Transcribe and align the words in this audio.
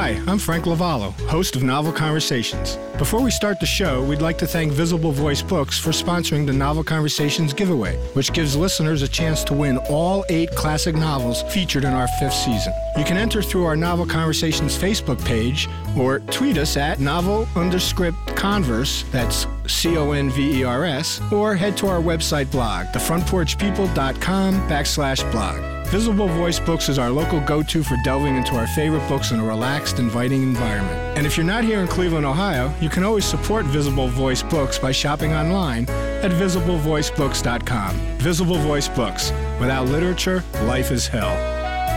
Hi, 0.00 0.10
I'm 0.28 0.38
Frank 0.38 0.66
Lavallo, 0.66 1.10
host 1.26 1.56
of 1.56 1.64
Novel 1.64 1.90
Conversations. 1.90 2.78
Before 2.98 3.20
we 3.20 3.32
start 3.32 3.58
the 3.58 3.66
show, 3.66 4.04
we'd 4.04 4.22
like 4.22 4.38
to 4.38 4.46
thank 4.46 4.72
Visible 4.72 5.10
Voice 5.10 5.42
Books 5.42 5.76
for 5.76 5.90
sponsoring 5.90 6.46
the 6.46 6.52
Novel 6.52 6.84
Conversations 6.84 7.52
giveaway, 7.52 7.96
which 8.12 8.32
gives 8.32 8.54
listeners 8.54 9.02
a 9.02 9.08
chance 9.08 9.42
to 9.42 9.54
win 9.54 9.76
all 9.90 10.24
eight 10.28 10.52
classic 10.52 10.94
novels 10.94 11.42
featured 11.52 11.82
in 11.82 11.92
our 11.92 12.06
fifth 12.20 12.34
season. 12.34 12.72
You 12.96 13.02
can 13.02 13.16
enter 13.16 13.42
through 13.42 13.64
our 13.64 13.74
Novel 13.74 14.06
Conversations 14.06 14.78
Facebook 14.78 15.22
page 15.24 15.68
or 15.96 16.20
tweet 16.20 16.58
us 16.58 16.76
at 16.76 17.00
novel 17.00 17.46
underscript 17.56 18.36
converse, 18.36 19.02
that's 19.10 19.48
C 19.68 19.96
O 19.96 20.12
N 20.12 20.30
V 20.30 20.60
E 20.60 20.64
R 20.64 20.84
S, 20.84 21.20
or 21.32 21.54
head 21.54 21.76
to 21.78 21.86
our 21.86 22.00
website 22.00 22.50
blog, 22.50 22.86
thefrontporchpeople.com 22.86 24.54
backslash 24.68 25.30
blog. 25.32 25.78
Visible 25.88 26.28
Voice 26.28 26.60
Books 26.60 26.90
is 26.90 26.98
our 26.98 27.08
local 27.08 27.40
go 27.40 27.62
to 27.62 27.82
for 27.82 27.96
delving 28.04 28.36
into 28.36 28.56
our 28.56 28.66
favorite 28.66 29.08
books 29.08 29.30
in 29.30 29.40
a 29.40 29.44
relaxed, 29.44 29.98
inviting 29.98 30.42
environment. 30.42 31.16
And 31.16 31.26
if 31.26 31.36
you're 31.36 31.46
not 31.46 31.64
here 31.64 31.80
in 31.80 31.88
Cleveland, 31.88 32.26
Ohio, 32.26 32.70
you 32.78 32.90
can 32.90 33.04
always 33.04 33.24
support 33.24 33.64
Visible 33.64 34.08
Voice 34.08 34.42
Books 34.42 34.78
by 34.78 34.92
shopping 34.92 35.32
online 35.32 35.88
at 35.88 36.30
visiblevoicebooks.com. 36.30 37.96
Visible 38.18 38.58
Voice 38.58 38.88
Books. 38.88 39.30
Without 39.60 39.86
literature, 39.86 40.44
life 40.64 40.90
is 40.90 41.06
hell. 41.06 41.30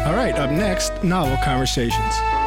All 0.07 0.15
right, 0.15 0.35
up 0.35 0.51
next, 0.51 1.03
Novel 1.03 1.37
Conversations. 1.43 2.40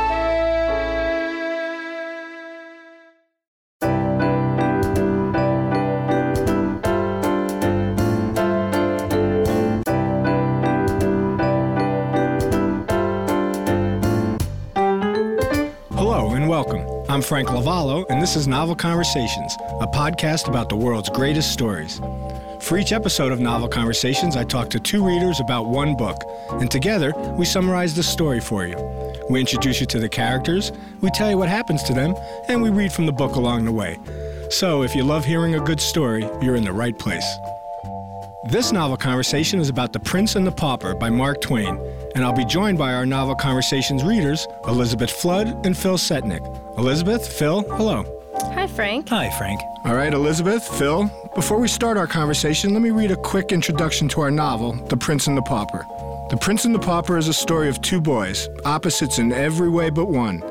I'm 17.15 17.23
Frank 17.23 17.47
Lavallo, 17.47 18.05
and 18.11 18.21
this 18.21 18.35
is 18.35 18.49
Novel 18.49 18.75
Conversations, 18.75 19.57
a 19.81 19.87
podcast 19.87 20.49
about 20.49 20.69
the 20.69 20.75
world's 20.75 21.09
greatest 21.11 21.53
stories. 21.53 22.01
For 22.61 22.77
each 22.77 22.91
episode 22.91 23.31
of 23.31 23.39
Novel 23.39 23.69
Conversations, 23.69 24.35
I 24.35 24.43
talk 24.43 24.69
to 24.71 24.81
two 24.81 25.07
readers 25.07 25.39
about 25.39 25.67
one 25.67 25.95
book, 25.95 26.21
and 26.55 26.69
together 26.69 27.13
we 27.39 27.45
summarize 27.45 27.95
the 27.95 28.03
story 28.03 28.41
for 28.41 28.67
you. 28.67 28.75
We 29.31 29.39
introduce 29.39 29.79
you 29.79 29.87
to 29.87 30.01
the 30.01 30.09
characters, 30.09 30.73
we 31.03 31.11
tell 31.11 31.31
you 31.31 31.39
what 31.39 31.49
happens 31.49 31.85
to 31.85 31.95
them, 31.95 32.17
and 32.49 32.61
we 32.61 32.71
read 32.71 32.93
from 32.93 33.07
the 33.07 33.13
book 33.13 33.37
along 33.37 33.65
the 33.65 33.71
way. 33.71 33.97
So 34.51 34.83
if 34.83 34.97
you 34.97 35.05
love 35.05 35.25
hearing 35.25 35.55
a 35.55 35.61
good 35.61 35.81
story, 35.81 36.29
you're 36.43 36.57
in 36.57 36.65
the 36.65 36.73
right 36.73 36.99
place. 36.99 37.39
This 38.51 38.73
novel 38.73 38.97
conversation 38.97 39.61
is 39.61 39.69
about 39.69 39.93
The 39.93 40.01
Prince 40.01 40.35
and 40.35 40.45
the 40.45 40.51
Pauper 40.51 40.97
by 40.97 41.11
Mark 41.11 41.41
Twain, 41.41 41.79
and 42.15 42.25
I'll 42.25 42.33
be 42.33 42.45
joined 42.45 42.79
by 42.79 42.95
our 42.95 43.07
novel 43.07 43.35
conversations 43.35 44.05
readers, 44.05 44.47
Elizabeth 44.67 45.11
Flood 45.11 45.67
and 45.67 45.77
Phil 45.77 45.97
Setnick. 45.97 46.43
Elizabeth, 46.79 47.27
Phil, 47.27 47.63
hello. 47.77 48.05
Hi, 48.55 48.67
Frank. 48.67 49.09
Hi, 49.09 49.31
Frank. 49.39 49.61
All 49.85 49.95
right, 49.95 50.13
Elizabeth, 50.13 50.67
Phil, 50.79 51.11
before 51.35 51.59
we 51.59 51.69
start 51.69 51.97
our 51.97 52.07
conversation, 52.07 52.73
let 52.73 52.83
me 52.83 52.91
read 52.91 53.11
a 53.11 53.17
quick 53.17 53.53
introduction 53.53 54.09
to 54.09 54.21
our 54.21 54.31
novel, 54.31 54.73
The 54.89 54.97
Prince 54.97 55.27
and 55.27 55.37
the 55.37 55.43
Pauper. 55.43 55.85
The 56.31 56.39
Prince 56.41 56.65
and 56.65 56.75
the 56.75 56.79
Pauper 56.79 57.19
is 57.19 57.29
a 57.29 57.35
story 57.35 57.69
of 57.69 57.81
two 57.83 58.01
boys, 58.01 58.49
opposites 58.65 59.19
in 59.19 59.33
every 59.33 59.69
way 59.69 59.91
but 59.91 60.07
one. 60.07 60.43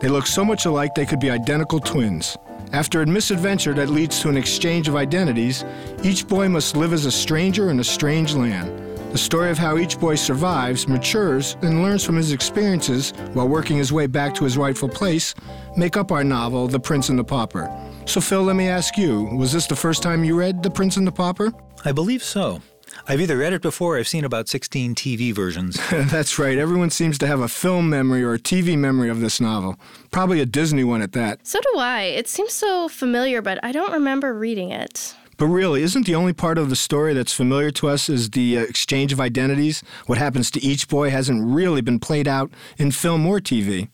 They 0.00 0.08
look 0.08 0.26
so 0.26 0.44
much 0.44 0.66
alike 0.66 0.94
they 0.94 1.06
could 1.06 1.20
be 1.20 1.30
identical 1.30 1.80
twins. 1.80 2.36
After 2.72 3.00
a 3.00 3.06
misadventure 3.06 3.74
that 3.74 3.88
leads 3.88 4.20
to 4.20 4.28
an 4.28 4.36
exchange 4.36 4.88
of 4.88 4.96
identities, 4.96 5.64
each 6.02 6.28
boy 6.28 6.48
must 6.48 6.76
live 6.76 6.92
as 6.92 7.06
a 7.06 7.12
stranger 7.12 7.70
in 7.70 7.80
a 7.80 7.84
strange 7.84 8.34
land. 8.34 8.85
The 9.12 9.18
story 9.18 9.50
of 9.50 9.58
how 9.58 9.78
each 9.78 9.98
boy 9.98 10.14
survives, 10.16 10.86
matures, 10.86 11.56
and 11.62 11.82
learns 11.82 12.04
from 12.04 12.16
his 12.16 12.32
experiences 12.32 13.12
while 13.32 13.48
working 13.48 13.76
his 13.78 13.92
way 13.92 14.06
back 14.06 14.34
to 14.34 14.44
his 14.44 14.58
rightful 14.58 14.88
place 14.88 15.34
make 15.76 15.96
up 15.96 16.12
our 16.12 16.24
novel, 16.24 16.68
The 16.68 16.80
Prince 16.80 17.08
and 17.08 17.18
the 17.18 17.24
Pauper. 17.24 17.70
So, 18.04 18.20
Phil, 18.20 18.42
let 18.42 18.56
me 18.56 18.68
ask 18.68 18.96
you 18.98 19.24
was 19.36 19.52
this 19.52 19.66
the 19.66 19.76
first 19.76 20.02
time 20.02 20.22
you 20.24 20.38
read 20.38 20.62
The 20.62 20.70
Prince 20.70 20.96
and 20.96 21.06
the 21.06 21.12
Pauper? 21.12 21.52
I 21.84 21.92
believe 21.92 22.22
so. 22.22 22.60
I've 23.08 23.20
either 23.20 23.36
read 23.36 23.52
it 23.52 23.62
before 23.62 23.96
or 23.96 23.98
I've 23.98 24.08
seen 24.08 24.24
about 24.24 24.48
16 24.48 24.94
TV 24.94 25.34
versions. 25.34 25.78
That's 25.90 26.38
right. 26.38 26.56
Everyone 26.58 26.90
seems 26.90 27.18
to 27.18 27.26
have 27.26 27.40
a 27.40 27.48
film 27.48 27.90
memory 27.90 28.22
or 28.22 28.34
a 28.34 28.38
TV 28.38 28.76
memory 28.76 29.10
of 29.10 29.20
this 29.20 29.40
novel. 29.40 29.76
Probably 30.10 30.40
a 30.40 30.46
Disney 30.46 30.84
one 30.84 31.02
at 31.02 31.12
that. 31.12 31.46
So 31.46 31.60
do 31.60 31.78
I. 31.78 32.02
It 32.02 32.28
seems 32.28 32.52
so 32.52 32.88
familiar, 32.88 33.42
but 33.42 33.58
I 33.62 33.72
don't 33.72 33.92
remember 33.92 34.34
reading 34.34 34.70
it. 34.70 35.14
But 35.36 35.46
really, 35.46 35.82
isn't 35.82 36.06
the 36.06 36.14
only 36.14 36.32
part 36.32 36.56
of 36.56 36.70
the 36.70 36.76
story 36.76 37.12
that's 37.12 37.32
familiar 37.32 37.70
to 37.72 37.88
us 37.88 38.08
is 38.08 38.30
the 38.30 38.58
uh, 38.58 38.62
exchange 38.62 39.12
of 39.12 39.20
identities? 39.20 39.82
What 40.06 40.18
happens 40.18 40.50
to 40.52 40.62
each 40.62 40.88
boy 40.88 41.10
hasn't 41.10 41.44
really 41.46 41.82
been 41.82 41.98
played 42.00 42.26
out 42.26 42.50
in 42.78 42.90
film 42.90 43.26
or 43.26 43.38
TV. 43.40 43.88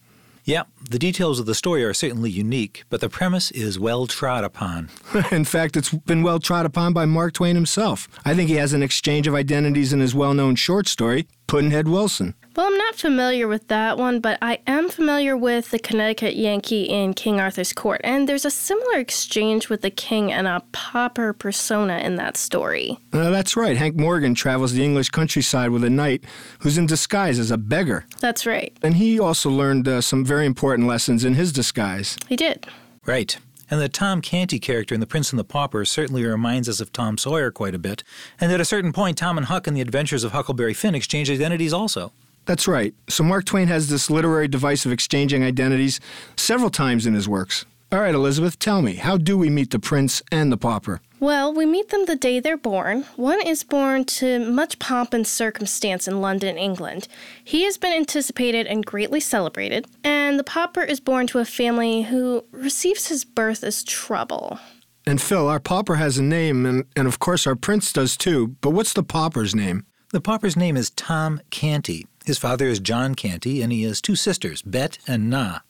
yeah, 0.44 0.62
the 0.88 0.98
details 0.98 1.40
of 1.40 1.46
the 1.46 1.54
story 1.54 1.84
are 1.84 1.94
certainly 1.94 2.30
unique, 2.30 2.84
but 2.90 3.00
the 3.00 3.08
premise 3.08 3.50
is 3.50 3.78
well 3.78 4.06
trod 4.06 4.44
upon. 4.44 4.88
in 5.32 5.44
fact, 5.44 5.76
it's 5.76 5.90
been 5.90 6.22
well 6.22 6.38
trod 6.38 6.66
upon 6.66 6.92
by 6.92 7.06
Mark 7.06 7.32
Twain 7.34 7.56
himself. 7.56 8.08
I 8.24 8.34
think 8.34 8.48
he 8.48 8.56
has 8.56 8.72
an 8.72 8.82
exchange 8.82 9.26
of 9.26 9.34
identities 9.34 9.92
in 9.92 10.00
his 10.00 10.14
well 10.14 10.34
known 10.34 10.54
short 10.54 10.86
story, 10.86 11.26
Pudd'nhead 11.46 11.88
Wilson. 11.88 12.34
Well, 12.54 12.66
I'm 12.66 12.76
not 12.76 12.96
familiar 12.96 13.48
with 13.48 13.68
that 13.68 13.96
one, 13.96 14.20
but 14.20 14.38
I 14.42 14.58
am 14.66 14.90
familiar 14.90 15.34
with 15.34 15.70
the 15.70 15.78
Connecticut 15.78 16.36
Yankee 16.36 16.82
in 16.82 17.14
King 17.14 17.40
Arthur's 17.40 17.72
court, 17.72 18.02
and 18.04 18.28
there's 18.28 18.44
a 18.44 18.50
similar 18.50 18.98
exchange 18.98 19.70
with 19.70 19.80
the 19.80 19.90
king 19.90 20.30
and 20.30 20.46
a 20.46 20.62
pauper 20.72 21.32
persona 21.32 21.98
in 21.98 22.16
that 22.16 22.36
story. 22.36 22.98
Uh, 23.12 23.30
that's 23.30 23.56
right. 23.56 23.78
Hank 23.78 23.96
Morgan 23.96 24.34
travels 24.34 24.72
the 24.72 24.84
English 24.84 25.08
countryside 25.08 25.70
with 25.70 25.82
a 25.82 25.90
knight 25.90 26.24
who's 26.58 26.76
in 26.76 26.84
disguise 26.86 27.38
as 27.38 27.50
a 27.50 27.56
beggar. 27.56 28.04
That's 28.20 28.44
right. 28.44 28.76
And 28.82 28.96
he 28.96 29.18
also 29.18 29.48
learned 29.48 29.88
uh, 29.88 30.02
some 30.02 30.22
very 30.22 30.44
important 30.44 30.88
lessons 30.88 31.24
in 31.24 31.34
his 31.34 31.52
disguise. 31.52 32.18
He 32.28 32.36
did. 32.36 32.66
Right. 33.06 33.38
And 33.72 33.80
the 33.80 33.88
Tom 33.88 34.20
Canty 34.20 34.58
character 34.58 34.94
in 34.94 35.00
The 35.00 35.06
Prince 35.06 35.32
and 35.32 35.38
the 35.38 35.44
Pauper 35.44 35.86
certainly 35.86 36.22
reminds 36.26 36.68
us 36.68 36.78
of 36.82 36.92
Tom 36.92 37.16
Sawyer 37.16 37.50
quite 37.50 37.74
a 37.74 37.78
bit. 37.78 38.04
And 38.38 38.52
at 38.52 38.60
a 38.60 38.66
certain 38.66 38.92
point, 38.92 39.16
Tom 39.16 39.38
and 39.38 39.46
Huck 39.46 39.66
in 39.66 39.72
the 39.72 39.80
Adventures 39.80 40.24
of 40.24 40.32
Huckleberry 40.32 40.74
Finn 40.74 40.94
exchange 40.94 41.30
identities 41.30 41.72
also. 41.72 42.12
That's 42.44 42.68
right. 42.68 42.92
So 43.08 43.24
Mark 43.24 43.46
Twain 43.46 43.68
has 43.68 43.88
this 43.88 44.10
literary 44.10 44.46
device 44.46 44.84
of 44.84 44.92
exchanging 44.92 45.42
identities 45.42 46.00
several 46.36 46.68
times 46.68 47.06
in 47.06 47.14
his 47.14 47.26
works. 47.26 47.64
All 47.92 48.00
right, 48.00 48.14
Elizabeth, 48.14 48.58
tell 48.58 48.80
me, 48.80 48.94
how 48.94 49.18
do 49.18 49.36
we 49.36 49.50
meet 49.50 49.70
the 49.70 49.78
prince 49.78 50.22
and 50.32 50.50
the 50.50 50.56
pauper? 50.56 51.02
Well, 51.20 51.52
we 51.52 51.66
meet 51.66 51.90
them 51.90 52.06
the 52.06 52.16
day 52.16 52.40
they're 52.40 52.56
born. 52.56 53.02
One 53.16 53.46
is 53.46 53.64
born 53.64 54.06
to 54.06 54.38
much 54.38 54.78
pomp 54.78 55.12
and 55.12 55.26
circumstance 55.26 56.08
in 56.08 56.22
London, 56.22 56.56
England. 56.56 57.06
He 57.44 57.64
has 57.64 57.76
been 57.76 57.92
anticipated 57.92 58.66
and 58.66 58.86
greatly 58.86 59.20
celebrated. 59.20 59.86
And 60.02 60.38
the 60.38 60.42
pauper 60.42 60.80
is 60.80 61.00
born 61.00 61.26
to 61.28 61.38
a 61.40 61.44
family 61.44 62.04
who 62.04 62.46
receives 62.50 63.08
his 63.08 63.26
birth 63.26 63.62
as 63.62 63.84
trouble. 63.84 64.58
And 65.04 65.20
Phil, 65.20 65.46
our 65.46 65.60
pauper 65.60 65.96
has 65.96 66.16
a 66.16 66.22
name, 66.22 66.64
and, 66.64 66.86
and 66.96 67.06
of 67.06 67.18
course 67.18 67.46
our 67.46 67.56
prince 67.56 67.92
does 67.92 68.16
too, 68.16 68.56
but 68.62 68.70
what's 68.70 68.94
the 68.94 69.02
pauper's 69.02 69.54
name? 69.54 69.84
The 70.12 70.20
pauper's 70.22 70.56
name 70.56 70.78
is 70.78 70.88
Tom 70.88 71.42
Canty. 71.50 72.06
His 72.24 72.38
father 72.38 72.68
is 72.68 72.80
John 72.80 73.14
Canty, 73.14 73.60
and 73.60 73.70
he 73.70 73.82
has 73.82 74.00
two 74.00 74.16
sisters, 74.16 74.62
Bet 74.62 74.96
and 75.06 75.28
Nan. 75.28 75.60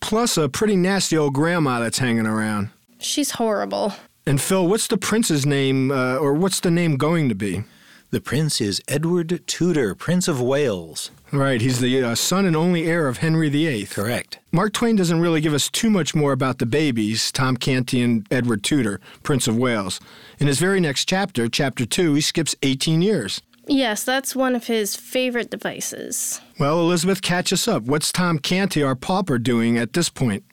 Plus 0.00 0.36
a 0.36 0.48
pretty 0.48 0.76
nasty 0.76 1.16
old 1.16 1.34
grandma 1.34 1.80
that's 1.80 1.98
hanging 1.98 2.26
around. 2.26 2.70
She's 2.98 3.32
horrible. 3.32 3.94
And 4.26 4.40
Phil, 4.40 4.66
what's 4.66 4.88
the 4.88 4.96
prince's 4.96 5.46
name, 5.46 5.90
uh, 5.90 6.16
or 6.16 6.34
what's 6.34 6.60
the 6.60 6.70
name 6.70 6.96
going 6.96 7.28
to 7.28 7.34
be? 7.34 7.64
The 8.10 8.20
prince 8.20 8.60
is 8.60 8.80
Edward 8.86 9.42
Tudor, 9.46 9.94
Prince 9.94 10.28
of 10.28 10.40
Wales. 10.40 11.10
Right, 11.32 11.60
he's 11.60 11.80
the 11.80 12.02
uh, 12.02 12.14
son 12.14 12.46
and 12.46 12.54
only 12.54 12.86
heir 12.86 13.08
of 13.08 13.18
Henry 13.18 13.48
VIII. 13.48 13.86
Correct. 13.86 14.38
Mark 14.52 14.72
Twain 14.72 14.94
doesn't 14.94 15.20
really 15.20 15.40
give 15.40 15.52
us 15.52 15.68
too 15.68 15.90
much 15.90 16.14
more 16.14 16.32
about 16.32 16.58
the 16.58 16.66
babies, 16.66 17.32
Tom 17.32 17.56
Canty 17.56 18.00
and 18.00 18.24
Edward 18.30 18.62
Tudor, 18.62 19.00
Prince 19.24 19.48
of 19.48 19.56
Wales. 19.56 20.00
In 20.38 20.46
his 20.46 20.60
very 20.60 20.78
next 20.78 21.08
chapter, 21.08 21.48
chapter 21.48 21.84
2, 21.84 22.14
he 22.14 22.20
skips 22.20 22.54
18 22.62 23.02
years. 23.02 23.42
Yes, 23.66 24.04
that's 24.04 24.36
one 24.36 24.54
of 24.54 24.66
his 24.66 24.94
favorite 24.94 25.50
devices. 25.50 26.40
Well, 26.58 26.80
Elizabeth, 26.80 27.20
catch 27.20 27.52
us 27.52 27.66
up. 27.66 27.84
What's 27.84 28.12
Tom 28.12 28.38
Canty, 28.38 28.82
our 28.82 28.94
pauper, 28.94 29.38
doing 29.38 29.76
at 29.76 29.92
this 29.92 30.08
point? 30.08 30.44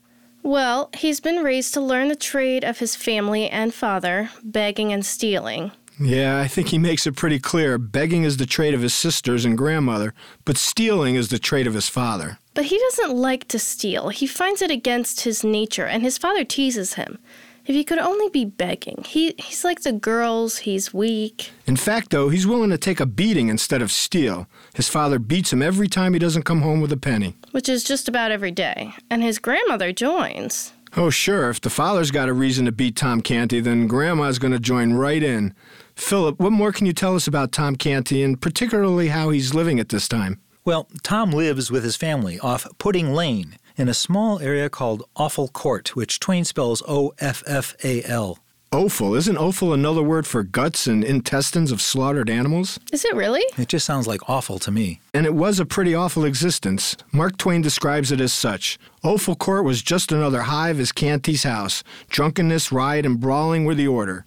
Well, 0.42 0.90
he's 0.98 1.20
been 1.20 1.44
raised 1.44 1.74
to 1.76 1.82
learn 1.82 2.10
the 2.10 2.16
trade 2.16 2.64
of 2.64 2.80
his 2.80 2.96
family 2.96 3.50
and 3.50 3.74
father, 3.74 4.30
begging 4.44 4.92
and 4.92 5.06
stealing. 5.06 5.72
Yeah, 6.00 6.40
I 6.40 6.48
think 6.48 6.70
he 6.70 6.80
makes 6.80 7.06
it 7.06 7.16
pretty 7.16 7.40
clear. 7.40 7.78
Begging 7.78 8.24
is 8.24 8.38
the 8.38 8.48
trade 8.48 8.74
of 8.74 8.82
his 8.82 8.94
sisters 8.94 9.46
and 9.46 9.58
grandmother, 9.58 10.14
but 10.44 10.58
stealing 10.58 11.16
is 11.16 11.30
the 11.30 11.40
trade 11.40 11.68
of 11.68 11.76
his 11.76 11.88
father. 11.88 12.40
But 12.56 12.66
he 12.66 12.80
doesn't 12.80 13.16
like 13.16 13.48
to 13.50 13.60
steal. 13.60 14.10
He 14.10 14.28
finds 14.28 14.62
it 14.62 14.72
against 14.72 15.22
his 15.22 15.44
nature, 15.44 15.86
and 15.86 16.02
his 16.02 16.18
father 16.18 16.44
teases 16.44 16.96
him. 16.96 17.20
If 17.66 17.76
he 17.76 17.84
could 17.84 17.98
only 18.00 18.30
be 18.30 18.44
begging. 18.44 19.04
He 19.08 19.36
he's 19.38 19.64
like 19.64 19.82
the 19.82 19.94
girls, 19.94 20.60
he's 20.60 20.94
weak. 20.94 21.52
In 21.66 21.78
fact, 21.78 22.10
though, 22.10 22.30
he's 22.30 22.46
willing 22.46 22.72
to 22.72 22.78
take 22.78 23.00
a 23.00 23.06
beating 23.06 23.48
instead 23.48 23.82
of 23.82 23.92
steal. 23.92 24.48
His 24.74 24.90
father 24.90 25.18
beats 25.18 25.54
him 25.54 25.62
every 25.62 25.88
time 25.88 26.14
he 26.14 26.20
doesn't 26.20 26.44
come 26.44 26.62
home 26.62 26.82
with 26.82 26.92
a 26.92 26.98
penny. 26.98 27.36
Which 27.52 27.70
is 27.70 27.84
just 27.84 28.10
about 28.10 28.32
every 28.32 28.52
day. 28.52 28.94
And 29.10 29.24
his 29.24 29.40
grandmother 29.40 29.94
joins. 29.94 30.74
Oh, 30.96 31.10
sure, 31.10 31.50
if 31.50 31.60
the 31.60 31.72
father's 31.72 32.12
got 32.12 32.30
a 32.30 32.34
reason 32.34 32.66
to 32.66 32.72
beat 32.72 32.96
Tom 32.96 33.22
Canty, 33.22 33.60
then 33.60 33.88
Grandma's 33.88 34.38
going 34.38 34.52
to 34.54 34.60
join 34.60 34.94
right 34.94 35.24
in. 35.24 35.56
Philip, 35.96 36.40
what 36.40 36.52
more 36.52 36.72
can 36.72 36.86
you 36.86 36.94
tell 36.94 37.16
us 37.16 37.26
about 37.26 37.52
Tom 37.52 37.76
Canty 37.76 38.22
and 38.22 38.40
particularly 38.40 39.08
how 39.08 39.32
he's 39.32 39.56
living 39.56 39.80
at 39.80 39.90
this 39.90 40.08
time? 40.08 40.40
Well, 40.66 40.88
Tom 41.02 41.32
lives 41.32 41.72
with 41.72 41.84
his 41.84 41.96
family 41.96 42.40
off 42.40 42.68
Pudding 42.78 43.12
Lane 43.14 43.58
in 43.76 43.90
a 43.90 43.94
small 43.94 44.40
area 44.40 44.70
called 44.70 45.04
Offal 45.16 45.48
Court, 45.48 45.96
which 45.96 46.20
Twain 46.20 46.46
spells 46.46 46.84
O 46.88 47.14
F 47.20 47.44
F 47.48 47.76
A 47.84 48.04
L. 48.04 48.40
Offal. 48.72 49.14
Isn't 49.14 49.38
offal 49.38 49.72
another 49.72 50.02
word 50.02 50.26
for 50.26 50.42
guts 50.42 50.88
and 50.88 51.04
intestines 51.04 51.72
of 51.72 51.80
slaughtered 51.80 52.28
animals? 52.28 52.80
Is 52.92 53.06
it 53.06 53.16
really? 53.16 53.44
It 53.56 53.68
just 53.68 53.86
sounds 53.86 54.08
like 54.08 54.28
awful 54.28 54.58
to 54.58 54.72
me. 54.72 55.00
And 55.14 55.28
it 55.28 55.36
was 55.36 55.60
a 55.60 55.66
pretty 55.66 55.94
awful 55.94 56.26
existence. 56.26 56.98
Mark 57.12 57.38
Twain 57.38 57.62
describes 57.62 58.12
it 58.12 58.20
as 58.20 58.34
such. 58.34 58.80
Offal 59.04 59.36
Court 59.36 59.64
was 59.64 59.84
just 59.84 60.12
another 60.12 60.42
hive 60.42 60.80
as 60.80 60.92
Canty's 60.92 61.44
house. 61.44 61.84
Drunkenness, 62.10 62.72
riot, 62.72 63.06
and 63.06 63.20
brawling 63.20 63.66
were 63.66 63.76
the 63.76 63.88
order. 63.88 64.26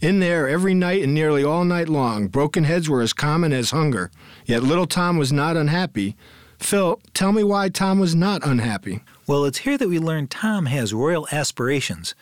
In 0.00 0.20
there, 0.20 0.48
every 0.48 0.74
night 0.74 1.02
and 1.02 1.12
nearly 1.12 1.42
all 1.42 1.64
night 1.64 1.88
long, 1.88 2.28
broken 2.28 2.62
heads 2.62 2.88
were 2.88 3.02
as 3.02 3.12
common 3.12 3.52
as 3.52 3.72
hunger. 3.72 4.12
Yet 4.46 4.62
little 4.62 4.86
Tom 4.86 5.18
was 5.18 5.32
not 5.32 5.56
unhappy. 5.56 6.14
Phil, 6.58 7.00
tell 7.14 7.32
me 7.32 7.42
why 7.44 7.68
Tom 7.68 7.98
was 7.98 8.14
not 8.14 8.46
unhappy. 8.46 9.00
Well, 9.26 9.44
it's 9.44 9.58
here 9.58 9.78
that 9.78 9.88
we 9.88 9.98
learn 9.98 10.26
Tom 10.26 10.66
has 10.66 10.92
royal 10.92 11.28
aspirations 11.30 12.14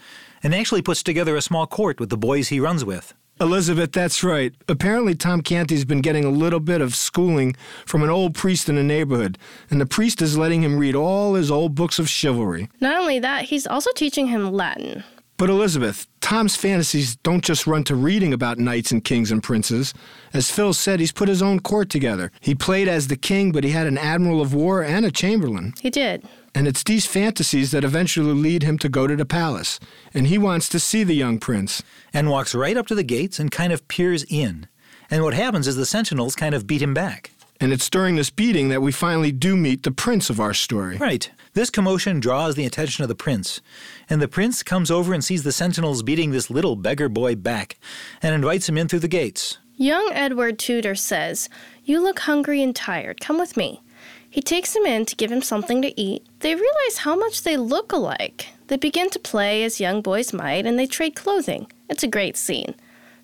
and 0.42 0.54
actually 0.54 0.82
puts 0.82 1.02
together 1.02 1.36
a 1.36 1.42
small 1.42 1.66
court 1.66 1.98
with 1.98 2.10
the 2.10 2.16
boys 2.16 2.48
he 2.48 2.60
runs 2.60 2.84
with. 2.84 3.14
Elizabeth, 3.38 3.92
that's 3.92 4.24
right. 4.24 4.54
Apparently, 4.66 5.14
Tom 5.14 5.42
Canty's 5.42 5.84
been 5.84 6.00
getting 6.00 6.24
a 6.24 6.30
little 6.30 6.60
bit 6.60 6.80
of 6.80 6.94
schooling 6.94 7.54
from 7.84 8.02
an 8.02 8.08
old 8.08 8.34
priest 8.34 8.68
in 8.68 8.76
the 8.76 8.82
neighborhood, 8.82 9.36
and 9.68 9.78
the 9.78 9.84
priest 9.84 10.22
is 10.22 10.38
letting 10.38 10.62
him 10.62 10.78
read 10.78 10.94
all 10.94 11.34
his 11.34 11.50
old 11.50 11.74
books 11.74 11.98
of 11.98 12.08
chivalry. 12.08 12.70
Not 12.80 12.96
only 12.96 13.18
that, 13.18 13.44
he's 13.44 13.66
also 13.66 13.90
teaching 13.92 14.28
him 14.28 14.52
Latin. 14.52 15.04
But 15.38 15.50
Elizabeth, 15.50 16.06
Tom's 16.20 16.56
fantasies 16.56 17.16
don't 17.16 17.44
just 17.44 17.66
run 17.66 17.84
to 17.84 17.94
reading 17.94 18.32
about 18.32 18.58
knights 18.58 18.90
and 18.90 19.04
kings 19.04 19.30
and 19.30 19.42
princes. 19.42 19.92
As 20.32 20.50
Phil 20.50 20.72
said, 20.72 20.98
he's 20.98 21.12
put 21.12 21.28
his 21.28 21.42
own 21.42 21.60
court 21.60 21.90
together. 21.90 22.32
He 22.40 22.54
played 22.54 22.88
as 22.88 23.08
the 23.08 23.18
king, 23.18 23.52
but 23.52 23.62
he 23.62 23.70
had 23.70 23.86
an 23.86 23.98
admiral 23.98 24.40
of 24.40 24.54
war 24.54 24.82
and 24.82 25.04
a 25.04 25.10
chamberlain. 25.10 25.74
He 25.80 25.90
did. 25.90 26.26
And 26.54 26.66
it's 26.66 26.82
these 26.82 27.04
fantasies 27.04 27.70
that 27.72 27.84
eventually 27.84 28.32
lead 28.32 28.62
him 28.62 28.78
to 28.78 28.88
go 28.88 29.06
to 29.06 29.14
the 29.14 29.26
palace. 29.26 29.78
And 30.14 30.26
he 30.28 30.38
wants 30.38 30.70
to 30.70 30.80
see 30.80 31.04
the 31.04 31.14
young 31.14 31.38
prince. 31.38 31.82
And 32.14 32.30
walks 32.30 32.54
right 32.54 32.78
up 32.78 32.86
to 32.86 32.94
the 32.94 33.04
gates 33.04 33.38
and 33.38 33.50
kind 33.50 33.74
of 33.74 33.86
peers 33.88 34.24
in. 34.30 34.68
And 35.10 35.22
what 35.22 35.34
happens 35.34 35.68
is 35.68 35.76
the 35.76 35.84
sentinels 35.84 36.34
kind 36.34 36.54
of 36.54 36.66
beat 36.66 36.80
him 36.80 36.94
back. 36.94 37.30
And 37.60 37.72
it's 37.72 37.88
during 37.88 38.16
this 38.16 38.30
beating 38.30 38.68
that 38.70 38.82
we 38.82 38.90
finally 38.90 39.32
do 39.32 39.56
meet 39.56 39.82
the 39.82 39.90
prince 39.90 40.30
of 40.30 40.40
our 40.40 40.54
story. 40.54 40.96
Right. 40.96 41.30
This 41.56 41.70
commotion 41.70 42.20
draws 42.20 42.54
the 42.54 42.66
attention 42.66 43.02
of 43.02 43.08
the 43.08 43.14
prince, 43.14 43.62
and 44.10 44.20
the 44.20 44.28
prince 44.28 44.62
comes 44.62 44.90
over 44.90 45.14
and 45.14 45.24
sees 45.24 45.42
the 45.42 45.52
sentinels 45.52 46.02
beating 46.02 46.30
this 46.30 46.50
little 46.50 46.76
beggar 46.76 47.08
boy 47.08 47.34
back 47.34 47.78
and 48.20 48.34
invites 48.34 48.68
him 48.68 48.76
in 48.76 48.88
through 48.88 48.98
the 48.98 49.08
gates. 49.08 49.56
Young 49.74 50.10
Edward 50.12 50.58
Tudor 50.58 50.94
says, 50.94 51.48
You 51.82 52.02
look 52.02 52.18
hungry 52.18 52.62
and 52.62 52.76
tired. 52.76 53.22
Come 53.22 53.38
with 53.38 53.56
me. 53.56 53.80
He 54.28 54.42
takes 54.42 54.76
him 54.76 54.84
in 54.84 55.06
to 55.06 55.16
give 55.16 55.32
him 55.32 55.40
something 55.40 55.80
to 55.80 55.98
eat. 55.98 56.26
They 56.40 56.54
realize 56.54 56.98
how 56.98 57.16
much 57.16 57.42
they 57.42 57.56
look 57.56 57.90
alike. 57.90 58.48
They 58.66 58.76
begin 58.76 59.08
to 59.08 59.18
play 59.18 59.64
as 59.64 59.80
young 59.80 60.02
boys 60.02 60.34
might, 60.34 60.66
and 60.66 60.78
they 60.78 60.86
trade 60.86 61.16
clothing. 61.16 61.72
It's 61.88 62.02
a 62.02 62.06
great 62.06 62.36
scene. 62.36 62.74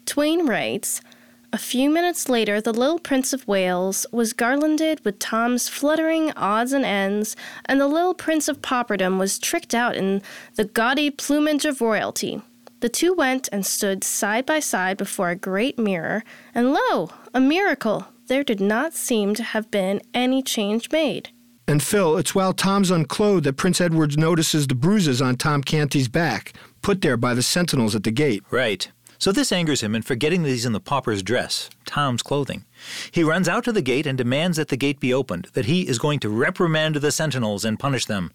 Twain 0.06 0.46
writes, 0.46 1.02
a 1.52 1.58
few 1.58 1.90
minutes 1.90 2.31
later, 2.31 2.62
the 2.62 2.72
little 2.72 2.99
Prince 2.99 3.34
of 3.34 3.46
Wales 3.46 4.06
was 4.10 4.32
garlanded 4.32 5.04
with 5.04 5.19
Tom's 5.19 5.69
fluttering 5.69 6.32
odds 6.32 6.72
and 6.72 6.84
ends, 6.84 7.37
and 7.66 7.78
the 7.78 7.87
little 7.87 8.14
Prince 8.14 8.49
of 8.49 8.62
Pauperdom 8.62 9.19
was 9.19 9.38
tricked 9.38 9.75
out 9.75 9.94
in 9.94 10.22
the 10.54 10.64
gaudy 10.64 11.10
plumage 11.10 11.66
of 11.66 11.82
royalty. 11.82 12.40
The 12.81 12.88
two 12.88 13.12
went 13.12 13.50
and 13.52 13.66
stood 13.66 14.02
side 14.02 14.46
by 14.46 14.60
side 14.60 14.96
before 14.96 15.28
a 15.28 15.37
great 15.37 15.78
mirror, 15.78 16.25
and 16.54 16.72
lo, 16.72 17.10
a 17.34 17.40
miracle! 17.40 18.06
There 18.28 18.44
did 18.44 18.60
not 18.60 18.94
seem 18.94 19.34
to 19.34 19.43
have 19.43 19.70
been 19.70 20.00
any 20.14 20.43
change 20.43 20.90
made. 20.90 21.31
And 21.69 21.82
Phil, 21.82 22.16
it's 22.16 22.34
while 22.34 22.54
Tom's 22.54 22.90
unclothed 22.90 23.44
that 23.44 23.58
Prince 23.58 23.81
Edward 23.81 24.19
notices 24.19 24.66
the 24.66 24.75
bruises 24.75 25.20
on 25.20 25.37
Tom 25.37 25.62
Canty's 25.62 26.08
back, 26.08 26.54
put 26.81 27.02
there 27.02 27.19
by 27.19 27.34
the 27.34 27.43
sentinels 27.43 27.94
at 27.94 28.04
the 28.04 28.10
gate. 28.10 28.43
Right. 28.50 28.90
So 29.22 29.30
this 29.30 29.52
angers 29.52 29.84
him, 29.84 29.94
and 29.94 30.04
forgetting 30.04 30.42
that 30.42 30.48
he's 30.48 30.66
in 30.66 30.72
the 30.72 30.80
pauper's 30.80 31.22
dress, 31.22 31.70
Tom's 31.86 32.24
clothing, 32.24 32.64
he 33.12 33.22
runs 33.22 33.48
out 33.48 33.62
to 33.62 33.72
the 33.72 33.80
gate 33.80 34.04
and 34.04 34.19
demands 34.19 34.56
that 34.56 34.66
the 34.66 34.76
gate 34.76 34.98
be 34.98 35.14
opened, 35.14 35.46
that 35.52 35.66
he 35.66 35.82
is 35.82 36.00
going 36.00 36.19
to 36.19 36.28
reprimand 36.28 36.96
the 36.96 37.12
sentinels 37.12 37.64
and 37.64 37.78
punish 37.78 38.06
them. 38.06 38.32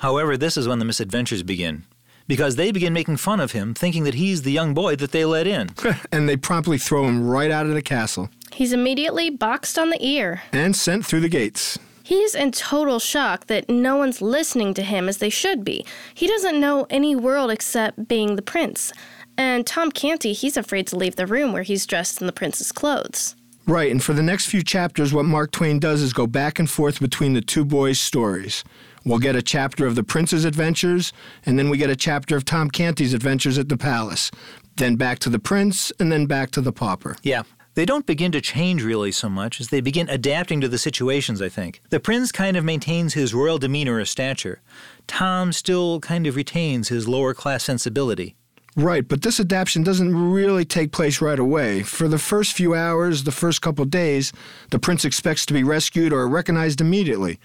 However, 0.00 0.36
this 0.36 0.58
is 0.58 0.68
when 0.68 0.80
the 0.80 0.84
misadventures 0.84 1.42
begin. 1.42 1.84
Because 2.26 2.56
they 2.56 2.70
begin 2.72 2.92
making 2.92 3.16
fun 3.16 3.40
of 3.40 3.52
him, 3.52 3.72
thinking 3.72 4.04
that 4.04 4.16
he's 4.16 4.42
the 4.42 4.52
young 4.52 4.74
boy 4.74 4.96
that 4.96 5.12
they 5.12 5.24
let 5.24 5.46
in. 5.46 5.70
and 6.12 6.28
they 6.28 6.36
promptly 6.36 6.76
throw 6.76 7.06
him 7.06 7.26
right 7.26 7.50
out 7.50 7.64
of 7.64 7.72
the 7.72 7.80
castle. 7.80 8.28
He's 8.52 8.74
immediately 8.74 9.30
boxed 9.30 9.78
on 9.78 9.88
the 9.88 10.06
ear 10.06 10.42
and 10.52 10.76
sent 10.76 11.06
through 11.06 11.20
the 11.20 11.30
gates. 11.30 11.78
He's 12.08 12.34
in 12.34 12.52
total 12.52 12.98
shock 12.98 13.48
that 13.48 13.68
no 13.68 13.96
one's 13.96 14.22
listening 14.22 14.72
to 14.72 14.82
him 14.82 15.10
as 15.10 15.18
they 15.18 15.28
should 15.28 15.62
be. 15.62 15.84
He 16.14 16.26
doesn't 16.26 16.58
know 16.58 16.86
any 16.88 17.14
world 17.14 17.50
except 17.50 18.08
being 18.08 18.36
the 18.36 18.40
prince. 18.40 18.94
And 19.38 19.64
Tom 19.64 19.92
Canty, 19.92 20.32
he's 20.32 20.56
afraid 20.56 20.88
to 20.88 20.96
leave 20.96 21.14
the 21.14 21.26
room 21.26 21.52
where 21.52 21.62
he's 21.62 21.86
dressed 21.86 22.20
in 22.20 22.26
the 22.26 22.32
prince's 22.32 22.72
clothes. 22.72 23.36
Right, 23.68 23.90
and 23.90 24.02
for 24.02 24.12
the 24.12 24.22
next 24.22 24.46
few 24.46 24.64
chapters, 24.64 25.14
what 25.14 25.26
Mark 25.26 25.52
Twain 25.52 25.78
does 25.78 26.02
is 26.02 26.12
go 26.12 26.26
back 26.26 26.58
and 26.58 26.68
forth 26.68 27.00
between 27.00 27.34
the 27.34 27.40
two 27.40 27.64
boys' 27.64 28.00
stories. 28.00 28.64
We'll 29.04 29.18
get 29.20 29.36
a 29.36 29.42
chapter 29.42 29.86
of 29.86 29.94
the 29.94 30.02
prince's 30.02 30.44
adventures, 30.44 31.12
and 31.46 31.56
then 31.56 31.70
we 31.70 31.78
get 31.78 31.88
a 31.88 31.94
chapter 31.94 32.36
of 32.36 32.44
Tom 32.44 32.68
Canty's 32.68 33.14
adventures 33.14 33.58
at 33.58 33.68
the 33.68 33.76
palace. 33.76 34.32
Then 34.76 34.96
back 34.96 35.20
to 35.20 35.30
the 35.30 35.38
prince, 35.38 35.92
and 36.00 36.10
then 36.10 36.26
back 36.26 36.50
to 36.52 36.60
the 36.60 36.72
pauper. 36.72 37.16
Yeah, 37.22 37.42
they 37.74 37.84
don't 37.84 38.06
begin 38.06 38.32
to 38.32 38.40
change 38.40 38.82
really 38.82 39.12
so 39.12 39.28
much 39.28 39.60
as 39.60 39.68
they 39.68 39.80
begin 39.80 40.08
adapting 40.08 40.60
to 40.62 40.68
the 40.68 40.78
situations, 40.78 41.40
I 41.40 41.48
think. 41.48 41.80
The 41.90 42.00
prince 42.00 42.32
kind 42.32 42.56
of 42.56 42.64
maintains 42.64 43.14
his 43.14 43.32
royal 43.32 43.58
demeanor 43.58 43.98
or 43.98 44.04
stature. 44.04 44.62
Tom 45.06 45.52
still 45.52 46.00
kind 46.00 46.26
of 46.26 46.34
retains 46.34 46.88
his 46.88 47.06
lower 47.06 47.34
class 47.34 47.62
sensibility. 47.62 48.34
Right, 48.76 49.06
but 49.06 49.22
this 49.22 49.40
adaptation 49.40 49.82
doesn't 49.82 50.14
really 50.14 50.64
take 50.64 50.92
place 50.92 51.20
right 51.20 51.38
away. 51.38 51.82
For 51.82 52.06
the 52.06 52.18
first 52.18 52.52
few 52.52 52.74
hours, 52.74 53.24
the 53.24 53.32
first 53.32 53.60
couple 53.60 53.84
days, 53.84 54.32
the 54.70 54.78
prince 54.78 55.04
expects 55.04 55.44
to 55.46 55.54
be 55.54 55.64
rescued 55.64 56.12
or 56.12 56.28
recognized 56.28 56.80
immediately. 56.80 57.40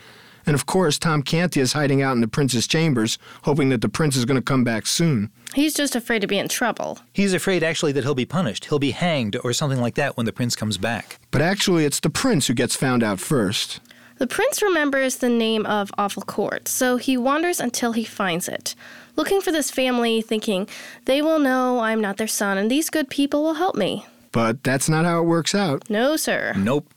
And 0.46 0.56
of 0.56 0.66
course, 0.66 1.00
Tom 1.00 1.24
Canty 1.24 1.62
is 1.62 1.74
hiding 1.74 2.02
out 2.02 2.14
in 2.14 2.22
the 2.22 2.28
prince's 2.28 2.68
chambers, 2.68 3.18
hoping 3.44 3.70
that 3.70 3.82
the 3.82 3.90
prince 3.90 4.16
is 4.16 4.26
going 4.26 4.36
to 4.36 4.44
come 4.44 4.64
back 4.64 4.86
soon. 4.86 5.32
He's 5.56 5.74
just 5.74 5.96
afraid 5.96 6.22
to 6.22 6.28
be 6.28 6.38
in 6.38 6.50
trouble. 6.50 7.00
He's 7.14 7.34
afraid 7.34 7.64
actually 7.64 7.94
that 7.94 8.04
he'll 8.04 8.14
be 8.14 8.26
punished. 8.26 8.66
He'll 8.66 8.80
be 8.80 8.92
hanged 8.92 9.38
or 9.44 9.54
something 9.54 9.80
like 9.80 9.96
that 9.96 10.18
when 10.18 10.26
the 10.26 10.34
prince 10.34 10.56
comes 10.56 10.78
back. 10.78 11.20
But 11.32 11.42
actually, 11.42 11.86
it's 11.86 12.00
the 12.00 12.10
prince 12.10 12.48
who 12.48 12.54
gets 12.54 12.76
found 12.76 13.04
out 13.04 13.20
first. 13.20 13.80
The 14.18 14.28
prince 14.28 14.62
remembers 14.62 15.18
the 15.18 15.30
name 15.30 15.66
of 15.66 15.92
Offal 15.98 16.24
Court, 16.24 16.68
so 16.68 16.98
he 16.98 17.18
wanders 17.18 17.60
until 17.60 17.94
he 17.94 18.04
finds 18.04 18.48
it 18.48 18.76
looking 19.16 19.42
for 19.42 19.52
this 19.52 19.72
family, 19.72 20.22
thinking, 20.22 20.68
they 21.06 21.22
will 21.22 21.40
know 21.40 21.80
I'm 21.80 22.02
not 22.02 22.18
their 22.18 22.28
son 22.28 22.58
and 22.58 22.70
these 22.70 22.90
good 22.90 23.10
people 23.10 23.44
will 23.44 23.56
help 23.56 23.76
me. 23.76 24.06
But 24.32 24.64
that's 24.64 24.90
not 24.90 25.06
how 25.06 25.20
it 25.20 25.26
works 25.26 25.54
out. 25.54 25.90
No, 25.90 26.16
sir. 26.16 26.54
Nope. 26.58 26.92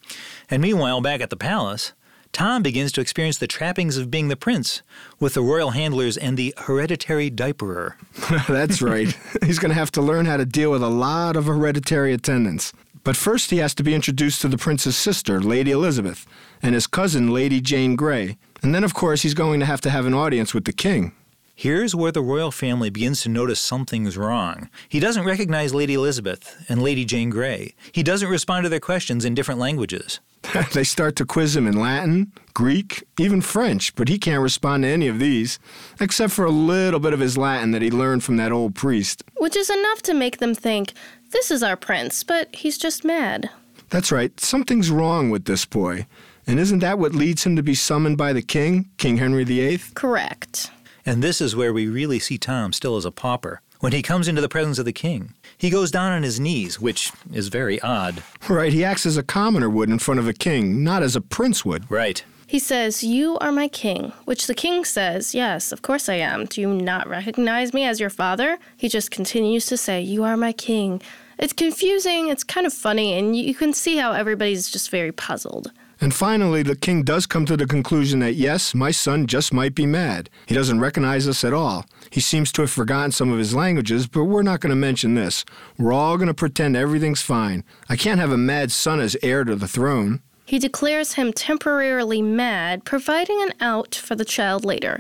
And 0.51 0.63
meanwhile, 0.63 1.01
back 1.03 1.21
at 1.21 1.31
the 1.31 1.37
palace, 1.37 1.93
Tom 2.33 2.63
begins 2.63 2.93
to 2.93 3.01
experience 3.01 3.39
the 3.39 3.47
trappings 3.47 3.97
of 3.97 4.11
being 4.11 4.29
the 4.29 4.37
prince 4.37 4.83
with 5.21 5.35
the 5.35 5.43
royal 5.43 5.71
handlers 5.71 6.17
and 6.17 6.37
the 6.37 6.55
hereditary 6.59 7.31
diaperer. 7.31 7.97
That's 8.49 8.83
right. 8.83 9.17
He's 9.45 9.59
going 9.59 9.71
to 9.71 9.79
have 9.79 9.93
to 9.93 10.03
learn 10.03 10.27
how 10.27 10.37
to 10.37 10.45
deal 10.45 10.71
with 10.71 10.83
a 10.83 10.89
lot 10.89 11.37
of 11.37 11.47
hereditary 11.47 12.13
attendants. 12.13 12.73
But 13.05 13.17
first, 13.17 13.51
he 13.51 13.59
has 13.59 13.75
to 13.77 13.83
be 13.83 13.95
introduced 13.95 14.41
to 14.41 14.49
the 14.49 14.59
prince's 14.59 14.97
sister, 14.97 15.41
Lady 15.41 15.71
Elizabeth, 15.71 16.27
and 16.61 16.75
his 16.75 16.87
cousin, 16.87 17.33
Lady 17.33 17.61
Jane 17.61 17.97
Grey. 17.97 18.37
And 18.63 18.75
then, 18.75 18.83
of 18.83 18.95
course, 18.95 19.23
he's 19.23 19.35
going 19.35 19.61
to 19.61 19.67
have 19.67 19.81
to 19.83 19.91
have 19.91 20.07
an 20.07 20.15
audience 20.15 20.53
with 20.53 20.65
the 20.65 20.73
king. 20.73 21.13
Here's 21.59 21.95
where 21.95 22.13
the 22.13 22.21
royal 22.21 22.51
family 22.51 22.91
begins 22.91 23.23
to 23.23 23.31
notice 23.31 23.59
something's 23.59 24.19
wrong. 24.19 24.69
He 24.91 25.01
doesn't 25.01 25.25
recognize 25.25 25.73
Lady 25.73 25.95
Elizabeth 25.95 26.55
and 26.69 26.83
Lady 26.83 27.07
Jane 27.07 27.31
Grey. 27.31 27.75
He 27.93 28.03
doesn't 28.03 28.29
respond 28.29 28.65
to 28.65 28.69
their 28.69 28.79
questions 28.79 29.25
in 29.25 29.35
different 29.35 29.59
languages. 29.59 30.21
they 30.75 30.85
start 30.85 31.17
to 31.17 31.25
quiz 31.25 31.57
him 31.57 31.67
in 31.67 31.81
Latin, 31.81 32.31
Greek, 32.53 33.05
even 33.19 33.41
French, 33.41 33.95
but 33.95 34.09
he 34.09 34.19
can't 34.19 34.43
respond 34.43 34.83
to 34.83 34.89
any 34.91 35.09
of 35.09 35.19
these, 35.19 35.59
except 35.99 36.35
for 36.35 36.45
a 36.45 36.51
little 36.51 37.01
bit 37.01 37.15
of 37.15 37.21
his 37.21 37.39
Latin 37.39 37.71
that 37.71 37.81
he 37.81 37.91
learned 37.91 38.23
from 38.23 38.37
that 38.37 38.53
old 38.53 38.75
priest. 38.75 39.25
Which 39.39 39.57
is 39.57 39.71
enough 39.71 40.03
to 40.03 40.13
make 40.13 40.37
them 40.37 40.55
think, 40.55 40.93
this 41.31 41.51
is 41.51 41.63
our 41.63 41.77
prince, 41.77 42.23
but 42.23 42.55
he's 42.55 42.77
just 42.77 43.03
mad. 43.03 43.49
That's 43.89 44.13
right, 44.13 44.39
something's 44.39 44.91
wrong 44.91 45.31
with 45.31 45.47
this 45.47 45.65
boy. 45.65 46.07
And 46.47 46.61
isn't 46.61 46.81
that 46.81 46.99
what 46.99 47.15
leads 47.15 47.45
him 47.45 47.57
to 47.57 47.63
be 47.63 47.75
summoned 47.75 48.19
by 48.19 48.35
the 48.35 48.43
king, 48.43 48.91
King 48.99 49.17
Henry 49.17 49.45
VIII? 49.45 49.81
Correct. 49.95 50.71
And 51.07 51.23
this 51.23 51.41
is 51.41 51.55
where 51.55 51.73
we 51.73 51.87
really 51.87 52.19
see 52.19 52.37
Tom 52.37 52.73
still 52.73 52.97
as 52.97 53.05
a 53.05 53.13
pauper. 53.13 53.61
When 53.79 53.93
he 53.93 54.03
comes 54.03 54.27
into 54.27 54.41
the 54.41 54.49
presence 54.49 54.81
of 54.81 54.87
the 54.87 54.93
king, 54.93 55.35
he 55.57 55.71
goes 55.71 55.93
down 55.93 56.11
on 56.11 56.25
his 56.25 56.41
knees, 56.41 56.81
which 56.81 57.13
is 57.33 57.47
very 57.47 57.81
odd. 57.81 58.25
Right, 58.49 58.73
he 58.73 58.83
acts 58.85 59.07
as 59.07 59.17
a 59.17 59.23
commoner 59.23 59.71
would 59.71 59.89
in 59.89 60.01
front 60.01 60.19
of 60.19 60.27
a 60.27 60.33
king, 60.33 60.83
not 60.83 61.03
as 61.03 61.15
a 61.15 61.21
prince 61.21 61.65
would. 61.65 61.89
Right. 61.91 62.25
He 62.49 62.59
says, 62.59 63.05
You 63.05 63.39
are 63.39 63.53
my 63.53 63.69
king, 63.69 64.13
which 64.25 64.47
the 64.47 64.55
king 64.55 64.85
says, 64.85 65.35
Yes, 65.35 65.73
of 65.73 65.83
course 65.83 66.09
I 66.09 66.15
am. 66.15 66.47
Do 66.47 66.61
you 66.61 66.69
not 66.69 67.09
recognize 67.09 67.73
me 67.73 67.85
as 67.85 68.01
your 68.01 68.11
father? 68.11 68.59
He 68.77 68.89
just 68.89 69.11
continues 69.11 69.67
to 69.67 69.77
say, 69.77 70.01
You 70.01 70.25
are 70.25 70.37
my 70.37 70.53
king. 70.53 71.03
It's 71.39 71.53
confusing, 71.53 72.29
it's 72.29 72.45
kind 72.45 72.67
of 72.67 72.73
funny, 72.73 73.19
and 73.19 73.37
you 73.37 73.55
can 73.55 73.75
see 73.75 73.97
how 73.97 74.13
everybody's 74.13 74.71
just 74.71 74.91
very 74.91 75.13
puzzled. 75.13 75.71
And 76.01 76.13
finally, 76.15 76.63
the 76.63 76.77
king 76.77 77.03
does 77.03 77.27
come 77.27 77.47
to 77.47 77.57
the 77.57 77.67
conclusion 77.67 78.21
that 78.21 78.35
yes, 78.35 78.75
my 78.75 78.91
son 78.91 79.27
just 79.27 79.53
might 79.53 79.75
be 79.75 79.87
mad. 79.87 80.29
He 80.47 80.55
doesn't 80.55 80.81
recognize 80.81 81.27
us 81.27 81.43
at 81.43 81.55
all. 81.55 81.87
He 82.11 82.21
seems 82.21 82.53
to 82.53 82.63
have 82.63 82.71
forgotten 82.71 83.13
some 83.13 83.33
of 83.33 83.39
his 83.39 83.55
languages, 83.55 84.07
but 84.07 84.25
we're 84.25 84.43
not 84.43 84.61
going 84.61 84.71
to 84.71 84.77
mention 84.77 85.15
this. 85.15 85.45
We're 85.79 85.95
all 85.95 86.17
going 86.17 86.29
to 86.29 86.35
pretend 86.35 86.77
everything's 86.77 87.23
fine. 87.23 87.65
I 87.89 87.97
can't 87.97 88.21
have 88.21 88.31
a 88.31 88.37
mad 88.37 88.73
son 88.73 89.01
as 89.01 89.17
heir 89.23 89.45
to 89.45 89.57
the 89.57 89.69
throne. 89.69 90.21
He 90.45 90.59
declares 90.59 91.15
him 91.15 91.33
temporarily 91.33 92.23
mad, 92.23 92.85
providing 92.85 93.43
an 93.43 93.53
out 93.61 93.95
for 93.95 94.15
the 94.15 94.25
child 94.25 94.65
later. 94.65 94.99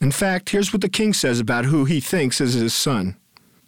In 0.00 0.12
fact, 0.12 0.50
here's 0.50 0.72
what 0.72 0.80
the 0.80 0.88
king 0.88 1.12
says 1.12 1.40
about 1.40 1.66
who 1.66 1.84
he 1.84 2.00
thinks 2.00 2.40
is 2.40 2.54
his 2.54 2.74
son 2.74 3.16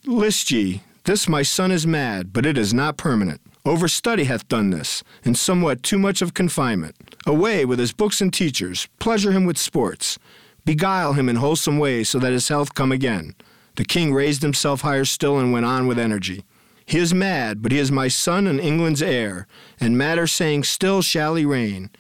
List 0.07 0.51
ye, 0.51 0.83
this 1.05 1.29
my 1.29 1.43
son 1.43 1.71
is 1.71 1.87
mad, 1.87 2.33
but 2.33 2.47
it 2.47 2.57
is 2.57 2.73
not 2.73 2.97
permanent. 2.97 3.41
Overstudy 3.65 4.25
hath 4.25 4.49
done 4.49 4.71
this, 4.71 5.03
and 5.25 5.37
somewhat 5.37 5.83
too 5.83 5.99
much 5.99 6.23
of 6.23 6.33
confinement. 6.33 6.97
Away 7.27 7.65
with 7.65 7.79
his 7.79 7.93
books 7.93 8.21
and 8.21 8.33
teachers, 8.33 8.89
pleasure 8.99 9.33
him 9.33 9.45
with 9.45 9.59
sports, 9.59 10.19
beguile 10.65 11.13
him 11.13 11.29
in 11.29 11.37
wholesome 11.37 11.79
ways 11.79 12.09
so 12.09 12.19
that 12.19 12.33
his 12.33 12.49
health 12.49 12.75
come 12.75 12.91
again. 12.91 13.35
The 13.77 13.85
king 13.85 14.15
raised 14.15 14.43
himself 14.43 14.81
higher 14.81 15.05
still 15.05 15.39
and 15.39 15.53
went 15.53 15.67
on 15.67 15.87
with 15.87 15.99
energy. 15.99 16.45
He 16.87 16.99
is 16.99 17.15
mad, 17.15 17.63
but 17.63 17.71
he 17.71 17.79
is 17.79 17.93
my 17.93 18.09
son 18.09 18.47
and 18.47 18.59
England's 18.59 19.03
heir, 19.03 19.47
and 19.79 19.97
matter 19.97 20.27
saying 20.27 20.65
still 20.65 21.03
shall 21.03 21.35
he 21.35 21.45
reign. 21.45 21.91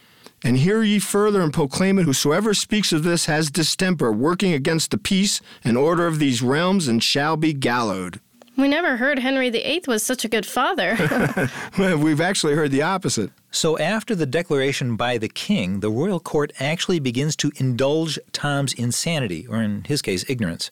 And 0.42 0.56
hear 0.56 0.82
ye 0.82 0.98
further 0.98 1.42
and 1.42 1.52
proclaim 1.52 1.98
it 1.98 2.04
whosoever 2.04 2.54
speaks 2.54 2.92
of 2.92 3.02
this 3.02 3.26
has 3.26 3.50
distemper, 3.50 4.10
working 4.10 4.54
against 4.54 4.90
the 4.90 4.98
peace 4.98 5.42
and 5.62 5.76
order 5.76 6.06
of 6.06 6.18
these 6.18 6.40
realms, 6.40 6.88
and 6.88 7.04
shall 7.04 7.36
be 7.36 7.52
gallowed. 7.52 8.20
We 8.60 8.68
never 8.68 8.98
heard 8.98 9.18
Henry 9.18 9.48
VIII 9.48 9.84
was 9.86 10.02
such 10.02 10.22
a 10.22 10.28
good 10.28 10.44
father. 10.44 10.94
We've 11.78 12.20
actually 12.20 12.54
heard 12.54 12.70
the 12.70 12.82
opposite. 12.82 13.30
So, 13.50 13.78
after 13.78 14.14
the 14.14 14.26
declaration 14.26 14.96
by 14.96 15.16
the 15.16 15.30
king, 15.30 15.80
the 15.80 15.90
royal 15.90 16.20
court 16.20 16.52
actually 16.60 17.00
begins 17.00 17.36
to 17.36 17.50
indulge 17.56 18.18
Tom's 18.32 18.74
insanity, 18.74 19.46
or 19.46 19.62
in 19.62 19.84
his 19.84 20.02
case, 20.02 20.28
ignorance. 20.28 20.70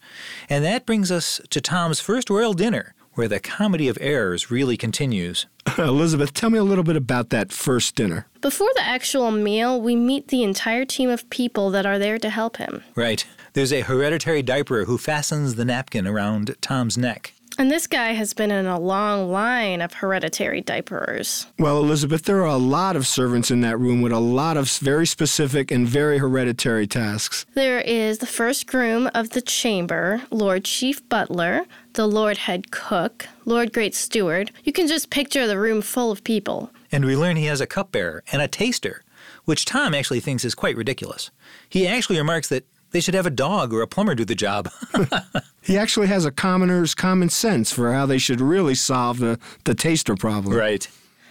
And 0.51 0.63
that 0.67 0.85
brings 0.85 1.11
us 1.11 1.41
to 1.49 1.63
Tom's 1.63 1.99
first 1.99 2.29
royal 2.29 2.53
dinner, 2.53 2.95
where 3.15 3.27
the 3.27 3.41
comedy 3.41 3.89
of 3.89 3.97
errors 4.03 4.51
really 4.51 4.77
continues. 4.77 5.47
Elizabeth, 5.79 6.35
tell 6.35 6.51
me 6.51 6.59
a 6.59 6.65
little 6.65 6.85
bit 6.85 6.95
about 6.95 7.31
that 7.31 7.53
first 7.53 7.95
dinner. 7.95 8.27
Before 8.43 8.71
the 8.75 8.83
actual 8.83 9.31
meal, 9.31 9.81
we 9.81 9.97
meet 9.97 10.29
the 10.29 10.43
entire 10.43 10.85
team 10.85 11.09
of 11.09 11.29
people 11.31 11.71
that 11.71 11.87
are 11.87 11.99
there 11.99 12.19
to 12.19 12.29
help 12.29 12.59
him. 12.59 12.85
Right. 12.95 13.27
There's 13.55 13.73
a 13.73 13.81
hereditary 13.81 14.43
diaperer 14.43 14.85
who 14.85 14.99
fastens 14.99 15.55
the 15.55 15.65
napkin 15.65 16.07
around 16.07 16.55
Tom's 16.61 16.99
neck. 16.99 17.33
And 17.61 17.73
this 17.73 17.89
guy 17.89 18.13
has 18.13 18.35
been 18.35 18.53
in 18.53 18.67
a 18.67 18.79
long 18.79 19.33
line 19.33 19.81
of 19.81 19.95
hereditary 19.95 20.63
diaperers. 20.63 21.49
Well, 21.59 21.79
Elizabeth, 21.79 22.23
there 22.23 22.41
are 22.43 22.47
a 22.47 22.57
lot 22.57 22.95
of 22.95 23.05
servants 23.05 23.51
in 23.51 23.63
that 23.63 23.81
room 23.81 24.01
with 24.01 24.13
a 24.13 24.21
lot 24.21 24.57
of 24.57 24.71
very 24.79 25.09
specific 25.09 25.73
and 25.73 25.87
very 25.87 26.19
hereditary 26.19 26.87
tasks. 26.87 27.47
There 27.55 27.81
is 27.81 28.19
the 28.19 28.27
first 28.27 28.69
groom 28.69 29.11
of 29.13 29.31
the 29.31 29.43
chamber, 29.43 30.23
Lord 30.31 30.65
Chief 30.65 31.07
Butler, 31.09 31.67
the 31.95 32.07
Lord 32.07 32.39
Head 32.39 32.71
Cook, 32.71 33.27
Lord 33.45 33.73
Great 33.73 33.97
Steward. 33.97 34.53
You 34.63 34.73
can 34.73 34.87
just 34.87 35.11
picture 35.11 35.49
the 35.49 35.59
room 35.59 35.83
full 35.83 36.13
of 36.13 36.23
people. 36.23 36.71
And 36.93 37.05
we 37.05 37.17
learn 37.17 37.35
he 37.35 37.47
has 37.47 37.61
a 37.61 37.67
cupbearer 37.67 38.23
and 38.31 38.41
a 38.41 38.47
taster, 38.47 39.03
which 39.47 39.65
Tom 39.65 39.95
actually 39.95 40.21
thinks 40.21 40.45
is 40.45 40.55
quite 40.55 40.77
ridiculous. 40.77 41.33
He 41.69 41.89
actually 41.89 42.19
remarks 42.19 42.49
that 42.51 42.69
they 42.91 43.01
should 43.01 43.15
have 43.15 43.27
a 43.27 43.31
dog 43.31 43.73
or 43.73 43.83
a 43.83 43.87
plumber 43.87 44.15
do 44.15 44.25
the 44.25 44.35
job. 44.35 44.71
he 45.63 45.77
actually 45.77 46.07
has 46.07 46.25
a 46.25 46.31
commoner's 46.31 46.95
common 46.95 47.29
sense 47.29 47.73
for 47.73 47.93
how 47.93 48.07
they 48.07 48.19
should 48.19 48.41
really 48.41 48.75
solve 48.75 49.19
the, 49.19 49.39
the 49.65 49.75
taster 49.75 50.15
problem. 50.15 50.55
Right. 50.55 50.89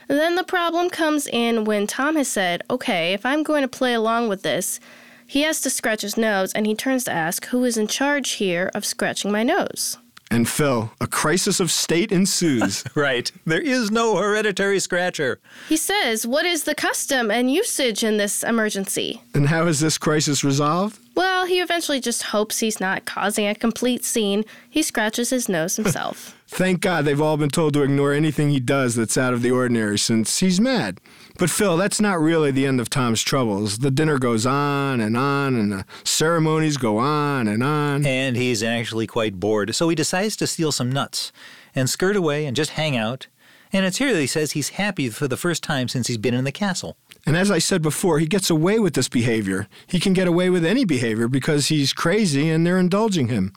then 0.08 0.36
the 0.36 0.44
problem 0.44 0.90
comes 0.90 1.28
in 1.28 1.66
when 1.66 1.88
Tom 1.88 2.16
has 2.16 2.28
said, 2.28 2.64
okay, 2.70 3.14
if 3.14 3.26
I'm 3.26 3.44
going 3.44 3.64
to 3.64 3.68
play 3.68 3.94
along 3.94 4.30
with 4.30 4.44
this, 4.44 4.80
he 5.26 5.42
has 5.42 5.60
to 5.62 5.70
scratch 5.70 6.02
his 6.02 6.18
nose 6.18 6.54
and 6.54 6.66
he 6.66 6.76
turns 6.76 7.04
to 7.06 7.12
ask, 7.12 7.48
who 7.48 7.66
is 7.66 7.78
in 7.78 7.88
charge 7.88 8.32
here 8.32 8.72
of 8.74 8.86
scratching 8.86 9.32
my 9.32 9.44
nose? 9.44 9.98
And 10.29 10.48
Phil, 10.48 10.91
a 11.00 11.07
crisis 11.07 11.60
of 11.60 11.72
state 11.72 12.12
ensues. 12.12 12.84
right. 12.96 13.31
There 13.46 13.62
is 13.62 13.91
no 13.91 14.17
hereditary 14.17 14.79
scratcher. 14.79 15.39
He 15.69 15.77
says, 15.77 16.27
What 16.27 16.46
is 16.46 16.63
the 16.63 16.75
custom 16.75 17.31
and 17.31 17.51
usage 17.51 18.03
in 18.03 18.17
this 18.17 18.43
emergency? 18.43 19.22
And 19.34 19.48
how 19.48 19.67
is 19.67 19.79
this 19.79 19.98
crisis 19.98 20.43
resolved? 20.43 21.00
Well, 21.15 21.46
he 21.46 21.62
eventually 21.62 22.00
just 22.00 22.24
hopes 22.24 22.60
he's 22.60 22.79
not 22.79 23.05
causing 23.05 23.48
a 23.48 23.55
complete 23.55 24.03
scene. 24.03 24.43
He 24.69 24.84
scratches 24.84 25.31
his 25.31 25.50
nose 25.50 25.75
himself. 25.75 26.36
Thank 26.48 26.81
God 26.81 27.05
they've 27.05 27.22
all 27.22 27.38
been 27.38 27.50
told 27.50 27.74
to 27.74 27.84
ignore 27.84 28.13
anything 28.13 28.50
he 28.50 28.60
does 28.60 28.96
that's 28.96 29.17
out 29.17 29.34
of 29.34 29.41
the 29.41 29.51
ordinary 29.51 29.98
since 29.98 30.39
he's 30.39 30.62
mad. 30.62 31.00
But 31.38 31.51
Phil, 31.51 31.77
that's 31.77 32.01
not 32.01 32.20
really 32.20 32.50
the 32.50 32.65
end 32.65 32.82
of 32.82 32.89
Tom's 32.89 33.22
troubles. 33.22 33.79
The 33.79 33.91
dinner 33.91 34.17
goes 34.17 34.48
on 34.48 35.00
and 35.00 35.15
on, 35.15 35.56
and 35.56 35.72
the 35.72 35.86
ceremonies 36.03 36.77
go 36.77 36.98
on 36.98 37.48
and 37.48 37.62
on. 37.62 38.06
And 38.08 38.36
he's 38.36 38.63
actually 38.63 39.06
quite 39.06 39.39
bored, 39.39 39.75
so 39.75 39.88
he 39.88 39.96
decides 39.96 40.36
to 40.38 40.48
steal 40.48 40.72
some 40.72 40.91
nuts 40.91 41.32
and 41.75 41.88
skirt 41.88 42.15
away 42.15 42.46
and 42.46 42.56
just 42.56 42.72
hang 42.72 42.98
out. 42.98 43.27
And 43.72 43.86
it's 43.86 43.98
here 43.98 44.13
that 44.13 44.20
he 44.20 44.27
says 44.27 44.53
he's 44.53 44.70
happy 44.70 45.10
for 45.10 45.27
the 45.27 45.38
first 45.38 45.62
time 45.62 45.88
since 45.88 46.08
he's 46.08 46.17
been 46.17 46.34
in 46.34 46.44
the 46.44 46.51
castle. 46.51 46.98
And 47.25 47.36
as 47.38 47.51
I 47.51 47.60
said 47.60 47.82
before, 47.82 48.17
he 48.20 48.25
gets 48.25 48.50
away 48.50 48.79
with 48.79 48.94
this 48.94 49.10
behavior. 49.10 49.67
He 49.86 50.00
can 50.00 50.13
get 50.13 50.27
away 50.27 50.50
with 50.50 50.65
any 50.65 50.86
behavior 50.86 51.27
because 51.27 51.67
he's 51.67 51.94
crazy 51.94 52.50
and 52.50 52.65
they're 52.65 52.79
indulging 52.79 53.27
him. 53.27 53.53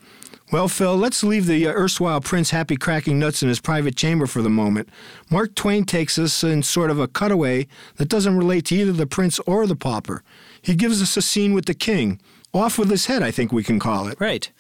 Well, 0.53 0.67
Phil, 0.67 0.97
let's 0.97 1.23
leave 1.23 1.47
the 1.47 1.69
uh, 1.69 1.73
erstwhile 1.73 2.21
prince 2.21 2.51
happy 2.51 2.77
cracking 2.77 3.21
nuts 3.21 3.41
in 3.41 3.49
his 3.49 3.61
private 3.61 3.95
chamber 3.95 4.27
for 4.27 4.43
the 4.43 4.51
moment. 4.51 4.89
Mark 5.31 5.55
Twain 5.55 5.85
takes 5.85 6.19
us 6.19 6.43
in 6.43 6.65
sort 6.65 6.91
of 6.91 6.99
a 6.99 7.07
cutaway 7.07 7.69
that 7.97 8.09
doesn't 8.09 8.37
relate 8.37 8.67
to 8.67 8.75
either 8.75 8.91
the 8.91 9.07
prince 9.07 9.39
or 9.41 9.69
the 9.69 9.77
pauper. 9.77 10.25
He 10.61 10.75
gives 10.75 11.01
us 11.01 11.17
a 11.17 11.23
scene 11.23 11.55
with 11.55 11.67
the 11.67 11.75
king. 11.75 12.21
Off 12.53 12.79
with 12.79 12.91
his 12.91 13.07
head, 13.07 13.23
I 13.23 13.31
think 13.31 13.53
we 13.53 13.63
can 13.63 13.79
call 13.79 14.09
it. 14.09 14.21
Right. 14.21 14.51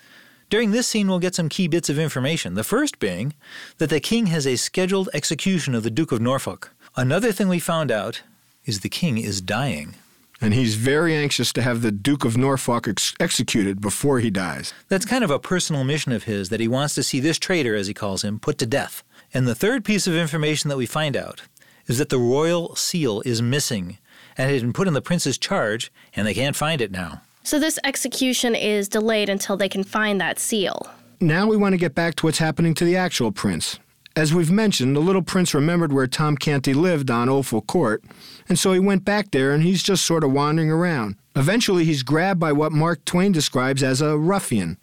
During 0.49 0.71
this 0.71 0.87
scene, 0.87 1.09
we'll 1.09 1.19
get 1.19 1.35
some 1.35 1.49
key 1.49 1.67
bits 1.67 1.89
of 1.89 1.99
information. 1.99 2.55
The 2.55 2.63
first 2.63 3.01
being 3.01 3.35
that 3.79 3.91
the 3.91 3.99
king 3.99 4.27
has 4.27 4.47
a 4.47 4.55
scheduled 4.55 5.09
execution 5.13 5.75
of 5.75 5.83
the 5.83 5.91
Duke 5.91 6.13
of 6.13 6.21
Norfolk. 6.21 6.73
Another 6.95 7.33
thing 7.33 7.49
we 7.49 7.59
found 7.59 7.91
out 7.91 8.23
is 8.65 8.81
the 8.81 8.89
king 8.89 9.19
is 9.19 9.41
dying. 9.41 9.97
And 10.41 10.55
he's 10.55 10.75
very 10.75 11.15
anxious 11.15 11.53
to 11.53 11.63
have 11.63 11.83
the 11.83 11.93
Duke 11.93 12.25
of 12.25 12.37
Norfolk 12.37 12.89
ex- 12.89 13.15
executed 13.21 13.81
before 13.81 14.21
he 14.21 14.31
dies. 14.31 14.73
That's 14.89 15.05
kind 15.05 15.23
of 15.23 15.31
a 15.31 15.39
personal 15.39 15.85
mission 15.85 16.13
of 16.13 16.25
his 16.25 16.49
that 16.49 16.61
he 16.61 16.69
wants 16.69 16.95
to 16.95 17.03
see 17.03 17.21
this 17.21 17.39
traitor, 17.39 17.75
as 17.75 17.87
he 17.87 17.95
calls 17.95 18.25
him, 18.25 18.39
put 18.39 18.57
to 18.59 18.67
death. 18.67 19.03
And 19.35 19.47
the 19.47 19.55
third 19.55 19.85
piece 19.85 20.07
of 20.07 20.15
information 20.15 20.69
that 20.71 20.77
we 20.77 20.87
find 20.87 21.17
out 21.17 21.43
is 21.87 21.99
that 21.99 22.09
the 22.09 22.19
royal 22.19 22.75
seal 22.75 23.21
is 23.27 23.43
missing 23.43 23.99
and 24.37 24.51
it 24.51 24.55
had 24.55 24.63
been 24.63 24.73
put 24.73 24.89
in 24.89 24.95
the 24.95 25.03
prince's 25.03 25.37
charge, 25.37 25.93
and 26.15 26.27
they 26.27 26.33
can't 26.33 26.57
find 26.57 26.81
it 26.81 26.91
now. 26.91 27.21
So 27.43 27.59
this 27.59 27.79
execution 27.85 28.55
is 28.55 28.89
delayed 28.89 29.29
until 29.29 29.57
they 29.57 29.69
can 29.69 29.85
find 29.85 30.21
that 30.21 30.39
seal. 30.39 30.89
Now 31.21 31.47
we 31.47 31.57
want 31.57 31.75
to 31.75 31.79
get 31.79 31.95
back 31.95 32.15
to 32.17 32.27
what's 32.27 32.39
happening 32.39 32.73
to 32.75 32.85
the 32.85 32.97
actual 32.97 33.33
prince. 33.33 33.79
As 34.17 34.33
we've 34.33 34.51
mentioned, 34.51 34.97
the 34.97 35.01
little 35.01 35.23
prince 35.23 35.55
remembered 35.55 35.93
where 35.93 36.07
Tom 36.07 36.37
Canty 36.37 36.75
lived 36.75 37.11
on 37.11 37.29
Offal 37.29 37.61
Court, 37.61 38.03
and 38.50 38.59
so 38.59 38.73
he 38.73 38.80
went 38.80 39.04
back 39.04 39.30
there 39.30 39.52
and 39.52 39.62
he's 39.62 39.83
just 39.83 40.04
sort 40.04 40.25
of 40.25 40.33
wandering 40.33 40.71
around. 40.71 41.14
Eventually, 41.37 41.85
he's 41.85 42.02
grabbed 42.02 42.40
by 42.40 42.52
what 42.52 42.73
Mark 42.73 43.04
Twain 43.04 43.30
describes 43.30 43.83
as 43.83 44.02
a 44.02 44.19
ruffian. 44.19 44.76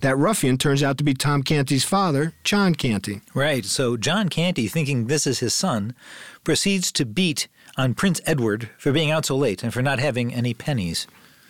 That 0.00 0.18
ruffian 0.18 0.58
turns 0.58 0.82
out 0.82 0.98
to 0.98 1.04
be 1.04 1.14
Tom 1.14 1.44
Canty's 1.44 1.84
father, 1.84 2.32
John 2.42 2.74
Canty. 2.74 3.20
Right, 3.32 3.64
so 3.64 3.96
John 3.96 4.28
Canty, 4.28 4.66
thinking 4.66 5.06
this 5.06 5.28
is 5.28 5.38
his 5.38 5.54
son, 5.54 5.94
proceeds 6.42 6.90
to 6.92 7.06
beat 7.06 7.46
on 7.78 7.94
Prince 7.94 8.20
Edward 8.26 8.70
for 8.76 8.90
being 8.90 9.12
out 9.12 9.26
so 9.26 9.36
late 9.36 9.62
and 9.62 9.72
for 9.72 9.80
not 9.80 10.00
having 10.00 10.34
any 10.34 10.52
pennies. 10.52 11.06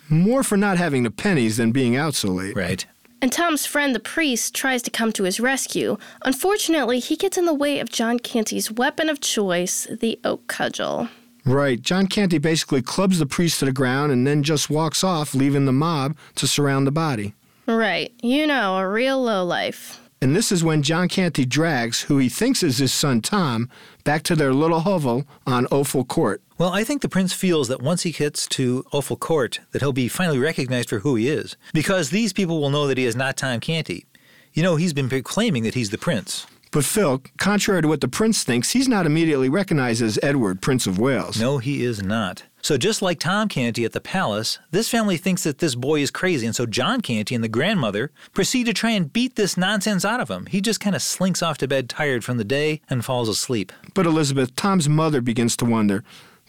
More 0.07 0.43
for 0.43 0.55
not 0.55 0.77
having 0.77 1.01
the 1.01 1.09
pennies 1.09 1.57
than 1.57 1.71
being 1.71 1.95
out 1.95 2.13
so 2.13 2.29
late. 2.29 2.55
Right. 2.55 2.85
And 3.23 3.31
Tom's 3.31 3.65
friend, 3.65 3.95
the 3.95 3.99
priest, 3.99 4.53
tries 4.53 4.83
to 4.83 4.91
come 4.91 5.11
to 5.13 5.23
his 5.23 5.39
rescue. 5.39 5.97
Unfortunately, 6.23 6.99
he 6.99 7.15
gets 7.15 7.37
in 7.37 7.45
the 7.45 7.53
way 7.53 7.79
of 7.79 7.89
John 7.89 8.19
Canty's 8.19 8.69
weapon 8.69 9.09
of 9.09 9.19
choice, 9.19 9.87
the 9.89 10.19
oak 10.23 10.45
cudgel. 10.47 11.09
Right. 11.45 11.81
John 11.81 12.07
Canty 12.07 12.37
basically 12.37 12.81
clubs 12.81 13.19
the 13.19 13.25
priest 13.25 13.59
to 13.59 13.65
the 13.65 13.71
ground 13.71 14.11
and 14.11 14.25
then 14.25 14.43
just 14.43 14.69
walks 14.69 15.03
off, 15.03 15.35
leaving 15.35 15.65
the 15.65 15.73
mob 15.73 16.15
to 16.35 16.47
surround 16.47 16.87
the 16.87 16.91
body. 16.91 17.33
Right. 17.65 18.13
You 18.21 18.47
know, 18.47 18.77
a 18.77 18.87
real 18.87 19.21
lowlife. 19.21 19.99
And 20.21 20.33
this 20.33 20.53
is 20.53 20.63
when 20.63 20.83
John 20.83 21.09
Canty 21.09 21.43
drags, 21.43 22.03
who 22.03 22.17
he 22.17 22.29
thinks 22.29 22.63
is 22.63 22.77
his 22.77 22.93
son 22.93 23.19
Tom, 23.19 23.69
back 24.05 24.23
to 24.23 24.37
their 24.37 24.53
little 24.53 24.79
hovel 24.79 25.25
on 25.45 25.67
Offal 25.67 26.05
Court. 26.05 26.41
Well, 26.57 26.69
I 26.69 26.85
think 26.85 27.01
the 27.01 27.09
prince 27.09 27.33
feels 27.33 27.67
that 27.67 27.81
once 27.81 28.03
he 28.03 28.13
gets 28.13 28.47
to 28.47 28.85
Offal 28.93 29.17
Court, 29.17 29.59
that 29.71 29.81
he'll 29.81 29.91
be 29.91 30.07
finally 30.07 30.39
recognized 30.39 30.87
for 30.87 30.99
who 30.99 31.15
he 31.15 31.27
is, 31.27 31.57
because 31.73 32.09
these 32.09 32.31
people 32.31 32.61
will 32.61 32.69
know 32.69 32.87
that 32.87 32.97
he 32.97 33.03
is 33.03 33.17
not 33.17 33.35
Tom 33.35 33.59
Canty. 33.59 34.05
You 34.53 34.63
know, 34.63 34.77
he's 34.77 34.93
been 34.93 35.09
proclaiming 35.09 35.63
that 35.63 35.73
he's 35.73 35.89
the 35.89 35.97
prince. 35.97 36.47
But 36.73 36.85
Phil, 36.85 37.21
contrary 37.37 37.83
to 37.83 37.87
what 37.87 38.01
the 38.01 38.07
prince 38.07 38.43
thinks, 38.43 38.71
he's 38.71 38.87
not 38.87 39.05
immediately 39.05 39.47
recognized 39.47 40.01
as 40.01 40.17
Edward, 40.23 40.59
Prince 40.59 40.87
of 40.87 40.97
Wales. 40.97 41.39
No, 41.39 41.59
he 41.59 41.83
is 41.83 42.01
not. 42.01 42.45
So 42.63 42.77
just 42.77 43.03
like 43.03 43.19
Tom 43.19 43.47
Canty 43.47 43.85
at 43.85 43.91
the 43.91 44.01
palace, 44.01 44.57
this 44.71 44.89
family 44.89 45.17
thinks 45.17 45.43
that 45.43 45.59
this 45.59 45.75
boy 45.75 46.01
is 46.01 46.09
crazy, 46.09 46.47
and 46.47 46.55
so 46.55 46.65
John 46.65 47.01
Canty 47.01 47.35
and 47.35 47.43
the 47.43 47.47
grandmother 47.47 48.09
proceed 48.33 48.63
to 48.65 48.73
try 48.73 48.89
and 48.89 49.13
beat 49.13 49.35
this 49.35 49.55
nonsense 49.55 50.03
out 50.03 50.19
of 50.19 50.31
him. 50.31 50.47
He 50.47 50.61
just 50.61 50.79
kind 50.79 50.95
of 50.95 51.03
slinks 51.03 51.43
off 51.43 51.59
to 51.59 51.67
bed 51.67 51.89
tired 51.89 52.23
from 52.23 52.37
the 52.37 52.43
day 52.43 52.81
and 52.89 53.05
falls 53.05 53.29
asleep. 53.29 53.71
But 53.93 54.07
Elizabeth, 54.07 54.55
Tom's 54.55 54.89
mother 54.89 55.21
begins 55.21 55.55
to 55.57 55.65
wonder, 55.65 56.03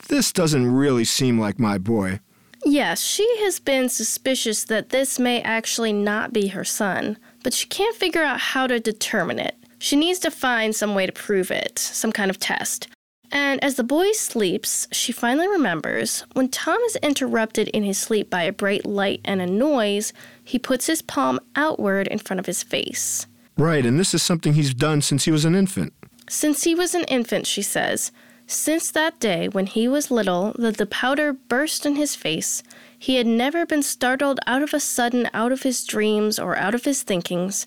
this 0.09 0.33
doesn't 0.33 0.73
really 0.73 1.05
seem 1.05 1.39
like 1.39 1.59
my 1.59 1.77
boy. 1.77 2.21
Yes, 2.65 3.03
she 3.03 3.29
has 3.41 3.61
been 3.61 3.91
suspicious 3.91 4.65
that 4.65 4.89
this 4.89 5.19
may 5.19 5.43
actually 5.43 5.93
not 5.93 6.33
be 6.33 6.49
her 6.49 6.65
son, 6.65 7.19
but 7.43 7.53
she 7.53 7.67
can't 7.67 7.95
figure 7.95 8.23
out 8.23 8.41
how 8.41 8.67
to 8.67 8.81
determine 8.81 9.39
it. 9.39 9.57
She 9.85 9.97
needs 9.97 10.19
to 10.21 10.31
find 10.31 10.75
some 10.75 10.95
way 10.95 11.05
to 11.05 11.13
prove 11.13 11.51
it, 11.51 11.79
some 11.79 12.11
kind 12.11 12.31
of 12.31 12.41
test. 12.41 12.89
And 13.31 13.63
as 13.63 13.75
the 13.75 13.85
boy 13.85 14.13
sleeps, 14.13 14.89
she 14.93 15.13
finally 15.13 15.47
remembers 15.47 16.25
when 16.33 16.49
Tom 16.49 16.81
is 16.87 16.97
interrupted 17.03 17.69
in 17.69 17.83
his 17.83 17.99
sleep 17.99 18.31
by 18.31 18.45
a 18.45 18.53
bright 18.53 18.87
light 18.87 19.21
and 19.27 19.43
a 19.43 19.47
noise, 19.47 20.15
he 20.43 20.59
puts 20.59 20.87
his 20.87 21.03
palm 21.03 21.39
outward 21.55 22.07
in 22.07 22.19
front 22.19 22.41
of 22.41 22.47
his 22.47 22.63
face. 22.63 23.27
Right, 23.59 23.85
and 23.85 24.01
this 24.01 24.15
is 24.15 24.23
something 24.23 24.55
he's 24.55 24.73
done 24.73 25.03
since 25.03 25.27
he 25.27 25.31
was 25.31 25.45
an 25.45 25.55
infant. 25.55 25.93
Since 26.31 26.65
he 26.65 26.75
was 26.75 26.95
an 26.95 27.05
infant, 27.05 27.47
she 27.47 27.61
says, 27.61 28.11
since 28.47 28.91
that 28.91 29.21
day 29.21 29.49
when 29.49 29.67
he 29.67 29.89
was 29.89 30.11
little 30.11 30.55
that 30.59 30.77
the 30.77 30.87
powder 30.87 31.33
burst 31.33 31.87
in 31.87 31.97
his 31.97 32.15
face, 32.15 32.63
he 32.99 33.17
had 33.17 33.27
never 33.27 33.65
been 33.65 33.83
startled 33.83 34.39
out 34.47 34.63
of 34.63 34.75
a 34.75 34.81
sudden 34.81 35.31
out 35.33 35.51
of 35.51 35.63
his 35.63 35.85
dreams 35.85 36.39
or 36.39 36.57
out 36.57 36.75
of 36.75 36.85
his 36.85 37.03
thinkings, 37.03 37.67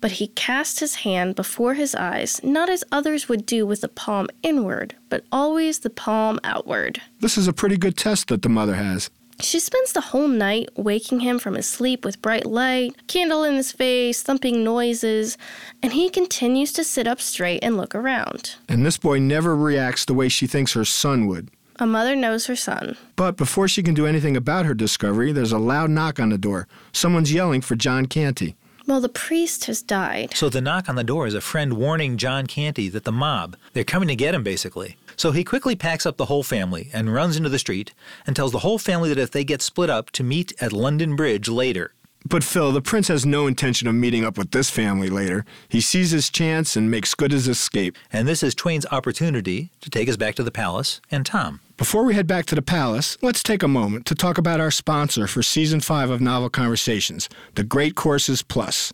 but 0.00 0.12
he 0.12 0.28
cast 0.28 0.80
his 0.80 0.96
hand 0.96 1.34
before 1.34 1.74
his 1.74 1.94
eyes, 1.94 2.40
not 2.42 2.68
as 2.68 2.84
others 2.92 3.28
would 3.28 3.44
do 3.46 3.66
with 3.66 3.80
the 3.80 3.88
palm 3.88 4.28
inward, 4.42 4.94
but 5.08 5.24
always 5.32 5.80
the 5.80 5.90
palm 5.90 6.38
outward. 6.44 7.00
This 7.20 7.36
is 7.36 7.48
a 7.48 7.52
pretty 7.52 7.76
good 7.76 7.96
test 7.96 8.28
that 8.28 8.42
the 8.42 8.48
mother 8.48 8.74
has. 8.74 9.10
She 9.40 9.60
spends 9.60 9.92
the 9.92 10.00
whole 10.00 10.26
night 10.26 10.68
waking 10.76 11.20
him 11.20 11.38
from 11.38 11.54
his 11.54 11.68
sleep 11.68 12.04
with 12.04 12.20
bright 12.20 12.44
light, 12.44 13.06
candle 13.06 13.44
in 13.44 13.54
his 13.54 13.70
face, 13.70 14.20
thumping 14.20 14.64
noises, 14.64 15.38
and 15.80 15.92
he 15.92 16.10
continues 16.10 16.72
to 16.72 16.82
sit 16.82 17.06
up 17.06 17.20
straight 17.20 17.62
and 17.62 17.76
look 17.76 17.94
around. 17.94 18.56
And 18.68 18.84
this 18.84 18.98
boy 18.98 19.20
never 19.20 19.54
reacts 19.54 20.04
the 20.04 20.14
way 20.14 20.28
she 20.28 20.48
thinks 20.48 20.72
her 20.72 20.84
son 20.84 21.28
would. 21.28 21.50
A 21.76 21.86
mother 21.86 22.16
knows 22.16 22.46
her 22.46 22.56
son. 22.56 22.96
But 23.14 23.36
before 23.36 23.68
she 23.68 23.84
can 23.84 23.94
do 23.94 24.06
anything 24.06 24.36
about 24.36 24.66
her 24.66 24.74
discovery, 24.74 25.30
there's 25.30 25.52
a 25.52 25.58
loud 25.58 25.90
knock 25.90 26.18
on 26.18 26.30
the 26.30 26.38
door. 26.38 26.66
Someone's 26.92 27.32
yelling 27.32 27.60
for 27.60 27.76
John 27.76 28.06
Canty. 28.06 28.56
Well, 28.88 29.02
the 29.02 29.10
priest 29.10 29.66
has 29.66 29.82
died. 29.82 30.34
So 30.34 30.48
the 30.48 30.62
knock 30.62 30.88
on 30.88 30.94
the 30.94 31.04
door 31.04 31.26
is 31.26 31.34
a 31.34 31.42
friend 31.42 31.74
warning 31.74 32.16
John 32.16 32.46
Canty 32.46 32.88
that 32.88 33.04
the 33.04 33.12
mob, 33.12 33.54
they're 33.74 33.84
coming 33.84 34.08
to 34.08 34.16
get 34.16 34.34
him 34.34 34.42
basically. 34.42 34.96
So 35.14 35.30
he 35.30 35.44
quickly 35.44 35.76
packs 35.76 36.06
up 36.06 36.16
the 36.16 36.24
whole 36.24 36.42
family 36.42 36.88
and 36.94 37.12
runs 37.12 37.36
into 37.36 37.50
the 37.50 37.58
street 37.58 37.92
and 38.26 38.34
tells 38.34 38.50
the 38.50 38.60
whole 38.60 38.78
family 38.78 39.10
that 39.10 39.18
if 39.18 39.30
they 39.30 39.44
get 39.44 39.60
split 39.60 39.90
up 39.90 40.10
to 40.12 40.24
meet 40.24 40.54
at 40.58 40.72
London 40.72 41.16
Bridge 41.16 41.50
later. 41.50 41.92
But 42.24 42.42
Phil, 42.42 42.72
the 42.72 42.80
prince 42.80 43.08
has 43.08 43.26
no 43.26 43.46
intention 43.46 43.88
of 43.88 43.94
meeting 43.94 44.24
up 44.24 44.38
with 44.38 44.52
this 44.52 44.70
family 44.70 45.10
later. 45.10 45.44
He 45.68 45.82
sees 45.82 46.12
his 46.12 46.30
chance 46.30 46.74
and 46.74 46.90
makes 46.90 47.14
good 47.14 47.32
his 47.32 47.46
escape. 47.46 47.94
And 48.10 48.26
this 48.26 48.42
is 48.42 48.54
Twain's 48.54 48.86
opportunity 48.90 49.70
to 49.82 49.90
take 49.90 50.08
us 50.08 50.16
back 50.16 50.34
to 50.36 50.42
the 50.42 50.50
palace 50.50 51.02
and 51.10 51.26
Tom. 51.26 51.60
Before 51.78 52.02
we 52.02 52.14
head 52.16 52.26
back 52.26 52.44
to 52.46 52.56
the 52.56 52.60
palace, 52.60 53.16
let's 53.22 53.40
take 53.40 53.62
a 53.62 53.68
moment 53.68 54.04
to 54.06 54.16
talk 54.16 54.36
about 54.36 54.58
our 54.58 54.72
sponsor 54.72 55.28
for 55.28 55.44
season 55.44 55.78
5 55.78 56.10
of 56.10 56.20
Novel 56.20 56.50
Conversations, 56.50 57.28
the 57.54 57.62
Great 57.62 57.94
Courses 57.94 58.42
Plus. 58.42 58.92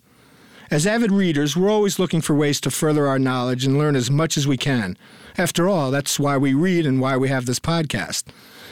As 0.69 0.85
avid 0.85 1.11
readers, 1.11 1.57
we're 1.57 1.71
always 1.71 1.97
looking 1.97 2.21
for 2.21 2.35
ways 2.35 2.61
to 2.61 2.69
further 2.69 3.07
our 3.07 3.17
knowledge 3.17 3.65
and 3.65 3.79
learn 3.79 3.95
as 3.95 4.11
much 4.11 4.37
as 4.37 4.45
we 4.45 4.55
can. 4.55 4.99
After 5.35 5.67
all, 5.67 5.89
that's 5.89 6.19
why 6.19 6.37
we 6.37 6.53
read 6.53 6.85
and 6.85 7.01
why 7.01 7.17
we 7.17 7.27
have 7.27 7.47
this 7.47 7.59
podcast. 7.59 8.25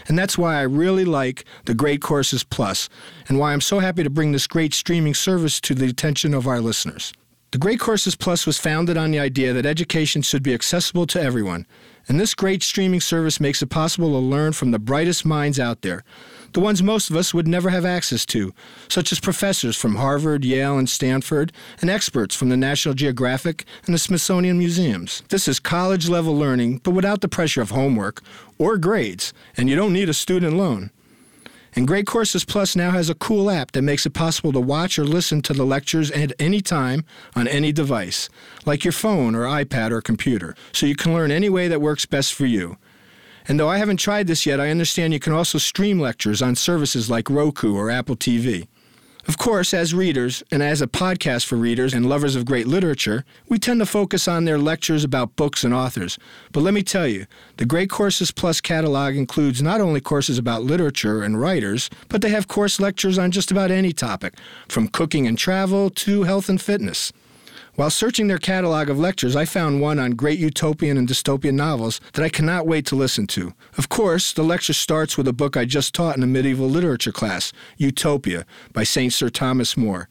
And 0.08 0.18
that's 0.18 0.38
why 0.38 0.60
I 0.60 0.62
really 0.62 1.06
like 1.06 1.44
the 1.66 1.74
Great 1.74 2.04
Courses 2.04 2.44
Plus, 2.44 2.90
and 3.28 3.40
why 3.40 3.52
I'm 3.52 3.62
so 3.62 3.80
happy 3.80 4.04
to 4.04 4.12
bring 4.12 4.32
this 4.32 4.46
great 4.46 4.76
streaming 4.76 5.16
service 5.16 5.60
to 5.62 5.74
the 5.74 5.88
attention 5.88 6.36
of 6.36 6.46
our 6.46 6.62
listeners. 6.62 7.14
The 7.50 7.58
Great 7.58 7.80
Courses 7.80 8.16
Plus 8.16 8.46
was 8.46 8.60
founded 8.60 8.96
on 8.96 9.10
the 9.10 9.20
idea 9.20 9.54
that 9.54 9.66
education 9.66 10.22
should 10.22 10.44
be 10.44 10.54
accessible 10.54 11.08
to 11.08 11.22
everyone, 11.22 11.66
and 12.08 12.20
this 12.20 12.34
great 12.34 12.64
streaming 12.64 13.02
service 13.02 13.40
makes 13.40 13.62
it 13.62 13.70
possible 13.70 14.12
to 14.12 14.18
learn 14.18 14.54
from 14.54 14.72
the 14.72 14.80
brightest 14.80 15.26
minds 15.26 15.60
out 15.60 15.82
there 15.82 16.04
the 16.54 16.60
ones 16.60 16.84
most 16.84 17.10
of 17.10 17.16
us 17.16 17.34
would 17.34 17.48
never 17.48 17.70
have 17.72 17.84
access 17.86 18.26
to, 18.28 18.54
such 18.88 19.12
as 19.12 19.20
professors 19.20 19.76
from 19.76 19.96
Harvard, 19.96 20.46
Yale, 20.46 20.78
and 20.78 20.88
Stanford, 20.88 21.52
and 21.82 21.90
experts 21.90 22.36
from 22.36 22.50
the 22.50 22.58
National 22.58 22.94
Geographic 22.94 23.66
and 23.86 23.94
the 23.94 24.00
Smithsonian 24.00 24.58
Museums. 24.58 25.24
This 25.30 25.48
is 25.48 25.60
college 25.60 26.08
level 26.08 26.36
learning, 26.36 26.80
but 26.84 26.92
without 26.92 27.22
the 27.22 27.28
pressure 27.28 27.62
of 27.62 27.72
homework 27.72 28.22
or 28.60 28.78
grades, 28.78 29.34
and 29.58 29.68
you 29.68 29.76
don't 29.76 29.94
need 29.94 30.10
a 30.10 30.14
student 30.14 30.56
loan. 30.56 30.92
And 31.76 31.88
Great 31.88 32.06
Courses 32.06 32.46
Plus 32.46 32.76
now 32.76 32.92
has 32.92 33.10
a 33.10 33.16
cool 33.16 33.50
app 33.50 33.72
that 33.72 33.82
makes 33.82 34.06
it 34.06 34.14
possible 34.14 34.52
to 34.52 34.60
watch 34.60 35.00
or 35.00 35.06
listen 35.06 35.42
to 35.42 35.54
the 35.54 35.66
lectures 35.66 36.12
at 36.12 36.32
any 36.38 36.62
time 36.62 37.04
on 37.36 37.48
any 37.48 37.72
device, 37.72 38.30
like 38.66 38.84
your 38.84 38.92
phone 38.92 39.34
or 39.34 39.46
iPad 39.46 39.90
or 39.90 40.02
computer, 40.02 40.56
so 40.72 40.86
you 40.86 40.96
can 40.96 41.14
learn 41.14 41.32
any 41.32 41.50
way 41.50 41.68
that 41.68 41.82
works 41.82 42.06
best 42.06 42.34
for 42.34 42.46
you. 42.46 42.78
And 43.48 43.60
though 43.60 43.70
I 43.70 43.78
haven't 43.78 43.98
tried 43.98 44.28
this 44.28 44.46
yet, 44.46 44.60
I 44.60 44.70
understand 44.70 45.14
you 45.14 45.20
can 45.20 45.34
also 45.34 45.58
stream 45.58 46.00
lectures 46.00 46.42
on 46.42 46.56
services 46.56 47.10
like 47.10 47.30
Roku 47.30 47.76
or 47.76 47.90
Apple 47.90 48.16
TV. 48.16 48.68
Of 49.26 49.38
course, 49.38 49.74
as 49.74 49.94
readers, 49.94 50.44
and 50.52 50.62
as 50.62 50.82
a 50.82 50.88
podcast 50.88 51.46
for 51.46 51.56
readers 51.56 51.94
and 51.94 52.10
lovers 52.10 52.36
of 52.36 52.44
great 52.44 52.68
literature, 52.68 53.24
we 53.48 53.58
tend 53.58 53.80
to 53.80 53.86
focus 53.86 54.28
on 54.28 54.44
their 54.44 54.58
lectures 54.58 55.06
about 55.06 55.38
books 55.38 55.64
and 55.64 55.74
authors. 55.74 56.20
But 56.52 56.60
let 56.60 56.74
me 56.74 56.84
tell 56.84 57.08
you, 57.08 57.26
the 57.56 57.66
Great 57.66 57.90
Courses 57.90 58.32
Plus 58.32 58.60
catalog 58.60 59.16
includes 59.16 59.62
not 59.62 59.80
only 59.80 60.02
courses 60.02 60.38
about 60.38 60.64
literature 60.64 61.24
and 61.24 61.40
writers, 61.40 61.90
but 62.10 62.22
they 62.22 62.30
have 62.30 62.50
course 62.50 62.82
lectures 62.82 63.18
on 63.18 63.32
just 63.32 63.50
about 63.50 63.72
any 63.72 63.94
topic, 63.94 64.34
from 64.68 64.90
cooking 64.90 65.26
and 65.26 65.38
travel 65.38 65.90
to 65.90 66.24
health 66.24 66.50
and 66.50 66.62
fitness. 66.62 67.14
While 67.76 67.90
searching 67.90 68.28
their 68.28 68.38
catalog 68.38 68.88
of 68.88 69.00
lectures, 69.00 69.36
I 69.36 69.46
found 69.46 69.82
one 69.82 69.98
on 69.98 70.12
great 70.12 70.38
utopian 70.38 70.96
and 70.96 71.08
dystopian 71.08 71.56
novels 71.56 72.00
that 72.14 72.24
I 72.24 72.30
cannot 72.30 72.68
wait 72.68 72.86
to 72.88 72.96
listen 72.96 73.26
to. 73.28 73.54
Of 73.80 73.90
course, 73.90 74.32
the 74.32 74.44
lecture 74.44 74.74
starts 74.74 75.18
with 75.18 75.28
a 75.28 75.34
book 75.34 75.58
I 75.58 75.66
just 75.66 75.96
taught 75.96 76.16
in 76.16 76.22
a 76.22 76.28
medieval 76.28 76.70
literature 76.70 77.12
class, 77.12 77.52
Utopia, 77.78 78.46
by 78.74 78.84
St. 78.84 79.12
Sir 79.12 79.30
Thomas 79.30 79.76
More. 79.76 80.08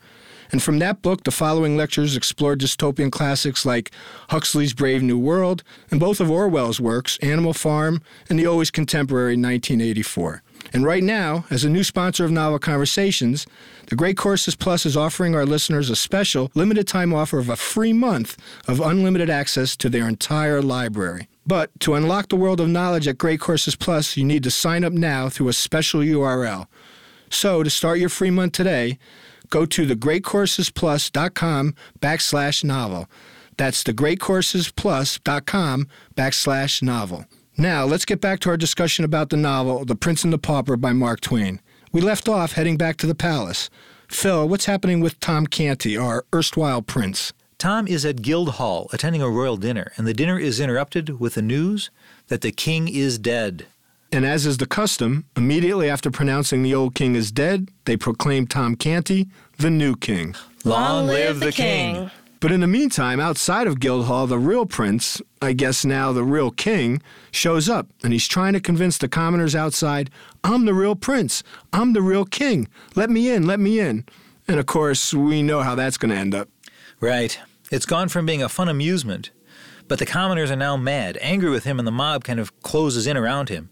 And 0.51 0.61
from 0.61 0.81
that 0.81 1.03
book, 1.03 1.22
the 1.22 1.31
following 1.31 1.77
lectures 1.77 2.16
explore 2.16 2.57
dystopian 2.57 3.12
classics 3.12 3.64
like 3.64 3.92
Huxley's 4.31 4.75
Brave 4.75 5.03
New 5.03 5.18
World 5.18 5.62
and 5.88 6.01
both 6.01 6.20
of 6.20 6.33
Orwell's 6.33 6.81
works, 6.81 7.16
Animal 7.22 7.55
Farm 7.55 8.03
and 8.29 8.40
the 8.40 8.46
always 8.46 8.72
contemporary 8.72 9.35
1984. 9.35 10.42
And 10.73 10.85
right 10.85 11.03
now, 11.03 11.45
as 11.51 11.65
a 11.65 11.69
new 11.69 11.83
sponsor 11.85 12.25
of 12.25 12.31
Novel 12.31 12.59
Conversations, 12.59 13.47
the 13.89 13.97
Great 13.97 14.17
Courses 14.17 14.57
Plus 14.57 14.87
is 14.87 14.97
offering 14.97 15.35
our 15.35 15.45
listeners 15.45 15.91
a 15.91 15.97
special 15.97 16.51
limited 16.55 16.89
time 16.89 17.13
offer 17.13 17.39
of 17.39 17.51
a 17.51 17.57
free 17.57 17.93
month 17.93 18.39
of 18.67 18.81
unlimited 18.81 19.29
access 19.29 19.77
to 19.77 19.91
their 19.91 20.09
entire 20.09 20.63
library. 20.63 21.29
But 21.47 21.71
to 21.81 21.95
unlock 21.95 22.29
the 22.29 22.37
world 22.37 22.61
of 22.61 22.69
knowledge 22.69 23.07
at 23.07 23.19
Great 23.19 23.41
Courses 23.41 23.77
Plus, 23.77 24.17
you 24.17 24.25
need 24.25 24.43
to 24.45 24.51
sign 24.51 24.83
up 24.83 24.95
now 24.95 25.29
through 25.29 25.49
a 25.49 25.53
special 25.53 26.01
URL. 26.01 26.67
So 27.29 27.63
to 27.63 27.69
start 27.69 27.99
your 27.99 28.09
free 28.09 28.31
month 28.31 28.53
today, 28.53 28.99
go 29.51 29.67
to 29.67 29.87
thegreatcoursesplus.com 29.87 31.75
backslash 32.01 32.65
novel. 32.65 33.11
That's 33.59 33.85
thegreatcoursesplus.com 33.85 35.89
backslash 36.17 36.83
novel. 36.83 37.27
Now, 37.57 37.85
let's 37.85 38.07
get 38.07 38.21
back 38.21 38.41
to 38.41 38.51
our 38.51 38.57
discussion 38.57 39.05
about 39.05 39.29
the 39.29 39.37
novel 39.37 39.85
The 39.85 39.95
Prince 39.95 40.25
and 40.25 40.33
the 40.33 40.38
Pauper 40.38 40.77
by 40.77 40.93
Mark 40.93 41.21
Twain. 41.21 41.61
We 41.93 42.01
left 42.01 42.29
off 42.29 42.53
heading 42.53 42.79
back 42.79 42.97
to 42.99 43.07
the 43.07 43.15
palace. 43.15 43.69
Phil, 44.09 44.49
what's 44.49 44.65
happening 44.65 45.01
with 45.01 45.21
Tom 45.21 45.47
Canty, 45.47 45.97
our 45.97 46.25
erstwhile 46.35 46.81
prince? 46.81 47.33
Tom 47.59 47.87
is 47.87 48.07
at 48.07 48.23
Guildhall 48.23 48.88
attending 48.93 49.21
a 49.21 49.29
royal 49.29 49.57
dinner, 49.59 49.93
and 49.97 50.07
the 50.07 50.15
dinner 50.15 50.38
is 50.38 50.61
interrupted 50.61 51.21
with 51.21 51.35
the 51.35 51.43
news 51.43 51.91
that 52.29 52.41
the 52.41 52.53
king 52.53 52.88
is 52.88 53.19
dead. 53.19 53.67
And 54.11 54.25
as 54.25 54.47
is 54.47 54.57
the 54.57 54.67
custom, 54.67 55.27
immediately 55.37 55.88
after 55.88 56.11
pronouncing 56.11 56.62
the 56.62 56.75
old 56.75 56.95
king 56.95 57.15
is 57.15 57.31
dead, 57.31 57.71
they 57.85 57.97
proclaim 57.97 58.47
Tom 58.47 58.77
Canty 58.77 59.29
the 59.59 59.71
new 59.71 59.95
king. 59.95 60.35
Long 60.65 61.07
live 61.07 61.41
the 61.41 61.53
king. 61.53 62.11
But 62.43 62.51
in 62.51 62.59
the 62.59 62.67
meantime, 62.67 63.21
outside 63.21 63.69
of 63.69 63.79
Guildhall, 63.79 64.27
the 64.27 64.37
real 64.37 64.67
prince, 64.67 65.23
I 65.41 65.53
guess 65.53 65.85
now 65.85 66.11
the 66.13 66.25
real 66.25 66.51
king, 66.51 67.01
shows 67.31 67.69
up 67.69 67.87
and 68.03 68.13
he's 68.13 68.27
trying 68.27 68.53
to 68.55 68.61
convince 68.61 68.99
the 68.99 69.07
commoners 69.07 69.55
outside, 69.55 70.11
I'm 70.43 70.65
the 70.65 70.75
real 70.75 70.97
prince. 70.97 71.45
I'm 71.73 71.93
the 71.93 72.03
real 72.03 72.25
king. 72.25 72.67
Let 72.97 73.11
me 73.11 73.31
in, 73.31 73.47
let 73.47 73.61
me 73.61 73.79
in. 73.79 74.05
And 74.49 74.59
of 74.59 74.67
course, 74.67 75.15
we 75.15 75.41
know 75.41 75.63
how 75.63 75.77
that's 75.77 75.97
going 75.97 76.11
to 76.11 76.17
end 76.17 76.35
up. 76.35 76.49
Right. 76.99 77.39
It's 77.71 77.87
gone 77.87 78.09
from 78.09 78.27
being 78.27 78.43
a 78.43 78.49
fun 78.49 78.69
amusement, 78.69 79.31
but 79.87 80.01
the 80.01 80.05
commoners 80.05 80.51
are 80.51 80.57
now 80.57 80.77
mad, 80.77 81.19
angry 81.21 81.49
with 81.49 81.63
him, 81.63 81.79
and 81.79 81.87
the 81.87 81.93
mob 81.93 82.25
kind 82.25 82.41
of 82.41 82.61
closes 82.61 83.07
in 83.07 83.17
around 83.17 83.51
him. 83.51 83.71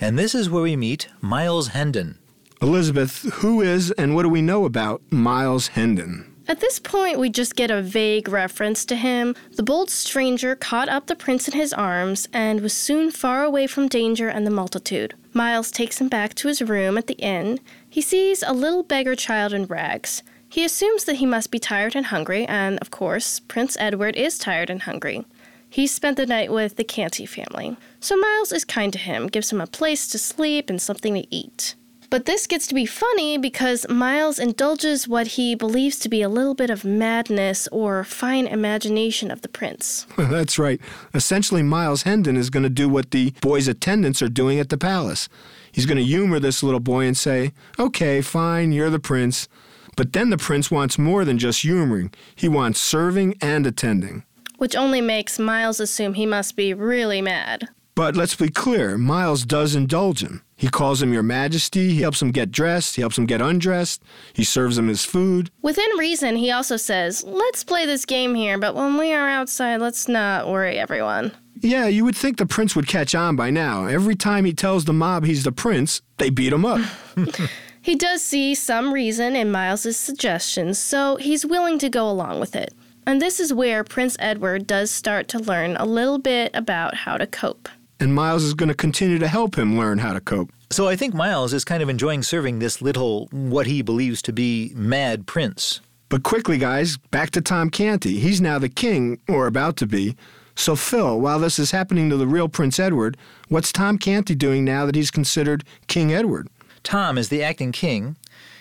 And 0.00 0.16
this 0.16 0.32
is 0.32 0.48
where 0.48 0.62
we 0.62 0.76
meet 0.76 1.08
Miles 1.20 1.68
Hendon. 1.68 2.20
Elizabeth, 2.60 3.22
who 3.34 3.60
is 3.60 3.90
and 3.90 4.14
what 4.14 4.22
do 4.22 4.28
we 4.28 4.42
know 4.42 4.64
about 4.64 5.02
Miles 5.10 5.66
Hendon? 5.66 6.31
At 6.52 6.60
this 6.60 6.78
point, 6.78 7.18
we 7.18 7.30
just 7.30 7.56
get 7.56 7.70
a 7.70 7.80
vague 7.80 8.28
reference 8.28 8.84
to 8.84 8.94
him. 8.94 9.34
The 9.56 9.62
bold 9.62 9.88
stranger 9.88 10.54
caught 10.54 10.90
up 10.90 11.06
the 11.06 11.16
prince 11.16 11.48
in 11.48 11.58
his 11.58 11.72
arms 11.72 12.28
and 12.30 12.60
was 12.60 12.74
soon 12.74 13.10
far 13.10 13.42
away 13.42 13.66
from 13.66 13.88
danger 13.88 14.28
and 14.28 14.46
the 14.46 14.50
multitude. 14.50 15.14
Miles 15.32 15.70
takes 15.70 15.98
him 15.98 16.08
back 16.08 16.34
to 16.34 16.48
his 16.48 16.60
room 16.60 16.98
at 16.98 17.06
the 17.06 17.14
inn. 17.14 17.58
He 17.88 18.02
sees 18.02 18.42
a 18.42 18.52
little 18.52 18.82
beggar 18.82 19.16
child 19.16 19.54
in 19.54 19.64
rags. 19.64 20.22
He 20.46 20.62
assumes 20.62 21.04
that 21.04 21.16
he 21.16 21.24
must 21.24 21.50
be 21.50 21.58
tired 21.58 21.96
and 21.96 22.04
hungry, 22.04 22.44
and 22.44 22.78
of 22.80 22.90
course, 22.90 23.40
Prince 23.40 23.74
Edward 23.80 24.14
is 24.14 24.36
tired 24.36 24.68
and 24.68 24.82
hungry. 24.82 25.24
He 25.70 25.86
spent 25.86 26.18
the 26.18 26.26
night 26.26 26.52
with 26.52 26.76
the 26.76 26.84
Canty 26.84 27.24
family. 27.24 27.78
So 27.98 28.14
Miles 28.14 28.52
is 28.52 28.66
kind 28.66 28.92
to 28.92 28.98
him, 28.98 29.28
gives 29.28 29.50
him 29.50 29.62
a 29.62 29.66
place 29.66 30.06
to 30.08 30.18
sleep 30.18 30.68
and 30.68 30.82
something 30.82 31.14
to 31.14 31.34
eat. 31.34 31.76
But 32.12 32.26
this 32.26 32.46
gets 32.46 32.66
to 32.66 32.74
be 32.74 32.84
funny 32.84 33.38
because 33.38 33.88
Miles 33.88 34.38
indulges 34.38 35.08
what 35.08 35.28
he 35.28 35.54
believes 35.54 35.98
to 36.00 36.10
be 36.10 36.20
a 36.20 36.28
little 36.28 36.52
bit 36.54 36.68
of 36.68 36.84
madness 36.84 37.68
or 37.68 38.04
fine 38.04 38.46
imagination 38.46 39.30
of 39.30 39.40
the 39.40 39.48
prince. 39.48 40.06
That's 40.18 40.58
right. 40.58 40.78
Essentially, 41.14 41.62
Miles 41.62 42.02
Hendon 42.02 42.36
is 42.36 42.50
going 42.50 42.64
to 42.64 42.68
do 42.68 42.86
what 42.86 43.12
the 43.12 43.30
boy's 43.40 43.66
attendants 43.66 44.20
are 44.20 44.28
doing 44.28 44.60
at 44.60 44.68
the 44.68 44.76
palace. 44.76 45.30
He's 45.72 45.86
going 45.86 45.96
to 45.96 46.04
humor 46.04 46.38
this 46.38 46.62
little 46.62 46.80
boy 46.80 47.06
and 47.06 47.16
say, 47.16 47.52
Okay, 47.78 48.20
fine, 48.20 48.72
you're 48.72 48.90
the 48.90 48.98
prince. 48.98 49.48
But 49.96 50.12
then 50.12 50.28
the 50.28 50.36
prince 50.36 50.70
wants 50.70 50.98
more 50.98 51.24
than 51.24 51.38
just 51.38 51.62
humoring, 51.62 52.12
he 52.34 52.46
wants 52.46 52.78
serving 52.78 53.36
and 53.40 53.66
attending. 53.66 54.24
Which 54.58 54.76
only 54.76 55.00
makes 55.00 55.38
Miles 55.38 55.80
assume 55.80 56.12
he 56.12 56.26
must 56.26 56.56
be 56.56 56.74
really 56.74 57.22
mad. 57.22 57.70
But 57.94 58.16
let's 58.16 58.34
be 58.34 58.50
clear 58.50 58.98
Miles 58.98 59.46
does 59.46 59.74
indulge 59.74 60.22
him. 60.22 60.42
He 60.62 60.68
calls 60.68 61.02
him 61.02 61.12
Your 61.12 61.24
Majesty, 61.24 61.92
he 61.92 62.02
helps 62.02 62.22
him 62.22 62.30
get 62.30 62.52
dressed, 62.52 62.94
he 62.94 63.02
helps 63.02 63.18
him 63.18 63.26
get 63.26 63.40
undressed, 63.40 64.00
he 64.32 64.44
serves 64.44 64.78
him 64.78 64.86
his 64.86 65.04
food. 65.04 65.50
Within 65.60 65.88
reason, 65.98 66.36
he 66.36 66.52
also 66.52 66.76
says, 66.76 67.24
Let's 67.24 67.64
play 67.64 67.84
this 67.84 68.04
game 68.04 68.36
here, 68.36 68.56
but 68.56 68.76
when 68.76 68.96
we 68.96 69.12
are 69.12 69.28
outside, 69.28 69.80
let's 69.80 70.06
not 70.06 70.46
worry 70.46 70.78
everyone. 70.78 71.32
Yeah, 71.58 71.88
you 71.88 72.04
would 72.04 72.14
think 72.14 72.36
the 72.36 72.46
prince 72.46 72.76
would 72.76 72.86
catch 72.86 73.12
on 73.12 73.34
by 73.34 73.50
now. 73.50 73.86
Every 73.86 74.14
time 74.14 74.44
he 74.44 74.52
tells 74.52 74.84
the 74.84 74.92
mob 74.92 75.24
he's 75.24 75.42
the 75.42 75.50
prince, 75.50 76.00
they 76.18 76.30
beat 76.30 76.52
him 76.52 76.64
up. 76.64 76.80
he 77.82 77.96
does 77.96 78.22
see 78.22 78.54
some 78.54 78.94
reason 78.94 79.34
in 79.34 79.50
Miles's 79.50 79.96
suggestions, 79.96 80.78
so 80.78 81.16
he's 81.16 81.44
willing 81.44 81.80
to 81.80 81.88
go 81.88 82.08
along 82.08 82.38
with 82.38 82.54
it. 82.54 82.72
And 83.04 83.20
this 83.20 83.40
is 83.40 83.52
where 83.52 83.82
Prince 83.82 84.16
Edward 84.20 84.68
does 84.68 84.92
start 84.92 85.26
to 85.30 85.40
learn 85.40 85.74
a 85.76 85.84
little 85.84 86.18
bit 86.18 86.52
about 86.54 86.94
how 86.94 87.16
to 87.16 87.26
cope 87.26 87.68
and 88.02 88.12
Miles 88.12 88.42
is 88.42 88.54
going 88.54 88.68
to 88.68 88.74
continue 88.74 89.20
to 89.20 89.28
help 89.28 89.56
him 89.56 89.78
learn 89.78 89.98
how 89.98 90.12
to 90.12 90.20
cope. 90.20 90.50
So 90.70 90.88
I 90.88 90.96
think 90.96 91.14
Miles 91.14 91.52
is 91.52 91.64
kind 91.64 91.84
of 91.84 91.88
enjoying 91.88 92.24
serving 92.24 92.58
this 92.58 92.82
little, 92.82 93.28
what 93.30 93.66
he 93.68 93.80
believes 93.80 94.20
to 94.22 94.32
be 94.32 94.72
mad 94.74 95.24
prince. 95.28 95.80
But 96.08 96.24
quickly, 96.24 96.58
guys, 96.58 96.96
back 96.96 97.30
to 97.30 97.40
Tom 97.40 97.70
Canty. 97.70 98.18
He's 98.18 98.40
now 98.40 98.58
the 98.58 98.68
king, 98.68 99.20
or 99.28 99.46
about 99.46 99.76
to 99.76 99.86
be. 99.86 100.16
So, 100.56 100.74
Phil, 100.74 101.20
while 101.20 101.38
this 101.38 101.60
is 101.60 101.70
happening 101.70 102.10
to 102.10 102.16
the 102.16 102.26
real 102.26 102.48
Prince 102.48 102.80
Edward, 102.80 103.16
what's 103.48 103.70
Tom 103.70 103.98
Canty 103.98 104.34
doing 104.34 104.64
now 104.64 104.84
that 104.84 104.96
he's 104.96 105.12
considered 105.12 105.62
King 105.86 106.12
Edward? 106.12 106.48
Tom 106.82 107.16
is 107.16 107.28
the 107.28 107.44
acting 107.44 107.70
king. 107.70 108.16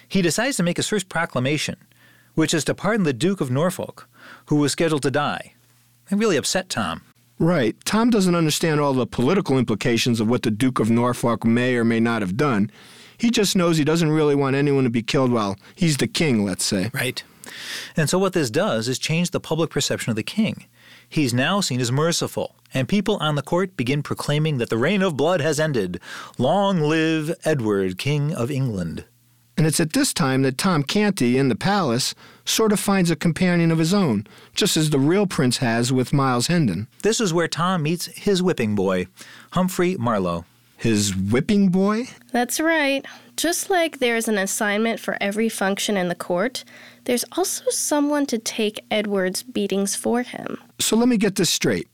He 0.08 0.22
decides 0.22 0.56
to 0.58 0.64
make 0.64 0.78
his 0.78 0.88
first 0.88 1.10
proclamation, 1.10 1.78
which 2.36 2.54
is 2.54 2.64
to 2.66 2.76
pardon 2.76 3.06
the 3.06 3.12
Duke 3.12 3.42
of 3.42 3.50
Norfolk, 3.50 4.08
who 4.46 4.58
was 4.58 4.72
scheduled 4.72 5.02
to 5.02 5.12
die. 5.12 5.56
It 6.12 6.18
really 6.18 6.38
upset 6.38 6.70
Tom. 6.70 7.02
Right. 7.42 7.76
Tom 7.86 8.12
doesn't 8.12 8.36
understand 8.36 8.80
all 8.80 8.94
the 8.94 9.08
political 9.08 9.58
implications 9.58 10.20
of 10.20 10.30
what 10.30 10.44
the 10.44 10.52
Duke 10.52 10.80
of 10.80 10.92
Norfolk 10.92 11.44
may 11.44 11.76
or 11.76 11.84
may 11.84 12.00
not 12.00 12.22
have 12.22 12.38
done. 12.38 12.70
He 13.18 13.32
just 13.32 13.56
knows 13.56 13.78
he 13.78 13.84
doesn't 13.84 14.12
really 14.12 14.36
want 14.36 14.56
anyone 14.56 14.84
to 14.84 14.92
be 14.92 15.02
killed 15.02 15.32
while 15.32 15.58
he's 15.74 15.98
the 15.98 16.06
king, 16.06 16.46
let's 16.46 16.64
say. 16.64 16.92
Right. 16.94 17.24
And 17.98 18.08
so 18.08 18.20
what 18.20 18.34
this 18.34 18.52
does 18.52 18.88
is 18.88 19.00
change 19.00 19.32
the 19.32 19.40
public 19.40 19.72
perception 19.72 20.12
of 20.12 20.16
the 20.16 20.24
king. 20.24 20.68
He's 21.10 21.34
now 21.34 21.62
seen 21.62 21.82
as 21.82 21.92
merciful, 21.92 22.56
and 22.76 22.88
people 22.88 23.18
on 23.18 23.34
the 23.34 23.42
court 23.42 23.76
begin 23.76 24.04
proclaiming 24.04 24.60
that 24.60 24.70
the 24.70 24.78
reign 24.78 25.02
of 25.02 25.18
blood 25.18 25.42
has 25.42 25.60
ended. 25.60 26.00
Long 26.38 26.80
live 26.80 27.34
Edward, 27.44 27.98
King 27.98 28.36
of 28.36 28.52
England. 28.52 29.06
And 29.62 29.68
it's 29.68 29.80
at 29.80 29.94
this 29.94 30.12
time 30.12 30.42
that 30.42 30.58
Tom 30.58 30.82
Canty, 30.82 31.38
in 31.38 31.48
the 31.48 31.56
palace, 31.56 32.16
sort 32.46 32.72
of 32.72 32.80
finds 32.80 33.12
a 33.12 33.16
companion 33.16 33.70
of 33.70 33.78
his 33.78 33.94
own, 33.94 34.26
just 34.56 34.76
as 34.76 34.90
the 34.90 34.98
real 34.98 35.28
prince 35.28 35.58
has 35.58 35.94
with 35.94 36.12
Miles 36.12 36.48
Hendon. 36.48 36.88
This 37.04 37.22
is 37.22 37.32
where 37.32 37.48
Tom 37.48 37.84
meets 37.84 38.08
his 38.08 38.42
whipping 38.42 38.74
boy, 38.74 39.06
Humphrey 39.52 39.96
Marlowe. 39.98 40.46
His 40.78 41.16
whipping 41.16 41.70
boy? 41.70 42.08
That's 42.32 42.60
right. 42.60 43.06
Just 43.38 43.70
like 43.70 44.00
there's 44.00 44.28
an 44.28 44.40
assignment 44.40 45.00
for 45.00 45.16
every 45.22 45.48
function 45.48 45.96
in 45.96 46.08
the 46.08 46.16
court, 46.16 46.64
there's 47.04 47.26
also 47.34 47.66
someone 47.70 48.26
to 48.26 48.40
take 48.40 48.84
Edward's 48.90 49.44
beatings 49.44 49.96
for 49.96 50.24
him. 50.24 50.58
So 50.80 50.98
let 50.98 51.08
me 51.08 51.18
get 51.18 51.36
this 51.36 51.52
straight. 51.52 51.88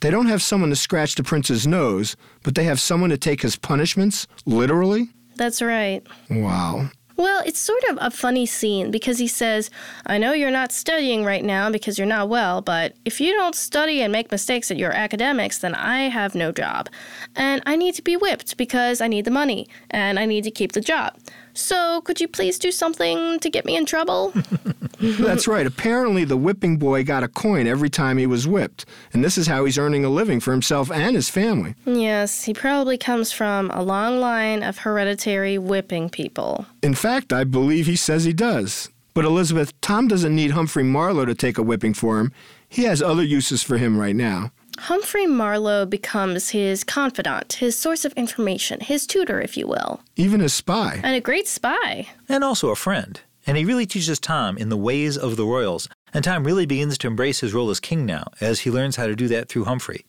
They 0.00 0.10
don't 0.10 0.28
have 0.28 0.40
someone 0.40 0.70
to 0.70 0.76
scratch 0.76 1.16
the 1.16 1.24
prince's 1.24 1.66
nose, 1.66 2.16
but 2.42 2.54
they 2.54 2.64
have 2.64 2.80
someone 2.80 3.10
to 3.10 3.18
take 3.18 3.42
his 3.42 3.56
punishments, 3.56 4.26
literally? 4.46 5.10
That's 5.36 5.62
right. 5.62 6.06
Wow. 6.30 6.90
Well, 7.22 7.40
it's 7.46 7.60
sort 7.60 7.84
of 7.84 7.98
a 8.00 8.10
funny 8.10 8.46
scene 8.46 8.90
because 8.90 9.20
he 9.20 9.28
says, 9.28 9.70
I 10.06 10.18
know 10.18 10.32
you're 10.32 10.50
not 10.50 10.72
studying 10.72 11.24
right 11.24 11.44
now 11.44 11.70
because 11.70 11.96
you're 11.96 12.04
not 12.04 12.28
well, 12.28 12.60
but 12.60 12.96
if 13.04 13.20
you 13.20 13.32
don't 13.32 13.54
study 13.54 14.02
and 14.02 14.10
make 14.10 14.32
mistakes 14.32 14.72
at 14.72 14.76
your 14.76 14.90
academics, 14.90 15.58
then 15.58 15.76
I 15.76 16.08
have 16.08 16.34
no 16.34 16.50
job. 16.50 16.88
And 17.36 17.62
I 17.64 17.76
need 17.76 17.94
to 17.94 18.02
be 18.02 18.16
whipped 18.16 18.56
because 18.56 19.00
I 19.00 19.06
need 19.06 19.24
the 19.24 19.30
money 19.30 19.68
and 19.88 20.18
I 20.18 20.26
need 20.26 20.42
to 20.42 20.50
keep 20.50 20.72
the 20.72 20.80
job. 20.80 21.16
So, 21.54 22.00
could 22.02 22.20
you 22.20 22.28
please 22.28 22.58
do 22.58 22.72
something 22.72 23.38
to 23.40 23.50
get 23.50 23.64
me 23.64 23.76
in 23.76 23.84
trouble? 23.86 24.32
That's 25.00 25.48
right. 25.48 25.66
Apparently, 25.66 26.24
the 26.24 26.36
whipping 26.36 26.76
boy 26.76 27.04
got 27.04 27.22
a 27.22 27.28
coin 27.28 27.66
every 27.66 27.90
time 27.90 28.18
he 28.18 28.26
was 28.26 28.46
whipped, 28.46 28.86
and 29.12 29.24
this 29.24 29.36
is 29.36 29.46
how 29.48 29.64
he's 29.64 29.78
earning 29.78 30.04
a 30.04 30.08
living 30.08 30.38
for 30.40 30.52
himself 30.52 30.90
and 30.90 31.16
his 31.16 31.28
family. 31.28 31.74
Yes, 31.84 32.44
he 32.44 32.54
probably 32.54 32.96
comes 32.96 33.32
from 33.32 33.70
a 33.72 33.82
long 33.82 34.20
line 34.20 34.62
of 34.62 34.78
hereditary 34.78 35.58
whipping 35.58 36.08
people. 36.08 36.66
In 36.82 36.94
fact, 36.94 37.32
I 37.32 37.44
believe 37.44 37.86
he 37.86 37.96
says 37.96 38.24
he 38.24 38.32
does. 38.32 38.88
But 39.14 39.24
Elizabeth, 39.24 39.78
Tom 39.80 40.08
doesn't 40.08 40.34
need 40.34 40.52
Humphrey 40.52 40.84
Marlowe 40.84 41.26
to 41.26 41.34
take 41.34 41.58
a 41.58 41.62
whipping 41.62 41.92
for 41.92 42.18
him. 42.18 42.32
He 42.68 42.84
has 42.84 43.02
other 43.02 43.22
uses 43.22 43.62
for 43.62 43.76
him 43.76 43.98
right 43.98 44.16
now. 44.16 44.52
Humphrey 44.86 45.28
Marlowe 45.28 45.86
becomes 45.86 46.50
his 46.50 46.82
confidant, 46.82 47.52
his 47.52 47.78
source 47.78 48.04
of 48.04 48.12
information, 48.14 48.80
his 48.80 49.06
tutor, 49.06 49.40
if 49.40 49.56
you 49.56 49.68
will. 49.68 50.00
Even 50.16 50.40
a 50.40 50.48
spy. 50.48 51.00
And 51.04 51.14
a 51.14 51.20
great 51.20 51.46
spy. 51.46 52.08
And 52.28 52.42
also 52.42 52.70
a 52.70 52.74
friend. 52.74 53.20
And 53.46 53.56
he 53.56 53.64
really 53.64 53.86
teaches 53.86 54.18
Tom 54.18 54.58
in 54.58 54.70
the 54.70 54.76
ways 54.76 55.16
of 55.16 55.36
the 55.36 55.46
royals. 55.46 55.88
And 56.12 56.24
Tom 56.24 56.42
really 56.42 56.66
begins 56.66 56.98
to 56.98 57.06
embrace 57.06 57.38
his 57.38 57.54
role 57.54 57.70
as 57.70 57.78
king 57.78 58.04
now, 58.04 58.24
as 58.40 58.60
he 58.60 58.72
learns 58.72 58.96
how 58.96 59.06
to 59.06 59.14
do 59.14 59.28
that 59.28 59.48
through 59.48 59.66
Humphrey. 59.66 60.04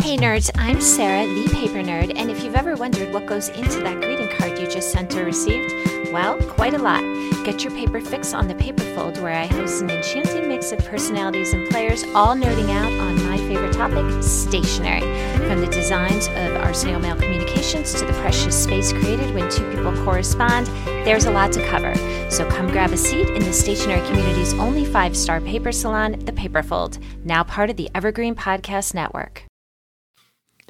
Hey 0.00 0.16
nerds, 0.16 0.50
I'm 0.56 0.80
Sarah, 0.80 1.26
the 1.26 1.48
paper 1.54 1.78
nerd, 1.78 2.12
and 2.16 2.28
if 2.30 2.42
you've 2.42 2.56
ever 2.56 2.74
wondered 2.74 3.14
what 3.14 3.26
goes 3.26 3.50
into 3.50 3.80
that 3.80 4.00
greeting 4.00 4.28
card 4.36 4.58
you 4.58 4.66
just 4.66 4.90
sent 4.90 5.14
or 5.14 5.24
received, 5.24 5.72
well, 6.12 6.38
quite 6.42 6.74
a 6.74 6.78
lot. 6.78 7.02
Get 7.44 7.62
your 7.62 7.72
paper 7.72 8.00
fix 8.00 8.34
on 8.34 8.48
the 8.48 8.54
paper 8.56 8.82
fold, 8.94 9.18
where 9.18 9.32
I 9.32 9.46
host 9.46 9.80
an 9.80 9.90
enchanting 9.90 10.48
mix 10.48 10.72
of 10.72 10.80
personalities 10.80 11.52
and 11.52 11.68
players, 11.70 12.02
all 12.14 12.34
nerding 12.34 12.70
out 12.70 12.92
on 12.92 13.14
my 13.14 13.21
favorite 13.52 13.72
topic, 13.74 14.22
stationery. 14.22 15.00
From 15.46 15.60
the 15.60 15.66
designs 15.66 16.28
of 16.28 16.56
our 16.56 16.72
snail 16.72 16.98
mail 16.98 17.16
communications 17.16 17.92
to 17.94 18.06
the 18.06 18.12
precious 18.14 18.62
space 18.62 18.92
created 18.92 19.34
when 19.34 19.50
two 19.50 19.68
people 19.70 19.92
correspond, 20.04 20.68
there's 21.04 21.26
a 21.26 21.30
lot 21.30 21.52
to 21.52 21.66
cover. 21.66 21.94
So 22.30 22.48
come 22.48 22.70
grab 22.70 22.92
a 22.92 22.96
seat 22.96 23.28
in 23.28 23.42
the 23.42 23.52
stationery 23.52 24.00
community's 24.06 24.54
only 24.54 24.86
five 24.86 25.14
star 25.14 25.40
paper 25.40 25.70
salon, 25.70 26.12
the 26.24 26.32
Paperfold, 26.32 26.98
now 27.24 27.44
part 27.44 27.68
of 27.68 27.76
the 27.76 27.90
Evergreen 27.94 28.34
Podcast 28.34 28.94
Network. 28.94 29.44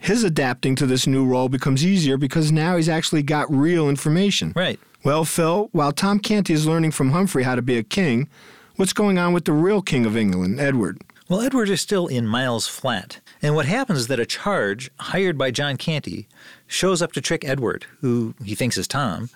His 0.00 0.24
adapting 0.24 0.74
to 0.76 0.86
this 0.86 1.06
new 1.06 1.24
role 1.24 1.48
becomes 1.48 1.86
easier 1.86 2.16
because 2.16 2.50
now 2.50 2.76
he's 2.76 2.88
actually 2.88 3.22
got 3.22 3.48
real 3.54 3.88
information. 3.88 4.52
Right. 4.56 4.80
Well, 5.04 5.24
Phil, 5.24 5.68
while 5.70 5.92
Tom 5.92 6.18
Canty 6.18 6.52
is 6.52 6.66
learning 6.66 6.90
from 6.90 7.10
Humphrey 7.12 7.44
how 7.44 7.54
to 7.54 7.62
be 7.62 7.78
a 7.78 7.84
king, 7.84 8.28
what's 8.74 8.92
going 8.92 9.18
on 9.18 9.32
with 9.32 9.44
the 9.44 9.52
real 9.52 9.82
King 9.82 10.04
of 10.04 10.16
England, 10.16 10.58
Edward? 10.58 11.00
Well, 11.28 11.40
Edward 11.40 11.68
is 11.68 11.80
still 11.80 12.08
in 12.08 12.26
Miles 12.26 12.66
Flat. 12.66 13.20
And 13.40 13.54
what 13.54 13.66
happens 13.66 14.00
is 14.00 14.06
that 14.08 14.20
a 14.20 14.26
charge 14.26 14.90
hired 14.98 15.38
by 15.38 15.50
John 15.50 15.76
Canty 15.76 16.26
shows 16.66 17.00
up 17.00 17.12
to 17.12 17.20
trick 17.20 17.44
Edward, 17.44 17.86
who 18.00 18.34
he 18.44 18.54
thinks 18.54 18.76
is 18.76 18.88
Tom, 18.88 19.30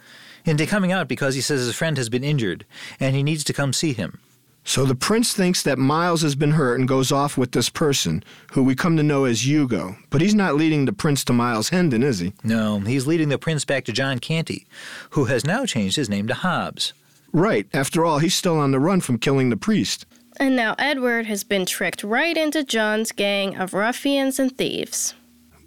into 0.44 0.66
coming 0.66 0.92
out 0.92 1.08
because 1.08 1.34
he 1.34 1.40
says 1.40 1.64
his 1.64 1.76
friend 1.76 1.96
has 1.96 2.08
been 2.08 2.24
injured 2.24 2.64
and 2.98 3.14
he 3.14 3.22
needs 3.22 3.44
to 3.44 3.52
come 3.52 3.72
see 3.72 3.92
him. 3.92 4.18
So 4.64 4.84
the 4.84 4.96
prince 4.96 5.32
thinks 5.32 5.62
that 5.62 5.78
Miles 5.78 6.22
has 6.22 6.34
been 6.34 6.50
hurt 6.50 6.80
and 6.80 6.88
goes 6.88 7.12
off 7.12 7.38
with 7.38 7.52
this 7.52 7.70
person, 7.70 8.24
who 8.50 8.64
we 8.64 8.74
come 8.74 8.96
to 8.96 9.02
know 9.04 9.24
as 9.24 9.46
Hugo. 9.46 9.96
But 10.10 10.20
he's 10.20 10.34
not 10.34 10.56
leading 10.56 10.86
the 10.86 10.92
prince 10.92 11.22
to 11.26 11.32
Miles 11.32 11.68
Hendon, 11.68 12.02
is 12.02 12.18
he? 12.18 12.32
No, 12.42 12.80
he's 12.80 13.06
leading 13.06 13.28
the 13.28 13.38
prince 13.38 13.64
back 13.64 13.84
to 13.84 13.92
John 13.92 14.18
Canty, 14.18 14.66
who 15.10 15.26
has 15.26 15.44
now 15.44 15.66
changed 15.66 15.94
his 15.94 16.10
name 16.10 16.26
to 16.26 16.34
Hobbs. 16.34 16.94
Right. 17.32 17.68
After 17.72 18.04
all, 18.04 18.18
he's 18.18 18.34
still 18.34 18.58
on 18.58 18.72
the 18.72 18.80
run 18.80 19.00
from 19.00 19.18
killing 19.18 19.50
the 19.50 19.56
priest. 19.56 20.04
And 20.38 20.56
now 20.56 20.74
Edward 20.78 21.26
has 21.26 21.44
been 21.44 21.66
tricked 21.66 22.02
right 22.02 22.36
into 22.36 22.64
John's 22.64 23.12
gang 23.12 23.56
of 23.56 23.74
ruffians 23.74 24.38
and 24.38 24.56
thieves. 24.56 25.14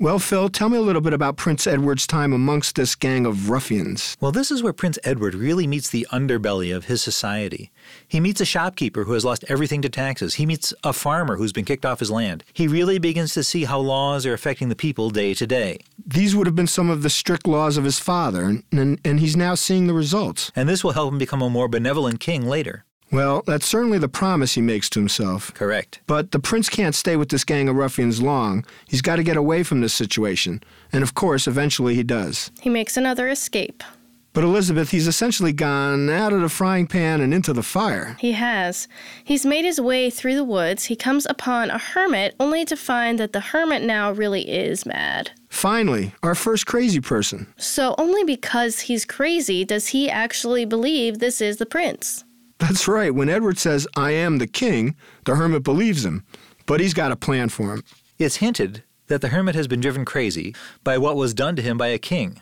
Well, 0.01 0.17
Phil, 0.17 0.47
tell 0.47 0.69
me 0.69 0.77
a 0.77 0.81
little 0.81 1.01
bit 1.01 1.11
about 1.11 1.35
Prince 1.35 1.67
Edward's 1.67 2.07
time 2.07 2.31
amongst 2.31 2.77
this 2.77 2.95
gang 2.95 3.25
of 3.25 3.49
ruffians. 3.49 4.15
Well, 4.21 4.31
this 4.31 4.49
is 4.49 4.63
where 4.63 4.71
Prince 4.71 4.97
Edward 5.03 5.35
really 5.35 5.67
meets 5.67 5.89
the 5.89 6.07
underbelly 6.09 6.73
of 6.73 6.85
his 6.85 7.01
society. 7.01 7.69
He 8.07 8.21
meets 8.21 8.39
a 8.39 8.45
shopkeeper 8.45 9.03
who 9.03 9.11
has 9.11 9.25
lost 9.25 9.43
everything 9.49 9.81
to 9.81 9.89
taxes. 9.89 10.35
He 10.35 10.45
meets 10.45 10.73
a 10.85 10.93
farmer 10.93 11.35
who's 11.35 11.51
been 11.51 11.65
kicked 11.65 11.85
off 11.85 11.99
his 11.99 12.09
land. 12.09 12.45
He 12.53 12.65
really 12.65 12.97
begins 12.97 13.33
to 13.33 13.43
see 13.43 13.65
how 13.65 13.79
laws 13.79 14.25
are 14.25 14.33
affecting 14.33 14.69
the 14.69 14.75
people 14.75 15.09
day 15.09 15.33
to 15.33 15.45
day. 15.45 15.79
These 16.07 16.33
would 16.33 16.47
have 16.47 16.55
been 16.55 16.65
some 16.65 16.89
of 16.89 17.03
the 17.03 17.09
strict 17.09 17.45
laws 17.45 17.75
of 17.75 17.83
his 17.83 17.99
father, 17.99 18.43
and, 18.43 18.63
and, 18.71 19.01
and 19.03 19.19
he's 19.19 19.35
now 19.35 19.55
seeing 19.55 19.87
the 19.87 19.93
results. 19.93 20.49
And 20.55 20.69
this 20.69 20.81
will 20.81 20.93
help 20.93 21.11
him 21.11 21.19
become 21.19 21.41
a 21.41 21.49
more 21.49 21.67
benevolent 21.67 22.21
king 22.21 22.47
later. 22.47 22.85
Well, 23.11 23.43
that's 23.45 23.65
certainly 23.65 23.97
the 23.97 24.07
promise 24.07 24.53
he 24.53 24.61
makes 24.61 24.89
to 24.91 24.99
himself. 24.99 25.53
Correct. 25.53 25.99
But 26.05 26.31
the 26.31 26.39
prince 26.39 26.69
can't 26.69 26.93
stay 26.93 27.15
with 27.15 27.29
this 27.29 27.43
gang 27.43 27.67
of 27.67 27.75
ruffians 27.75 28.21
long. 28.21 28.65
He's 28.87 29.01
got 29.01 29.15
to 29.15 29.23
get 29.23 29.37
away 29.37 29.63
from 29.63 29.81
this 29.81 29.93
situation. 29.93 30.61
And 30.93 31.03
of 31.03 31.15
course, 31.15 31.47
eventually 31.47 31.95
he 31.95 32.03
does. 32.03 32.51
He 32.61 32.69
makes 32.69 32.97
another 32.97 33.27
escape. 33.27 33.83
But 34.31 34.43
Elizabeth, 34.43 34.91
he's 34.91 35.07
essentially 35.07 35.51
gone 35.51 36.07
out 36.09 36.33
of 36.33 36.41
the 36.41 36.49
frying 36.49 36.85
pan 36.85 37.19
and 37.19 37.33
into 37.33 37.51
the 37.51 37.63
fire. 37.63 38.15
He 38.19 38.33
has. 38.33 38.87
He's 39.23 39.45
made 39.45 39.65
his 39.65 39.81
way 39.81 40.11
through 40.11 40.35
the 40.35 40.43
woods. 40.43 40.85
He 40.85 40.95
comes 40.95 41.25
upon 41.27 41.71
a 41.71 41.79
hermit, 41.79 42.35
only 42.39 42.63
to 42.65 42.75
find 42.75 43.19
that 43.19 43.33
the 43.33 43.39
hermit 43.39 43.81
now 43.81 44.11
really 44.11 44.47
is 44.47 44.85
mad. 44.85 45.31
Finally, 45.49 46.13
our 46.21 46.35
first 46.35 46.67
crazy 46.67 47.01
person. 47.01 47.51
So, 47.57 47.95
only 47.97 48.23
because 48.23 48.81
he's 48.81 49.03
crazy 49.03 49.65
does 49.65 49.87
he 49.87 50.09
actually 50.09 50.63
believe 50.63 51.17
this 51.17 51.41
is 51.41 51.57
the 51.57 51.65
prince. 51.65 52.23
That's 52.59 52.87
right. 52.87 53.13
When 53.13 53.29
Edward 53.29 53.57
says, 53.57 53.87
I 53.95 54.11
am 54.11 54.37
the 54.37 54.47
king, 54.47 54.95
the 55.25 55.35
hermit 55.35 55.63
believes 55.63 56.05
him. 56.05 56.23
But 56.65 56.79
he's 56.79 56.93
got 56.93 57.11
a 57.11 57.15
plan 57.15 57.49
for 57.49 57.73
him. 57.73 57.83
It's 58.19 58.37
hinted 58.37 58.83
that 59.07 59.21
the 59.21 59.29
hermit 59.29 59.55
has 59.55 59.67
been 59.67 59.79
driven 59.79 60.05
crazy 60.05 60.53
by 60.83 60.97
what 60.97 61.15
was 61.15 61.33
done 61.33 61.55
to 61.55 61.61
him 61.61 61.77
by 61.77 61.87
a 61.87 61.97
king. 61.97 62.41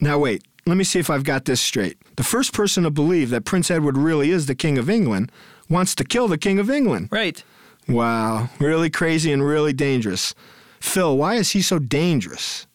Now, 0.00 0.18
wait. 0.18 0.42
Let 0.66 0.78
me 0.78 0.84
see 0.84 0.98
if 0.98 1.10
I've 1.10 1.24
got 1.24 1.44
this 1.44 1.60
straight. 1.60 1.98
The 2.16 2.22
first 2.22 2.54
person 2.54 2.84
to 2.84 2.90
believe 2.90 3.28
that 3.30 3.44
Prince 3.44 3.70
Edward 3.70 3.98
really 3.98 4.30
is 4.30 4.46
the 4.46 4.54
King 4.54 4.78
of 4.78 4.88
England 4.88 5.30
wants 5.68 5.94
to 5.96 6.04
kill 6.04 6.26
the 6.26 6.38
King 6.38 6.58
of 6.58 6.70
England. 6.70 7.08
Right. 7.10 7.44
Wow. 7.86 8.48
Really 8.58 8.88
crazy 8.88 9.30
and 9.30 9.44
really 9.44 9.74
dangerous. 9.74 10.34
Phil, 10.80 11.18
why 11.18 11.34
is 11.34 11.50
he 11.50 11.60
so 11.60 11.78
dangerous? 11.78 12.66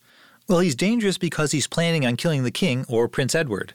Well, 0.48 0.60
he's 0.60 0.76
dangerous 0.76 1.18
because 1.18 1.52
he's 1.52 1.68
planning 1.68 2.06
on 2.06 2.16
killing 2.16 2.44
the 2.44 2.52
king 2.52 2.86
or 2.88 3.08
Prince 3.08 3.34
Edward. 3.34 3.74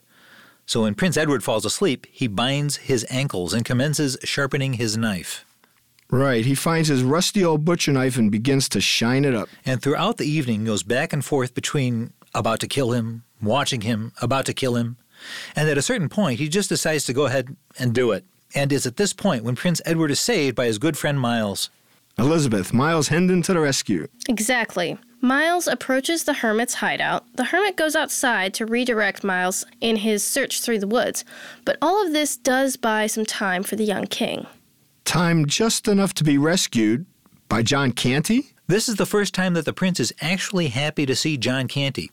So 0.65 0.81
when 0.81 0.95
Prince 0.95 1.17
Edward 1.17 1.43
falls 1.43 1.65
asleep, 1.65 2.07
he 2.11 2.27
binds 2.27 2.77
his 2.77 3.05
ankles 3.09 3.53
and 3.53 3.63
commences 3.63 4.17
sharpening 4.23 4.73
his 4.73 4.97
knife. 4.97 5.45
Right, 6.09 6.45
he 6.45 6.55
finds 6.55 6.89
his 6.89 7.03
rusty 7.03 7.43
old 7.43 7.65
butcher 7.65 7.91
knife 7.91 8.17
and 8.17 8.31
begins 8.31 8.69
to 8.69 8.81
shine 8.81 9.25
it 9.25 9.33
up. 9.33 9.49
And 9.65 9.81
throughout 9.81 10.17
the 10.17 10.25
evening 10.25 10.65
goes 10.65 10.83
back 10.83 11.13
and 11.13 11.25
forth 11.25 11.53
between 11.53 12.13
about 12.33 12.59
to 12.59 12.67
kill 12.67 12.91
him, 12.91 13.23
watching 13.41 13.81
him, 13.81 14.11
about 14.21 14.45
to 14.45 14.53
kill 14.53 14.75
him. 14.75 14.97
And 15.55 15.69
at 15.69 15.77
a 15.77 15.81
certain 15.81 16.09
point, 16.09 16.39
he 16.39 16.47
just 16.47 16.69
decides 16.69 17.05
to 17.05 17.13
go 17.13 17.25
ahead 17.25 17.55
and 17.79 17.93
do 17.93 18.11
it. 18.11 18.23
And 18.53 18.71
it's 18.71 18.85
at 18.85 18.97
this 18.97 19.13
point 19.13 19.43
when 19.43 19.55
Prince 19.55 19.81
Edward 19.85 20.11
is 20.11 20.19
saved 20.19 20.55
by 20.55 20.65
his 20.65 20.77
good 20.77 20.97
friend 20.97 21.19
Miles. 21.19 21.69
Elizabeth, 22.17 22.73
Miles 22.73 23.09
Hendon 23.09 23.41
to 23.41 23.53
the 23.53 23.59
rescue. 23.59 24.07
Exactly. 24.29 24.97
Miles 25.21 25.67
approaches 25.67 26.23
the 26.23 26.33
hermit's 26.33 26.75
hideout. 26.75 27.25
The 27.35 27.45
hermit 27.45 27.77
goes 27.77 27.95
outside 27.95 28.53
to 28.55 28.65
redirect 28.65 29.23
Miles 29.23 29.65
in 29.81 29.97
his 29.97 30.23
search 30.23 30.61
through 30.61 30.79
the 30.79 30.87
woods, 30.87 31.25
but 31.63 31.77
all 31.81 32.05
of 32.05 32.13
this 32.13 32.37
does 32.37 32.75
buy 32.75 33.07
some 33.07 33.25
time 33.25 33.63
for 33.63 33.75
the 33.75 33.85
young 33.85 34.05
king. 34.05 34.45
Time 35.05 35.45
just 35.45 35.87
enough 35.87 36.13
to 36.15 36.23
be 36.23 36.37
rescued 36.37 37.05
by 37.49 37.63
John 37.63 37.91
Canty? 37.91 38.53
This 38.67 38.89
is 38.89 38.95
the 38.95 39.05
first 39.05 39.33
time 39.33 39.53
that 39.53 39.65
the 39.65 39.73
prince 39.73 39.99
is 39.99 40.13
actually 40.21 40.67
happy 40.67 41.05
to 41.05 41.15
see 41.15 41.37
John 41.37 41.67
Canty. 41.67 42.11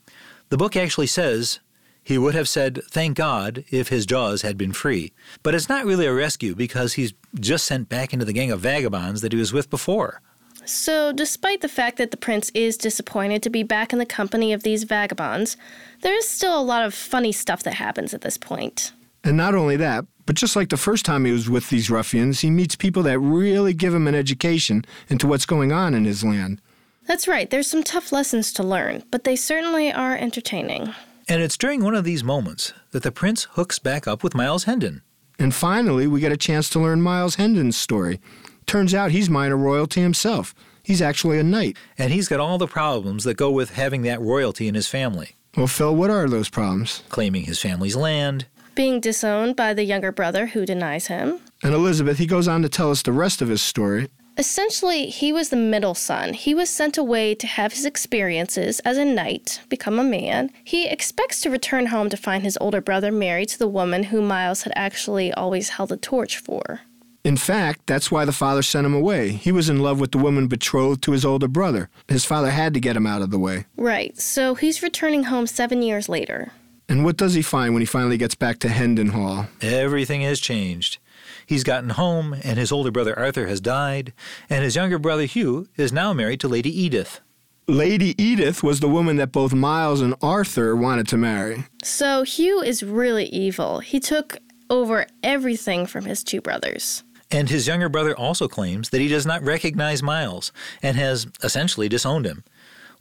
The 0.50 0.58
book 0.58 0.76
actually 0.76 1.06
says 1.06 1.60
he 2.02 2.18
would 2.18 2.34
have 2.34 2.48
said, 2.48 2.82
Thank 2.90 3.16
God, 3.16 3.64
if 3.70 3.88
his 3.88 4.06
jaws 4.06 4.42
had 4.42 4.58
been 4.58 4.72
free. 4.72 5.12
But 5.42 5.54
it's 5.54 5.68
not 5.68 5.86
really 5.86 6.06
a 6.06 6.12
rescue 6.12 6.54
because 6.54 6.94
he's 6.94 7.14
just 7.38 7.64
sent 7.64 7.88
back 7.88 8.12
into 8.12 8.24
the 8.24 8.32
gang 8.32 8.50
of 8.50 8.60
vagabonds 8.60 9.20
that 9.20 9.32
he 9.32 9.38
was 9.38 9.52
with 9.52 9.70
before. 9.70 10.20
So, 10.64 11.12
despite 11.12 11.60
the 11.60 11.68
fact 11.68 11.98
that 11.98 12.10
the 12.10 12.16
prince 12.16 12.50
is 12.54 12.76
disappointed 12.76 13.42
to 13.42 13.50
be 13.50 13.62
back 13.62 13.92
in 13.92 13.98
the 13.98 14.06
company 14.06 14.52
of 14.52 14.62
these 14.62 14.84
vagabonds, 14.84 15.56
there 16.02 16.16
is 16.16 16.28
still 16.28 16.58
a 16.58 16.62
lot 16.62 16.84
of 16.84 16.94
funny 16.94 17.32
stuff 17.32 17.62
that 17.64 17.74
happens 17.74 18.14
at 18.14 18.20
this 18.20 18.36
point. 18.36 18.92
And 19.24 19.36
not 19.36 19.54
only 19.54 19.76
that, 19.76 20.04
but 20.26 20.36
just 20.36 20.56
like 20.56 20.68
the 20.68 20.76
first 20.76 21.04
time 21.04 21.24
he 21.24 21.32
was 21.32 21.50
with 21.50 21.68
these 21.68 21.90
ruffians, 21.90 22.40
he 22.40 22.50
meets 22.50 22.76
people 22.76 23.02
that 23.04 23.18
really 23.18 23.72
give 23.72 23.94
him 23.94 24.06
an 24.06 24.14
education 24.14 24.84
into 25.08 25.26
what's 25.26 25.46
going 25.46 25.72
on 25.72 25.94
in 25.94 26.04
his 26.04 26.24
land. 26.24 26.60
That's 27.06 27.26
right, 27.26 27.50
there's 27.50 27.66
some 27.66 27.82
tough 27.82 28.12
lessons 28.12 28.52
to 28.54 28.62
learn, 28.62 29.02
but 29.10 29.24
they 29.24 29.36
certainly 29.36 29.92
are 29.92 30.16
entertaining. 30.16 30.94
And 31.28 31.42
it's 31.42 31.56
during 31.56 31.82
one 31.82 31.94
of 31.94 32.04
these 32.04 32.22
moments 32.22 32.72
that 32.90 33.02
the 33.02 33.12
prince 33.12 33.44
hooks 33.52 33.78
back 33.78 34.06
up 34.06 34.22
with 34.22 34.34
Miles 34.34 34.64
Hendon. 34.64 35.02
And 35.38 35.54
finally, 35.54 36.06
we 36.06 36.20
get 36.20 36.30
a 36.30 36.36
chance 36.36 36.68
to 36.70 36.80
learn 36.80 37.00
Miles 37.00 37.36
Hendon's 37.36 37.76
story. 37.76 38.20
Turns 38.66 38.94
out 38.94 39.10
he's 39.10 39.28
minor 39.30 39.56
royalty 39.56 40.00
himself. 40.00 40.54
He's 40.82 41.02
actually 41.02 41.38
a 41.38 41.42
knight. 41.42 41.76
And 41.98 42.12
he's 42.12 42.28
got 42.28 42.40
all 42.40 42.58
the 42.58 42.66
problems 42.66 43.24
that 43.24 43.36
go 43.36 43.50
with 43.50 43.70
having 43.74 44.02
that 44.02 44.20
royalty 44.20 44.68
in 44.68 44.74
his 44.74 44.88
family. 44.88 45.36
Well, 45.56 45.66
Phil, 45.66 45.94
what 45.94 46.10
are 46.10 46.28
those 46.28 46.48
problems? 46.48 47.02
Claiming 47.08 47.44
his 47.44 47.60
family's 47.60 47.96
land, 47.96 48.46
Being 48.74 49.00
disowned 49.00 49.54
by 49.54 49.74
the 49.74 49.84
younger 49.84 50.10
brother 50.10 50.46
who 50.46 50.64
denies 50.64 51.08
him. 51.08 51.40
And 51.62 51.74
Elizabeth, 51.74 52.18
he 52.18 52.26
goes 52.26 52.48
on 52.48 52.62
to 52.62 52.68
tell 52.68 52.90
us 52.90 53.02
the 53.02 53.12
rest 53.12 53.42
of 53.42 53.48
his 53.48 53.60
story. 53.60 54.08
Essentially, 54.38 55.06
he 55.10 55.30
was 55.30 55.50
the 55.50 55.56
middle 55.56 55.94
son. 55.94 56.32
He 56.32 56.54
was 56.54 56.70
sent 56.70 56.96
away 56.96 57.34
to 57.34 57.46
have 57.46 57.74
his 57.74 57.84
experiences 57.84 58.80
as 58.80 58.96
a 58.96 59.04
knight, 59.04 59.60
become 59.68 59.98
a 59.98 60.04
man. 60.04 60.50
He 60.64 60.88
expects 60.88 61.42
to 61.42 61.50
return 61.50 61.86
home 61.86 62.08
to 62.08 62.16
find 62.16 62.42
his 62.42 62.56
older 62.58 62.80
brother 62.80 63.12
married 63.12 63.50
to 63.50 63.58
the 63.58 63.68
woman 63.68 64.04
who 64.04 64.22
Miles 64.22 64.62
had 64.62 64.72
actually 64.74 65.34
always 65.34 65.68
held 65.70 65.92
a 65.92 65.98
torch 65.98 66.38
for. 66.38 66.80
In 67.24 67.36
fact, 67.36 67.86
that's 67.86 68.10
why 68.10 68.24
the 68.24 68.32
father 68.32 68.62
sent 68.62 68.84
him 68.84 68.94
away. 68.94 69.30
He 69.30 69.52
was 69.52 69.68
in 69.68 69.78
love 69.78 70.00
with 70.00 70.10
the 70.10 70.18
woman 70.18 70.48
betrothed 70.48 71.02
to 71.04 71.12
his 71.12 71.24
older 71.24 71.46
brother. 71.46 71.88
His 72.08 72.24
father 72.24 72.50
had 72.50 72.74
to 72.74 72.80
get 72.80 72.96
him 72.96 73.06
out 73.06 73.22
of 73.22 73.30
the 73.30 73.38
way. 73.38 73.66
Right, 73.76 74.18
so 74.18 74.56
he's 74.56 74.82
returning 74.82 75.24
home 75.24 75.46
seven 75.46 75.82
years 75.82 76.08
later. 76.08 76.50
And 76.88 77.04
what 77.04 77.16
does 77.16 77.34
he 77.34 77.42
find 77.42 77.74
when 77.74 77.80
he 77.80 77.86
finally 77.86 78.18
gets 78.18 78.34
back 78.34 78.58
to 78.60 78.68
Hendon 78.68 79.08
Hall? 79.08 79.46
everything 79.60 80.22
has 80.22 80.40
changed. 80.40 80.98
He's 81.46 81.62
gotten 81.64 81.90
home, 81.90 82.34
and 82.42 82.58
his 82.58 82.72
older 82.72 82.90
brother 82.90 83.16
Arthur 83.16 83.46
has 83.46 83.60
died, 83.60 84.12
and 84.50 84.64
his 84.64 84.74
younger 84.74 84.98
brother 84.98 85.24
Hugh 85.24 85.68
is 85.76 85.92
now 85.92 86.12
married 86.12 86.40
to 86.40 86.48
Lady 86.48 86.70
Edith. 86.70 87.20
Lady 87.68 88.20
Edith 88.20 88.64
was 88.64 88.80
the 88.80 88.88
woman 88.88 89.16
that 89.16 89.30
both 89.30 89.54
Miles 89.54 90.00
and 90.00 90.14
Arthur 90.20 90.74
wanted 90.74 91.06
to 91.08 91.16
marry. 91.16 91.64
So 91.84 92.24
Hugh 92.24 92.60
is 92.60 92.82
really 92.82 93.26
evil. 93.26 93.78
He 93.78 94.00
took 94.00 94.38
over 94.68 95.06
everything 95.22 95.86
from 95.86 96.04
his 96.04 96.24
two 96.24 96.40
brothers. 96.40 97.04
And 97.32 97.48
his 97.48 97.66
younger 97.66 97.88
brother 97.88 98.14
also 98.14 98.46
claims 98.46 98.90
that 98.90 99.00
he 99.00 99.08
does 99.08 99.24
not 99.24 99.42
recognize 99.42 100.02
Miles 100.02 100.52
and 100.82 100.98
has 100.98 101.26
essentially 101.42 101.88
disowned 101.88 102.26
him. 102.26 102.44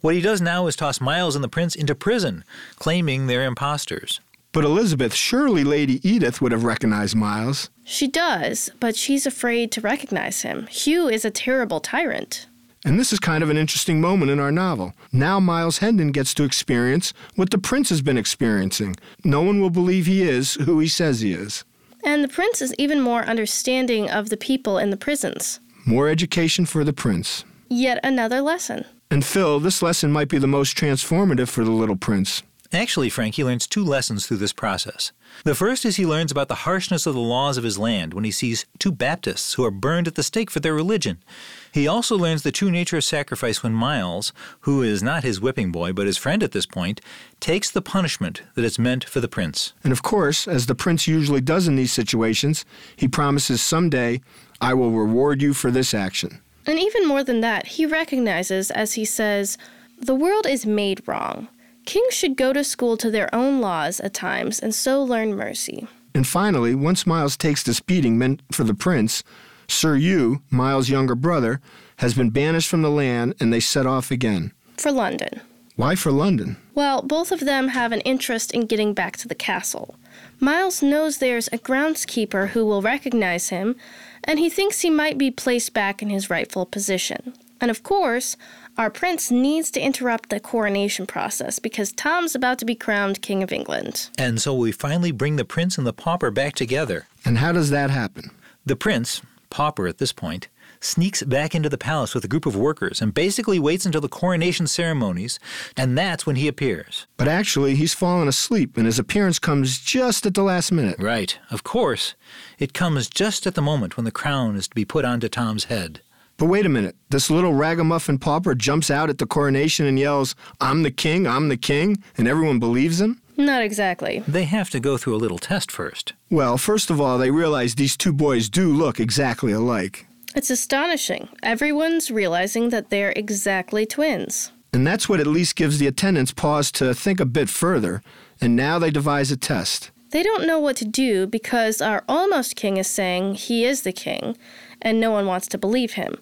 What 0.00 0.14
he 0.14 0.22
does 0.22 0.40
now 0.40 0.66
is 0.66 0.74
toss 0.74 1.00
Miles 1.00 1.36
and 1.36 1.44
the 1.44 1.48
prince 1.48 1.74
into 1.76 1.94
prison, 1.94 2.42
claiming 2.76 3.26
they're 3.26 3.44
impostors. 3.44 4.20
But 4.52 4.64
Elizabeth, 4.64 5.14
surely 5.14 5.64
Lady 5.64 6.00
Edith 6.06 6.40
would 6.40 6.52
have 6.52 6.64
recognized 6.64 7.14
Miles. 7.14 7.70
She 7.84 8.08
does, 8.08 8.70
but 8.80 8.96
she's 8.96 9.26
afraid 9.26 9.70
to 9.72 9.80
recognize 9.80 10.42
him. 10.42 10.66
Hugh 10.66 11.08
is 11.08 11.24
a 11.24 11.30
terrible 11.30 11.80
tyrant. 11.80 12.48
And 12.84 12.98
this 12.98 13.12
is 13.12 13.20
kind 13.20 13.44
of 13.44 13.50
an 13.50 13.56
interesting 13.56 14.00
moment 14.00 14.30
in 14.30 14.40
our 14.40 14.50
novel. 14.50 14.92
Now 15.12 15.38
Miles 15.40 15.78
Hendon 15.78 16.10
gets 16.10 16.34
to 16.34 16.42
experience 16.42 17.12
what 17.36 17.50
the 17.50 17.58
prince 17.58 17.90
has 17.90 18.02
been 18.02 18.18
experiencing. 18.18 18.96
No 19.24 19.42
one 19.42 19.60
will 19.60 19.70
believe 19.70 20.06
he 20.06 20.22
is 20.22 20.54
who 20.54 20.80
he 20.80 20.88
says 20.88 21.20
he 21.20 21.32
is. 21.32 21.64
And 22.04 22.24
the 22.24 22.28
prince 22.28 22.60
is 22.60 22.74
even 22.78 23.00
more 23.00 23.22
understanding 23.22 24.10
of 24.10 24.28
the 24.28 24.36
people 24.36 24.78
in 24.78 24.90
the 24.90 24.96
prisons. 24.96 25.60
More 25.84 26.08
education 26.08 26.66
for 26.66 26.84
the 26.84 26.92
prince. 26.92 27.44
Yet 27.68 28.00
another 28.02 28.40
lesson. 28.40 28.84
And 29.10 29.24
Phil, 29.24 29.60
this 29.60 29.82
lesson 29.82 30.12
might 30.12 30.28
be 30.28 30.38
the 30.38 30.46
most 30.46 30.76
transformative 30.76 31.48
for 31.48 31.64
the 31.64 31.70
little 31.70 31.96
prince. 31.96 32.42
Actually, 32.74 33.10
Frank, 33.10 33.34
he 33.34 33.44
learns 33.44 33.66
two 33.66 33.84
lessons 33.84 34.26
through 34.26 34.38
this 34.38 34.54
process. 34.54 35.12
The 35.44 35.54
first 35.54 35.84
is 35.84 35.96
he 35.96 36.06
learns 36.06 36.32
about 36.32 36.48
the 36.48 36.54
harshness 36.54 37.06
of 37.06 37.12
the 37.12 37.20
laws 37.20 37.58
of 37.58 37.64
his 37.64 37.78
land 37.78 38.14
when 38.14 38.24
he 38.24 38.30
sees 38.30 38.64
two 38.78 38.90
Baptists 38.90 39.54
who 39.54 39.64
are 39.64 39.70
burned 39.70 40.08
at 40.08 40.14
the 40.14 40.22
stake 40.22 40.50
for 40.50 40.60
their 40.60 40.72
religion. 40.72 41.22
He 41.70 41.86
also 41.86 42.16
learns 42.16 42.42
the 42.42 42.52
true 42.52 42.70
nature 42.70 42.96
of 42.96 43.04
sacrifice 43.04 43.62
when 43.62 43.74
Miles, 43.74 44.32
who 44.60 44.82
is 44.82 45.02
not 45.02 45.22
his 45.22 45.38
whipping 45.38 45.70
boy 45.70 45.92
but 45.92 46.06
his 46.06 46.16
friend 46.16 46.42
at 46.42 46.52
this 46.52 46.64
point, 46.64 47.02
takes 47.40 47.70
the 47.70 47.82
punishment 47.82 48.42
that 48.54 48.64
is 48.64 48.78
meant 48.78 49.04
for 49.04 49.20
the 49.20 49.28
prince. 49.28 49.74
And 49.84 49.92
of 49.92 50.02
course, 50.02 50.48
as 50.48 50.64
the 50.64 50.74
prince 50.74 51.06
usually 51.06 51.42
does 51.42 51.68
in 51.68 51.76
these 51.76 51.92
situations, 51.92 52.64
he 52.96 53.06
promises 53.06 53.60
someday, 53.60 54.22
I 54.62 54.72
will 54.72 54.92
reward 54.92 55.42
you 55.42 55.52
for 55.52 55.70
this 55.70 55.92
action. 55.92 56.40
And 56.66 56.78
even 56.78 57.06
more 57.06 57.22
than 57.22 57.40
that, 57.40 57.66
he 57.66 57.84
recognizes, 57.84 58.70
as 58.70 58.94
he 58.94 59.04
says, 59.04 59.58
the 59.98 60.14
world 60.14 60.46
is 60.46 60.64
made 60.64 61.06
wrong. 61.06 61.48
Kings 61.84 62.14
should 62.14 62.36
go 62.36 62.52
to 62.52 62.64
school 62.64 62.96
to 62.96 63.10
their 63.10 63.32
own 63.34 63.60
laws 63.60 64.00
at 64.00 64.14
times 64.14 64.60
and 64.60 64.74
so 64.74 65.02
learn 65.02 65.34
mercy. 65.34 65.86
And 66.14 66.26
finally, 66.26 66.74
once 66.74 67.06
Miles 67.06 67.36
takes 67.36 67.62
this 67.62 67.78
speeding 67.78 68.18
meant 68.18 68.42
for 68.52 68.64
the 68.64 68.74
prince, 68.74 69.24
Sir 69.68 69.96
Hugh, 69.96 70.42
Miles' 70.50 70.90
younger 70.90 71.14
brother, 71.14 71.60
has 71.96 72.14
been 72.14 72.30
banished 72.30 72.68
from 72.68 72.82
the 72.82 72.90
land 72.90 73.34
and 73.40 73.52
they 73.52 73.60
set 73.60 73.86
off 73.86 74.10
again. 74.10 74.52
For 74.76 74.92
London. 74.92 75.40
Why 75.76 75.94
for 75.94 76.12
London? 76.12 76.58
Well, 76.74 77.00
both 77.02 77.32
of 77.32 77.40
them 77.40 77.68
have 77.68 77.92
an 77.92 78.02
interest 78.02 78.52
in 78.52 78.66
getting 78.66 78.92
back 78.92 79.16
to 79.18 79.28
the 79.28 79.34
castle. 79.34 79.96
Miles 80.38 80.82
knows 80.82 81.18
there's 81.18 81.48
a 81.48 81.58
groundskeeper 81.58 82.48
who 82.48 82.66
will 82.66 82.82
recognize 82.82 83.48
him, 83.48 83.76
and 84.24 84.38
he 84.38 84.50
thinks 84.50 84.80
he 84.80 84.90
might 84.90 85.16
be 85.16 85.30
placed 85.30 85.72
back 85.72 86.02
in 86.02 86.10
his 86.10 86.28
rightful 86.28 86.66
position. 86.66 87.32
And 87.60 87.70
of 87.70 87.82
course, 87.82 88.36
our 88.78 88.90
prince 88.90 89.30
needs 89.30 89.70
to 89.72 89.80
interrupt 89.80 90.30
the 90.30 90.40
coronation 90.40 91.06
process 91.06 91.58
because 91.58 91.92
Tom's 91.92 92.34
about 92.34 92.58
to 92.58 92.64
be 92.64 92.74
crowned 92.74 93.22
King 93.22 93.42
of 93.42 93.52
England. 93.52 94.08
And 94.18 94.40
so 94.40 94.54
we 94.54 94.72
finally 94.72 95.12
bring 95.12 95.36
the 95.36 95.44
prince 95.44 95.76
and 95.76 95.86
the 95.86 95.92
pauper 95.92 96.30
back 96.30 96.54
together. 96.54 97.06
And 97.24 97.38
how 97.38 97.52
does 97.52 97.70
that 97.70 97.90
happen? 97.90 98.30
The 98.64 98.76
prince, 98.76 99.20
pauper 99.50 99.86
at 99.86 99.98
this 99.98 100.12
point, 100.12 100.48
sneaks 100.80 101.22
back 101.22 101.54
into 101.54 101.68
the 101.68 101.78
palace 101.78 102.14
with 102.14 102.24
a 102.24 102.28
group 102.28 102.46
of 102.46 102.56
workers 102.56 103.00
and 103.00 103.14
basically 103.14 103.58
waits 103.58 103.86
until 103.86 104.00
the 104.00 104.08
coronation 104.08 104.66
ceremonies, 104.66 105.38
and 105.76 105.96
that's 105.96 106.26
when 106.26 106.36
he 106.36 106.48
appears. 106.48 107.06
But 107.16 107.28
actually, 107.28 107.76
he's 107.76 107.94
fallen 107.94 108.26
asleep 108.26 108.76
and 108.76 108.86
his 108.86 108.98
appearance 108.98 109.38
comes 109.38 109.78
just 109.78 110.26
at 110.26 110.34
the 110.34 110.42
last 110.42 110.72
minute. 110.72 110.96
Right, 110.98 111.38
of 111.50 111.62
course. 111.62 112.14
It 112.58 112.72
comes 112.72 113.08
just 113.08 113.46
at 113.46 113.54
the 113.54 113.62
moment 113.62 113.96
when 113.96 114.04
the 114.04 114.10
crown 114.10 114.56
is 114.56 114.68
to 114.68 114.74
be 114.74 114.84
put 114.84 115.04
onto 115.04 115.28
Tom's 115.28 115.64
head. 115.64 116.00
But 116.42 116.48
wait 116.48 116.66
a 116.66 116.68
minute. 116.68 116.96
This 117.08 117.30
little 117.30 117.54
ragamuffin 117.54 118.18
pauper 118.18 118.56
jumps 118.56 118.90
out 118.90 119.08
at 119.08 119.18
the 119.18 119.26
coronation 119.26 119.86
and 119.86 119.96
yells, 119.96 120.34
I'm 120.60 120.82
the 120.82 120.90
king, 120.90 121.24
I'm 121.24 121.48
the 121.48 121.56
king, 121.56 122.02
and 122.18 122.26
everyone 122.26 122.58
believes 122.58 123.00
him? 123.00 123.22
Not 123.36 123.62
exactly. 123.62 124.24
They 124.26 124.42
have 124.46 124.68
to 124.70 124.80
go 124.80 124.96
through 124.96 125.14
a 125.14 125.22
little 125.22 125.38
test 125.38 125.70
first. 125.70 126.14
Well, 126.30 126.58
first 126.58 126.90
of 126.90 127.00
all, 127.00 127.16
they 127.16 127.30
realize 127.30 127.76
these 127.76 127.96
two 127.96 128.12
boys 128.12 128.48
do 128.48 128.74
look 128.74 128.98
exactly 128.98 129.52
alike. 129.52 130.08
It's 130.34 130.50
astonishing. 130.50 131.28
Everyone's 131.44 132.10
realizing 132.10 132.70
that 132.70 132.90
they're 132.90 133.12
exactly 133.14 133.86
twins. 133.86 134.50
And 134.72 134.84
that's 134.84 135.08
what 135.08 135.20
at 135.20 135.28
least 135.28 135.54
gives 135.54 135.78
the 135.78 135.86
attendants 135.86 136.32
pause 136.32 136.72
to 136.72 136.92
think 136.92 137.20
a 137.20 137.24
bit 137.24 137.50
further. 137.50 138.02
And 138.40 138.56
now 138.56 138.80
they 138.80 138.90
devise 138.90 139.30
a 139.30 139.36
test. 139.36 139.92
They 140.10 140.22
don't 140.22 140.46
know 140.46 140.58
what 140.58 140.76
to 140.76 140.84
do 140.84 141.26
because 141.26 141.80
our 141.80 142.04
almost 142.06 142.54
king 142.54 142.76
is 142.76 142.86
saying 142.86 143.36
he 143.36 143.64
is 143.64 143.80
the 143.80 143.92
king, 143.92 144.36
and 144.82 145.00
no 145.00 145.10
one 145.10 145.26
wants 145.26 145.46
to 145.48 145.56
believe 145.56 145.92
him. 145.92 146.18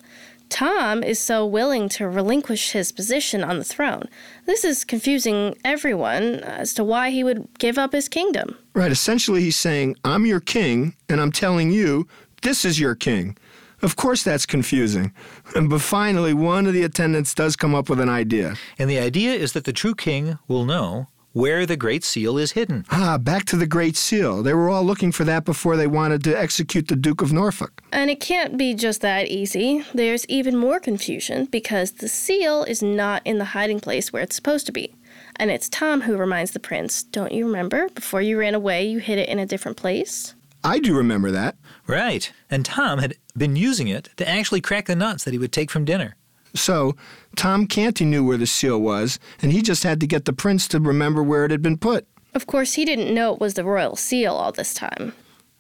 Tom 0.51 1.03
is 1.03 1.19
so 1.19 1.47
willing 1.47 1.89
to 1.89 2.09
relinquish 2.09 2.73
his 2.73 2.93
position 2.93 3.43
on 3.43 3.59
the 3.59 3.65
throne. 3.65 4.09
This 4.45 4.65
is 4.65 4.85
confusing 4.85 5.57
everyone 5.65 6.41
as 6.41 6.75
to 6.75 6.85
why 6.85 7.11
he 7.11 7.25
would 7.25 7.49
give 7.59 7.79
up 7.79 7.93
his 7.93 8.09
kingdom. 8.09 8.57
Right, 8.75 8.93
essentially, 8.93 9.43
he's 9.43 9.57
saying, 9.57 9.97
I'm 10.05 10.27
your 10.27 10.41
king, 10.41 10.95
and 11.09 11.21
I'm 11.21 11.33
telling 11.33 11.71
you, 11.71 12.07
this 12.43 12.65
is 12.65 12.79
your 12.79 12.95
king. 12.95 13.39
Of 13.81 13.97
course, 13.97 14.23
that's 14.23 14.45
confusing. 14.45 15.13
But 15.55 15.81
finally, 15.81 16.35
one 16.35 16.67
of 16.67 16.75
the 16.75 16.85
attendants 16.85 17.35
does 17.35 17.57
come 17.57 17.75
up 17.75 17.89
with 17.89 17.99
an 17.99 18.09
idea. 18.09 18.55
And 18.79 18.91
the 18.91 18.99
idea 18.99 19.33
is 19.33 19.53
that 19.53 19.65
the 19.65 19.73
true 19.73 19.95
king 19.95 20.39
will 20.47 20.65
know 20.65 21.09
where 21.33 21.67
the 21.67 21.77
Great 21.77 22.05
Seal 22.05 22.39
is 22.39 22.53
hidden. 22.53 22.85
Ah, 22.91 23.19
back 23.19 23.45
to 23.47 23.57
the 23.57 23.67
Great 23.67 23.97
Seal. 23.97 24.43
They 24.43 24.55
were 24.55 24.69
all 24.69 24.85
looking 24.85 25.13
for 25.13 25.25
that 25.25 25.45
before 25.45 25.77
they 25.77 25.87
wanted 25.87 26.25
to 26.25 26.39
execute 26.39 26.89
the 26.89 26.97
Duke 26.97 27.23
of 27.23 27.33
Norfolk. 27.33 27.83
And 27.93 28.11
it 28.11 28.21
can't 28.21 28.57
be 28.57 28.75
just 28.75 29.01
that 29.03 29.29
easy. 29.29 29.85
There's 29.95 30.27
even 30.27 30.57
more 30.57 30.81
confusion 30.81 31.47
because 31.47 31.93
the 31.93 32.09
seal 32.09 32.65
is 32.65 32.83
not 32.83 33.23
in 33.25 33.39
the 33.39 33.47
hiding 33.47 33.81
place 33.81 34.13
where 34.13 34.23
it's 34.23 34.37
supposed 34.37 34.67
to 34.67 34.73
be. 34.73 34.95
And 35.37 35.51
it's 35.51 35.69
Tom 35.69 36.03
who 36.03 36.17
reminds 36.17 36.51
the 36.51 36.61
prince, 36.61 37.03
Don't 37.03 37.33
you 37.33 37.47
remember? 37.47 37.89
Before 37.91 38.21
you 38.21 38.39
ran 38.39 38.55
away, 38.55 38.87
you 38.87 38.99
hid 38.99 39.19
it 39.19 39.29
in 39.29 39.39
a 39.39 39.47
different 39.47 39.77
place? 39.77 40.35
I 40.63 40.79
do 40.79 40.95
remember 40.95 41.31
that. 41.31 41.57
Right. 41.87 42.31
And 42.51 42.65
Tom 42.65 42.99
had 42.99 43.15
been 43.37 43.57
using 43.57 43.89
it 43.89 44.11
to 44.17 44.29
actually 44.29 44.61
crack 44.61 44.87
the 44.87 44.97
nuts 44.97 45.25
that 45.25 45.33
he 45.33 45.39
would 45.39 45.53
take 45.53 45.71
from 45.71 45.85
dinner. 45.85 46.17
So, 46.55 46.97
Tom 47.37 47.67
Canty 47.67 48.05
knew 48.05 48.25
where 48.25 48.37
the 48.37 48.47
seal 48.47 48.81
was, 48.81 49.19
and 49.41 49.53
he 49.53 49.63
just 49.63 49.83
had 49.85 50.01
to 50.01 50.07
get 50.07 50.25
the 50.25 50.33
prince 50.33 50.67
to 50.69 50.81
remember 50.81 51.23
where 51.23 51.45
it 51.45 51.51
had 51.51 51.63
been 51.63 51.79
put. 51.79 52.07
Of 52.35 52.47
course, 52.47 52.75
he 52.75 52.85
didn't 52.85 53.15
know 53.15 53.33
it 53.35 53.41
was 53.41 53.55
the 53.55 53.65
royal 53.65 53.97
seal 53.97 54.35
all 54.35 54.53
this 54.53 54.75
time. 54.75 55.13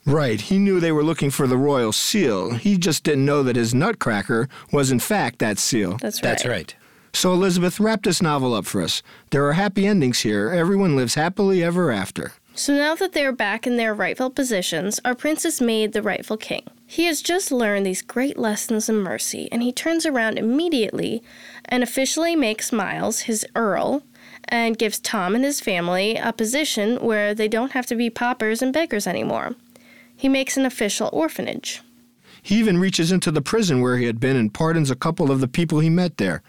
Right, 0.06 0.40
he 0.40 0.58
knew 0.58 0.80
they 0.80 0.92
were 0.92 1.04
looking 1.04 1.30
for 1.30 1.46
the 1.46 1.56
royal 1.56 1.92
seal. 1.92 2.54
He 2.54 2.78
just 2.78 3.04
didn't 3.04 3.26
know 3.26 3.42
that 3.42 3.56
his 3.56 3.74
nutcracker 3.74 4.48
was, 4.72 4.90
in 4.90 4.98
fact, 4.98 5.38
that 5.40 5.58
seal. 5.58 5.98
That's 6.00 6.22
right. 6.22 6.28
That's 6.28 6.46
right. 6.46 6.74
So, 7.12 7.32
Elizabeth, 7.32 7.80
wrap 7.80 8.04
this 8.04 8.22
novel 8.22 8.54
up 8.54 8.66
for 8.66 8.82
us. 8.82 9.02
There 9.30 9.44
are 9.46 9.54
happy 9.54 9.86
endings 9.86 10.20
here. 10.20 10.50
Everyone 10.50 10.96
lives 10.96 11.14
happily 11.14 11.62
ever 11.62 11.90
after. 11.90 12.32
So 12.54 12.74
now 12.74 12.94
that 12.96 13.12
they're 13.12 13.32
back 13.32 13.66
in 13.66 13.76
their 13.76 13.94
rightful 13.94 14.30
positions, 14.30 15.00
our 15.04 15.14
prince 15.14 15.44
is 15.44 15.60
made 15.60 15.92
the 15.92 16.02
rightful 16.02 16.36
king. 16.36 16.64
He 16.92 17.04
has 17.04 17.22
just 17.22 17.52
learned 17.52 17.86
these 17.86 18.02
great 18.02 18.36
lessons 18.36 18.88
in 18.88 18.96
mercy, 18.96 19.48
and 19.52 19.62
he 19.62 19.70
turns 19.70 20.04
around 20.04 20.40
immediately 20.40 21.22
and 21.66 21.84
officially 21.84 22.34
makes 22.34 22.72
Miles 22.72 23.20
his 23.20 23.46
earl 23.54 24.02
and 24.48 24.76
gives 24.76 24.98
Tom 24.98 25.36
and 25.36 25.44
his 25.44 25.60
family 25.60 26.16
a 26.16 26.32
position 26.32 26.96
where 26.96 27.32
they 27.32 27.46
don't 27.46 27.70
have 27.70 27.86
to 27.86 27.94
be 27.94 28.10
paupers 28.10 28.60
and 28.60 28.72
beggars 28.72 29.06
anymore. 29.06 29.54
He 30.16 30.28
makes 30.28 30.56
an 30.56 30.66
official 30.66 31.08
orphanage. 31.12 31.80
He 32.42 32.56
even 32.56 32.80
reaches 32.80 33.12
into 33.12 33.30
the 33.30 33.40
prison 33.40 33.80
where 33.80 33.96
he 33.96 34.06
had 34.06 34.18
been 34.18 34.34
and 34.34 34.52
pardons 34.52 34.90
a 34.90 34.96
couple 34.96 35.30
of 35.30 35.40
the 35.40 35.46
people 35.46 35.78
he 35.78 35.90
met 35.90 36.16
there. 36.16 36.42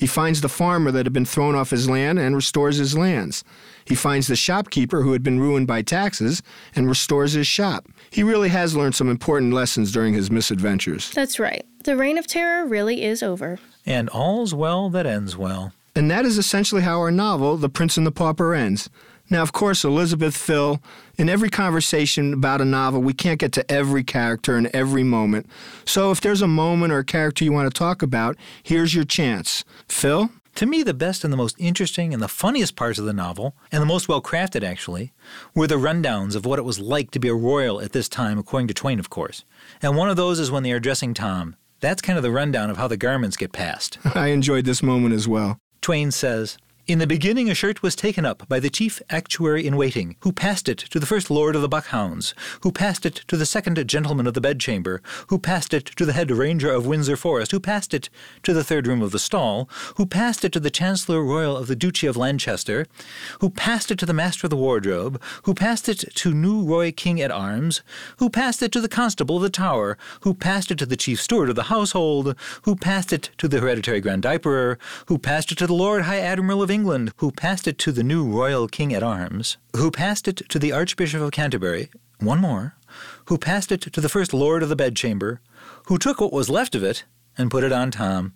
He 0.00 0.06
finds 0.06 0.40
the 0.40 0.48
farmer 0.48 0.90
that 0.92 1.04
had 1.04 1.12
been 1.12 1.26
thrown 1.26 1.54
off 1.54 1.68
his 1.68 1.86
land 1.86 2.18
and 2.18 2.34
restores 2.34 2.78
his 2.78 2.96
lands. 2.96 3.44
He 3.84 3.94
finds 3.94 4.28
the 4.28 4.34
shopkeeper 4.34 5.02
who 5.02 5.12
had 5.12 5.22
been 5.22 5.38
ruined 5.38 5.66
by 5.66 5.82
taxes 5.82 6.42
and 6.74 6.88
restores 6.88 7.34
his 7.34 7.46
shop. 7.46 7.86
He 8.08 8.22
really 8.22 8.48
has 8.48 8.74
learned 8.74 8.94
some 8.94 9.10
important 9.10 9.52
lessons 9.52 9.92
during 9.92 10.14
his 10.14 10.30
misadventures. 10.30 11.10
That's 11.10 11.38
right. 11.38 11.66
The 11.84 11.98
reign 11.98 12.16
of 12.16 12.26
terror 12.26 12.66
really 12.66 13.02
is 13.02 13.22
over. 13.22 13.58
And 13.84 14.08
all's 14.08 14.54
well 14.54 14.88
that 14.88 15.04
ends 15.04 15.36
well. 15.36 15.74
And 15.94 16.10
that 16.10 16.24
is 16.24 16.38
essentially 16.38 16.80
how 16.80 16.98
our 17.00 17.10
novel, 17.10 17.58
The 17.58 17.68
Prince 17.68 17.98
and 17.98 18.06
the 18.06 18.10
Pauper, 18.10 18.54
ends. 18.54 18.88
Now, 19.30 19.42
of 19.42 19.52
course, 19.52 19.84
Elizabeth, 19.84 20.36
Phil, 20.36 20.82
in 21.16 21.28
every 21.28 21.50
conversation 21.50 22.32
about 22.32 22.60
a 22.60 22.64
novel, 22.64 23.00
we 23.00 23.14
can't 23.14 23.38
get 23.38 23.52
to 23.52 23.70
every 23.70 24.02
character 24.02 24.58
in 24.58 24.68
every 24.74 25.04
moment. 25.04 25.46
So 25.84 26.10
if 26.10 26.20
there's 26.20 26.42
a 26.42 26.48
moment 26.48 26.92
or 26.92 26.98
a 26.98 27.04
character 27.04 27.44
you 27.44 27.52
want 27.52 27.72
to 27.72 27.78
talk 27.78 28.02
about, 28.02 28.36
here's 28.62 28.94
your 28.94 29.04
chance. 29.04 29.64
Phil? 29.88 30.30
To 30.56 30.66
me, 30.66 30.82
the 30.82 30.92
best 30.92 31.22
and 31.22 31.32
the 31.32 31.36
most 31.36 31.54
interesting 31.60 32.12
and 32.12 32.20
the 32.20 32.28
funniest 32.28 32.74
parts 32.74 32.98
of 32.98 33.04
the 33.04 33.12
novel, 33.12 33.54
and 33.70 33.80
the 33.80 33.86
most 33.86 34.08
well 34.08 34.20
crafted 34.20 34.64
actually, 34.64 35.12
were 35.54 35.68
the 35.68 35.76
rundowns 35.76 36.34
of 36.34 36.44
what 36.44 36.58
it 36.58 36.64
was 36.64 36.80
like 36.80 37.12
to 37.12 37.20
be 37.20 37.28
a 37.28 37.34
royal 37.34 37.80
at 37.80 37.92
this 37.92 38.08
time, 38.08 38.36
according 38.36 38.66
to 38.66 38.74
Twain, 38.74 38.98
of 38.98 39.10
course. 39.10 39.44
And 39.80 39.96
one 39.96 40.10
of 40.10 40.16
those 40.16 40.40
is 40.40 40.50
when 40.50 40.64
they 40.64 40.72
are 40.72 40.80
dressing 40.80 41.14
Tom. 41.14 41.54
That's 41.78 42.02
kind 42.02 42.18
of 42.18 42.24
the 42.24 42.32
rundown 42.32 42.68
of 42.68 42.76
how 42.76 42.88
the 42.88 42.96
garments 42.96 43.36
get 43.36 43.52
passed. 43.52 43.98
I 44.14 44.28
enjoyed 44.28 44.64
this 44.64 44.82
moment 44.82 45.14
as 45.14 45.28
well. 45.28 45.56
Twain 45.80 46.10
says, 46.10 46.58
in 46.90 46.98
the 46.98 47.06
beginning, 47.06 47.48
a 47.48 47.54
shirt 47.54 47.84
was 47.84 47.94
taken 47.94 48.26
up 48.26 48.48
by 48.48 48.58
the 48.58 48.68
chief 48.68 49.00
equerry 49.10 49.64
in 49.64 49.76
waiting, 49.76 50.16
who 50.20 50.32
passed 50.32 50.68
it 50.68 50.78
to 50.78 50.98
the 50.98 51.06
first 51.06 51.30
lord 51.30 51.54
of 51.54 51.62
the 51.62 51.68
buckhounds, 51.68 52.34
who 52.62 52.72
passed 52.72 53.06
it 53.06 53.14
to 53.28 53.36
the 53.36 53.46
second 53.46 53.86
gentleman 53.86 54.26
of 54.26 54.34
the 54.34 54.40
bedchamber, 54.40 55.00
who 55.28 55.38
passed 55.38 55.72
it 55.72 55.86
to 55.86 56.04
the 56.04 56.12
head 56.12 56.32
ranger 56.32 56.72
of 56.72 56.86
Windsor 56.86 57.16
Forest, 57.16 57.52
who 57.52 57.60
passed 57.60 57.94
it 57.94 58.10
to 58.42 58.52
the 58.52 58.64
third 58.64 58.86
groom 58.86 59.02
of 59.02 59.12
the 59.12 59.20
stole, 59.20 59.70
who 59.98 60.04
passed 60.04 60.44
it 60.44 60.50
to 60.50 60.58
the 60.58 60.68
chancellor 60.68 61.22
royal 61.22 61.56
of 61.56 61.68
the 61.68 61.76
duchy 61.76 62.08
of 62.08 62.16
Lancaster, 62.16 62.86
who 63.40 63.50
passed 63.50 63.92
it 63.92 63.98
to 64.00 64.06
the 64.06 64.12
master 64.12 64.48
of 64.48 64.50
the 64.50 64.56
wardrobe, 64.56 65.22
who 65.44 65.54
passed 65.54 65.88
it 65.88 66.04
to 66.16 66.34
Norroy 66.34 66.90
King 66.90 67.20
at 67.20 67.30
arms, 67.30 67.82
who 68.16 68.28
passed 68.28 68.64
it 68.64 68.72
to 68.72 68.80
the 68.80 68.88
constable 68.88 69.36
of 69.36 69.42
the 69.42 69.50
tower, 69.50 69.96
who 70.22 70.34
passed 70.34 70.72
it 70.72 70.78
to 70.78 70.86
the 70.86 70.96
chief 70.96 71.22
steward 71.22 71.50
of 71.50 71.54
the 71.54 71.64
household, 71.64 72.34
who 72.62 72.74
passed 72.74 73.12
it 73.12 73.30
to 73.38 73.46
the 73.46 73.60
hereditary 73.60 74.00
grand 74.00 74.22
diaperer, 74.22 74.76
who 75.06 75.18
passed 75.18 75.52
it 75.52 75.58
to 75.58 75.68
the 75.68 75.72
lord 75.72 76.02
high 76.02 76.18
admiral 76.18 76.64
of 76.64 76.68
England 76.68 76.79
England, 76.80 77.12
who 77.18 77.30
passed 77.30 77.68
it 77.68 77.76
to 77.76 77.92
the 77.92 78.02
new 78.02 78.24
royal 78.24 78.66
king 78.66 78.94
at 78.94 79.02
arms, 79.02 79.58
who 79.76 79.90
passed 79.90 80.26
it 80.26 80.36
to 80.48 80.58
the 80.58 80.72
Archbishop 80.72 81.20
of 81.20 81.30
Canterbury, 81.30 81.90
one 82.20 82.38
more, 82.38 82.74
who 83.26 83.36
passed 83.36 83.70
it 83.70 83.82
to 83.82 84.00
the 84.00 84.08
first 84.08 84.32
lord 84.32 84.62
of 84.62 84.70
the 84.70 84.76
bedchamber, 84.76 85.42
who 85.88 85.98
took 85.98 86.22
what 86.22 86.32
was 86.32 86.48
left 86.48 86.74
of 86.74 86.82
it 86.82 87.04
and 87.36 87.50
put 87.50 87.64
it 87.64 87.70
on 87.70 87.90
Tom. 87.90 88.32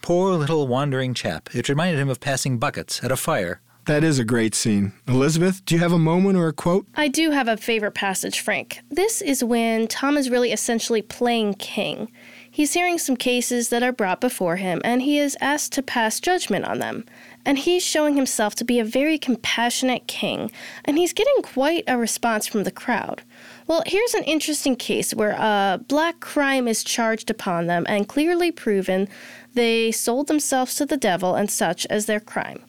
Poor 0.00 0.34
little 0.34 0.68
wandering 0.68 1.12
chap. 1.12 1.52
It 1.52 1.68
reminded 1.68 1.98
him 1.98 2.08
of 2.08 2.20
passing 2.20 2.58
buckets 2.58 3.02
at 3.02 3.10
a 3.10 3.16
fire. 3.16 3.60
That 3.86 4.04
is 4.04 4.20
a 4.20 4.24
great 4.24 4.54
scene. 4.54 4.92
Elizabeth, 5.08 5.64
do 5.64 5.74
you 5.74 5.80
have 5.80 5.92
a 5.92 5.98
moment 5.98 6.38
or 6.38 6.46
a 6.46 6.52
quote? 6.52 6.86
I 6.94 7.08
do 7.08 7.32
have 7.32 7.48
a 7.48 7.56
favorite 7.56 7.94
passage, 7.94 8.38
Frank. 8.38 8.78
This 8.88 9.20
is 9.20 9.42
when 9.42 9.88
Tom 9.88 10.16
is 10.16 10.30
really 10.30 10.52
essentially 10.52 11.02
playing 11.02 11.54
king. 11.54 12.12
He's 12.48 12.74
hearing 12.74 12.98
some 12.98 13.16
cases 13.16 13.70
that 13.70 13.82
are 13.82 13.90
brought 13.90 14.20
before 14.20 14.56
him, 14.56 14.80
and 14.84 15.02
he 15.02 15.18
is 15.18 15.36
asked 15.40 15.72
to 15.72 15.82
pass 15.82 16.20
judgment 16.20 16.64
on 16.64 16.78
them 16.78 17.04
and 17.48 17.60
he's 17.60 17.82
showing 17.82 18.14
himself 18.14 18.54
to 18.54 18.62
be 18.62 18.78
a 18.78 18.84
very 18.84 19.16
compassionate 19.16 20.06
king, 20.06 20.50
and 20.84 20.98
he's 20.98 21.14
getting 21.14 21.40
quite 21.42 21.82
a 21.86 21.96
response 21.96 22.46
from 22.46 22.64
the 22.64 22.70
crowd. 22.70 23.22
Well, 23.66 23.82
here's 23.86 24.12
an 24.12 24.24
interesting 24.24 24.76
case 24.76 25.14
where 25.14 25.30
a 25.30 25.80
black 25.88 26.20
crime 26.20 26.68
is 26.68 26.84
charged 26.84 27.30
upon 27.30 27.66
them 27.66 27.86
and 27.88 28.06
clearly 28.06 28.52
proven 28.52 29.08
they 29.54 29.90
sold 29.90 30.26
themselves 30.26 30.74
to 30.74 30.84
the 30.84 30.98
devil 30.98 31.36
and 31.36 31.50
such 31.50 31.86
as 31.86 32.04
their 32.04 32.20
crime. 32.20 32.60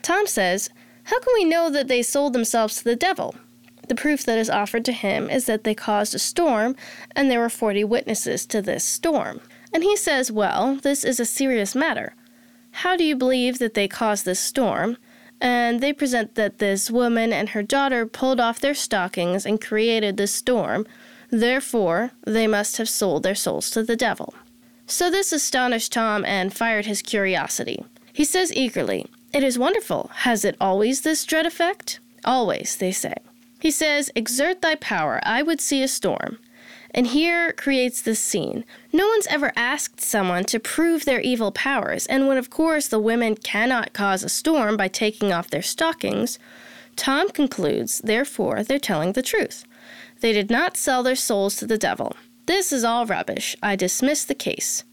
Tom 0.00 0.26
says, 0.26 0.70
How 1.02 1.20
can 1.20 1.34
we 1.34 1.44
know 1.44 1.68
that 1.68 1.88
they 1.88 2.02
sold 2.02 2.32
themselves 2.32 2.78
to 2.78 2.84
the 2.84 2.96
devil? 2.96 3.34
The 3.88 3.94
proof 3.94 4.24
that 4.24 4.38
is 4.38 4.48
offered 4.48 4.86
to 4.86 4.92
him 4.92 5.28
is 5.28 5.44
that 5.44 5.64
they 5.64 5.74
caused 5.74 6.14
a 6.14 6.18
storm, 6.18 6.76
and 7.14 7.30
there 7.30 7.40
were 7.40 7.50
40 7.50 7.84
witnesses 7.84 8.46
to 8.46 8.62
this 8.62 8.84
storm. 8.84 9.42
And 9.70 9.82
he 9.82 9.98
says, 9.98 10.32
Well, 10.32 10.76
this 10.76 11.04
is 11.04 11.20
a 11.20 11.26
serious 11.26 11.74
matter. 11.74 12.14
How 12.78 12.96
do 12.96 13.04
you 13.04 13.14
believe 13.14 13.60
that 13.60 13.74
they 13.74 13.86
caused 13.86 14.24
this 14.24 14.40
storm? 14.40 14.96
And 15.40 15.80
they 15.80 15.92
present 15.92 16.34
that 16.34 16.58
this 16.58 16.90
woman 16.90 17.32
and 17.32 17.50
her 17.50 17.62
daughter 17.62 18.04
pulled 18.04 18.40
off 18.40 18.58
their 18.58 18.74
stockings 18.74 19.46
and 19.46 19.60
created 19.60 20.16
this 20.16 20.32
storm. 20.32 20.86
Therefore, 21.30 22.10
they 22.26 22.46
must 22.46 22.76
have 22.78 22.88
sold 22.88 23.22
their 23.22 23.34
souls 23.34 23.70
to 23.70 23.84
the 23.84 23.96
devil. 23.96 24.34
So 24.86 25.08
this 25.08 25.32
astonished 25.32 25.92
Tom 25.92 26.24
and 26.24 26.52
fired 26.52 26.86
his 26.86 27.00
curiosity. 27.00 27.84
He 28.12 28.24
says 28.24 28.54
eagerly, 28.54 29.06
It 29.32 29.44
is 29.44 29.58
wonderful. 29.58 30.10
Has 30.14 30.44
it 30.44 30.56
always 30.60 31.02
this 31.02 31.24
dread 31.24 31.46
effect? 31.46 32.00
Always, 32.24 32.76
they 32.76 32.92
say. 32.92 33.14
He 33.60 33.70
says, 33.70 34.10
Exert 34.16 34.62
thy 34.62 34.74
power, 34.74 35.20
I 35.22 35.42
would 35.42 35.60
see 35.60 35.82
a 35.82 35.88
storm. 35.88 36.38
And 36.94 37.08
here 37.08 37.52
creates 37.52 38.00
this 38.00 38.20
scene. 38.20 38.64
No 38.92 39.08
one's 39.08 39.26
ever 39.26 39.52
asked 39.56 40.00
someone 40.00 40.44
to 40.44 40.60
prove 40.60 41.04
their 41.04 41.20
evil 41.20 41.50
powers, 41.50 42.06
and 42.06 42.28
when, 42.28 42.38
of 42.38 42.50
course, 42.50 42.86
the 42.86 43.00
women 43.00 43.34
cannot 43.34 43.92
cause 43.92 44.22
a 44.22 44.28
storm 44.28 44.76
by 44.76 44.86
taking 44.86 45.32
off 45.32 45.50
their 45.50 45.60
stockings, 45.60 46.38
Tom 46.94 47.28
concludes, 47.30 47.98
therefore, 47.98 48.62
they're 48.62 48.78
telling 48.78 49.12
the 49.12 49.22
truth. 49.22 49.64
They 50.20 50.32
did 50.32 50.50
not 50.50 50.76
sell 50.76 51.02
their 51.02 51.16
souls 51.16 51.56
to 51.56 51.66
the 51.66 51.76
devil. 51.76 52.14
This 52.46 52.72
is 52.72 52.84
all 52.84 53.06
rubbish. 53.06 53.56
I 53.62 53.74
dismiss 53.74 54.24
the 54.24 54.34
case. 54.34 54.84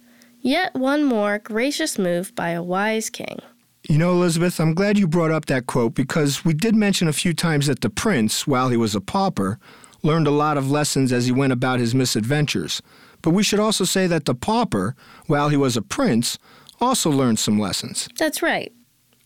Yet 0.42 0.74
one 0.74 1.04
more 1.04 1.38
gracious 1.38 2.00
move 2.00 2.34
by 2.34 2.50
a 2.50 2.64
wise 2.64 3.12
king. 3.12 3.40
You 3.88 3.98
know, 3.98 4.12
Elizabeth, 4.12 4.60
I'm 4.60 4.74
glad 4.74 4.98
you 4.98 5.08
brought 5.08 5.32
up 5.32 5.46
that 5.46 5.68
quote 5.68 5.94
because 5.94 6.44
we 6.44 6.54
did 6.54 6.76
mention 6.76 7.08
a 7.08 7.14
few 7.14 7.34
times 7.34 7.68
that 7.68 7.82
the 7.82 7.90
prince, 7.90 8.48
while 8.48 8.70
he 8.70 8.78
was 8.78 8.96
a 8.96 9.02
pauper, 9.02 9.60
learned 10.04 10.28
a 10.28 10.32
lot 10.32 10.58
of 10.58 10.72
lessons 10.72 11.12
as 11.12 11.26
he 11.26 11.32
went 11.32 11.54
about 11.54 11.80
his 11.80 11.96
misadventures. 11.96 12.82
But 13.22 13.32
we 13.32 13.44
should 13.44 13.60
also 13.60 13.84
say 13.84 14.08
that 14.08 14.26
the 14.26 14.36
pauper, 14.36 14.96
while 15.28 15.50
he 15.50 15.58
was 15.58 15.78
a 15.78 15.82
prince, 15.82 16.38
also 16.80 17.10
learned 17.10 17.40
some 17.40 17.60
lessons. 17.60 18.10
That's 18.18 18.42
right. 18.42 18.72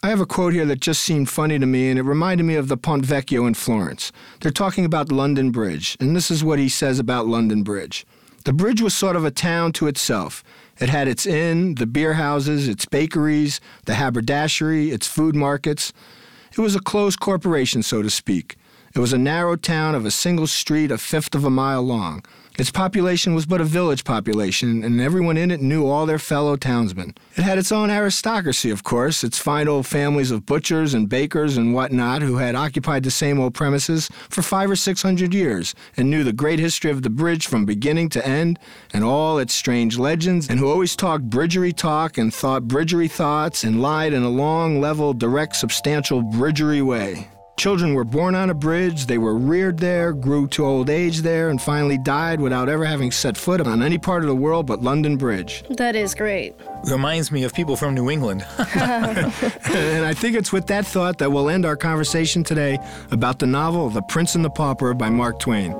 I 0.04 0.10
have 0.10 0.22
a 0.22 0.26
quote 0.26 0.54
here 0.54 0.66
that 0.66 0.82
just 0.82 1.02
seemed 1.02 1.30
funny 1.30 1.58
to 1.58 1.66
me, 1.66 1.90
and 1.90 1.98
it 1.98 2.04
reminded 2.04 2.44
me 2.44 2.56
of 2.56 2.68
the 2.68 2.78
Ponte 2.78 3.06
Vecchio 3.06 3.48
in 3.48 3.56
Florence. 3.56 4.12
They're 4.42 4.52
talking 4.52 4.86
about 4.86 5.12
London 5.12 5.50
Bridge, 5.50 5.98
and 6.00 6.16
this 6.16 6.30
is 6.30 6.44
what 6.44 6.60
he 6.60 6.70
says 6.70 7.00
about 7.00 7.26
London 7.26 7.64
Bridge. 7.64 8.06
The 8.44 8.54
bridge 8.54 8.82
was 8.82 8.94
sort 8.94 9.16
of 9.16 9.26
a 9.26 9.32
town 9.32 9.72
to 9.74 9.88
itself. 9.88 10.44
It 10.80 10.90
had 10.90 11.08
its 11.08 11.26
inn, 11.26 11.76
the 11.76 11.88
beer 11.88 12.14
houses, 12.14 12.68
its 12.68 12.86
bakeries, 12.86 13.60
the 13.86 13.96
haberdashery, 13.96 14.92
its 14.92 15.08
food 15.08 15.36
markets. 15.36 15.92
It 16.52 16.60
was 16.60 16.76
a 16.76 16.80
closed 16.80 17.20
corporation, 17.20 17.82
so 17.82 18.04
to 18.04 18.10
speak. 18.12 18.58
It 18.96 19.00
was 19.00 19.12
a 19.12 19.18
narrow 19.18 19.58
town 19.58 19.93
of 19.93 20.06
a 20.06 20.10
single 20.10 20.48
street 20.48 20.89
a 20.89 20.98
fifth 20.98 21.36
of 21.36 21.43
a 21.43 21.50
mile 21.50 21.84
long. 21.84 22.24
Its 22.58 22.72
population 22.72 23.36
was 23.36 23.46
but 23.46 23.60
a 23.60 23.66
village 23.66 24.06
population, 24.06 24.86
and 24.86 25.02
everyone 25.02 25.36
in 25.36 25.52
it 25.52 25.62
knew 25.62 25.86
all 25.86 26.06
their 26.06 26.18
fellow 26.18 26.56
townsmen. 26.56 27.14
It 27.36 27.41
had 27.41 27.58
its 27.58 27.74
own 27.74 27.89
aristocracy, 27.89 28.70
of 28.70 28.86
course, 28.86 29.22
its 29.22 29.38
fine 29.38 29.68
old 29.68 29.86
families 29.86 30.32
of 30.32 30.46
butchers 30.46 30.93
and 30.93 31.10
bakers 31.10 31.58
and 31.58 31.74
whatnot 31.74 32.22
who 32.22 32.38
had 32.38 32.56
occupied 32.56 33.04
the 33.04 33.12
same 33.12 33.38
old 33.38 33.54
premises 33.54 34.10
for 34.30 34.41
five 34.41 34.72
or 34.72 34.78
six 34.78 35.02
hundred 35.02 35.34
years 35.34 35.76
and 35.98 36.10
knew 36.10 36.24
the 36.24 36.32
great 36.32 36.60
history 36.60 36.89
of 36.89 37.02
the 37.02 37.10
bridge 37.10 37.48
from 37.48 37.66
beginning 37.66 38.08
to 38.08 38.26
end 38.26 38.58
and 38.93 39.04
all 39.04 39.39
its 39.39 39.54
strange 39.54 39.98
legends, 39.98 40.48
and 40.48 40.58
who 40.58 40.70
always 40.70 40.96
talked 40.96 41.30
bridgery 41.30 41.74
talk 41.74 42.18
and 42.18 42.34
thought 42.34 42.70
bridgery 42.70 43.10
thoughts 43.10 43.66
and 43.66 43.82
lied 43.82 44.14
in 44.14 44.24
a 44.24 44.30
long, 44.30 44.80
level, 44.80 45.14
direct, 45.14 45.58
substantial 45.58 46.22
bridgery 46.22 46.82
way. 46.82 47.28
Children 47.58 47.93
were 47.93 48.03
born 48.03 48.36
on 48.36 48.49
a 48.49 48.53
bridge, 48.53 49.06
they 49.06 49.18
were 49.18 49.36
reared 49.36 49.78
there, 49.80 50.12
grew 50.12 50.45
to 50.49 50.66
old 50.66 50.89
age 50.89 51.22
there, 51.22 51.49
and 51.49 51.62
finally 51.62 51.97
died 51.97 52.41
without 52.41 52.68
ever 52.68 52.84
having 52.84 53.12
set 53.12 53.38
foot 53.38 53.66
on 53.66 53.82
any 53.82 53.97
part 53.97 54.24
of 54.24 54.28
the 54.28 54.36
world 54.36 54.66
but 54.66 54.82
London 54.82 55.16
Bridge. 55.16 55.64
That 55.70 55.95
is 55.95 56.14
great. 56.14 56.53
Reminds 56.84 57.32
me 57.32 57.43
of 57.43 57.53
people 57.53 57.78
from 57.78 57.95
New 57.95 58.10
England. 58.10 58.45
and 58.76 60.06
I 60.06 60.14
think 60.14 60.36
it's 60.36 60.51
with 60.51 60.68
that 60.68 60.86
thought 60.86 61.18
that 61.20 61.32
we'll 61.32 61.49
end 61.49 61.66
our 61.66 61.78
conversation 61.78 62.43
today 62.43 62.78
about 63.12 63.39
the 63.39 63.47
novel 63.47 63.89
The 63.89 64.01
Prince 64.01 64.36
and 64.36 64.43
the 64.43 64.49
Pauper 64.49 64.93
by 64.93 65.10
Mark 65.10 65.39
Twain. 65.39 65.72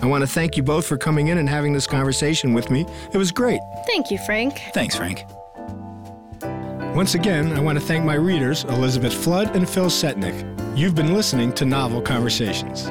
I 0.00 0.06
want 0.06 0.22
to 0.22 0.28
thank 0.28 0.56
you 0.56 0.62
both 0.62 0.86
for 0.86 0.96
coming 0.96 1.28
in 1.28 1.38
and 1.38 1.48
having 1.48 1.72
this 1.72 1.88
conversation 1.88 2.54
with 2.54 2.70
me. 2.70 2.86
It 3.12 3.18
was 3.18 3.32
great. 3.32 3.60
Thank 3.88 4.12
you, 4.12 4.18
Frank. 4.18 4.60
Thanks, 4.72 4.94
Frank. 4.96 5.24
Once 6.94 7.16
again, 7.16 7.52
I 7.52 7.60
want 7.60 7.76
to 7.76 7.84
thank 7.84 8.04
my 8.04 8.14
readers, 8.14 8.62
Elizabeth 8.64 9.12
Flood 9.12 9.56
and 9.56 9.68
Phil 9.68 9.86
Setnick. 9.86 10.53
You've 10.76 10.96
been 10.96 11.14
listening 11.14 11.52
to 11.52 11.64
Novel 11.64 12.02
Conversations. 12.02 12.88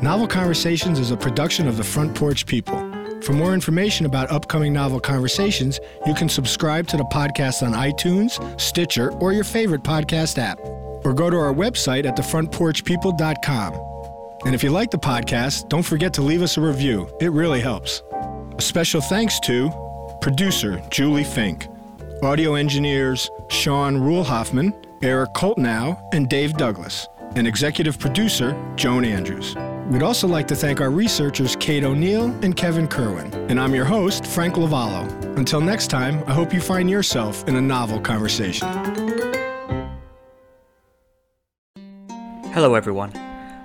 Novel 0.00 0.28
Conversations 0.28 1.00
is 1.00 1.10
a 1.10 1.16
production 1.16 1.66
of 1.66 1.76
the 1.76 1.82
Front 1.82 2.14
Porch 2.14 2.46
People. 2.46 2.78
For 3.22 3.32
more 3.32 3.52
information 3.52 4.06
about 4.06 4.30
upcoming 4.30 4.72
novel 4.72 5.00
conversations, 5.00 5.80
you 6.06 6.14
can 6.14 6.28
subscribe 6.28 6.86
to 6.88 6.96
the 6.96 7.02
podcast 7.06 7.66
on 7.66 7.72
iTunes, 7.72 8.38
Stitcher, 8.60 9.10
or 9.14 9.32
your 9.32 9.42
favorite 9.42 9.82
podcast 9.82 10.38
app. 10.38 10.60
Or 11.04 11.12
go 11.12 11.28
to 11.28 11.36
our 11.36 11.52
website 11.52 12.06
at 12.06 12.16
thefrontporchpeople.com. 12.16 14.38
And 14.44 14.54
if 14.54 14.62
you 14.62 14.70
like 14.70 14.92
the 14.92 14.98
podcast, 14.98 15.68
don't 15.68 15.82
forget 15.82 16.14
to 16.14 16.22
leave 16.22 16.42
us 16.42 16.56
a 16.56 16.60
review. 16.60 17.08
It 17.20 17.32
really 17.32 17.60
helps. 17.60 18.04
A 18.56 18.62
special 18.62 19.00
thanks 19.00 19.40
to 19.40 19.72
producer 20.20 20.80
Julie 20.88 21.24
Fink, 21.24 21.66
audio 22.22 22.54
engineers 22.54 23.28
Sean 23.48 23.96
Ruhlhoffman, 23.96 24.85
Eric 25.02 25.34
Koltnow, 25.34 26.00
and 26.12 26.28
Dave 26.28 26.54
Douglas, 26.54 27.06
and 27.34 27.46
executive 27.46 27.98
producer 27.98 28.56
Joan 28.76 29.04
Andrews. 29.04 29.54
We'd 29.90 30.02
also 30.02 30.26
like 30.26 30.48
to 30.48 30.56
thank 30.56 30.80
our 30.80 30.90
researchers 30.90 31.54
Kate 31.56 31.84
O'Neill 31.84 32.26
and 32.42 32.56
Kevin 32.56 32.88
Kerwin. 32.88 33.32
And 33.50 33.60
I'm 33.60 33.74
your 33.74 33.84
host, 33.84 34.26
Frank 34.26 34.54
Lavallo. 34.54 35.06
Until 35.36 35.60
next 35.60 35.88
time, 35.88 36.24
I 36.26 36.32
hope 36.32 36.52
you 36.52 36.60
find 36.60 36.90
yourself 36.90 37.46
in 37.46 37.56
a 37.56 37.60
novel 37.60 38.00
conversation. 38.00 38.66
Hello, 42.52 42.74
everyone. 42.74 43.12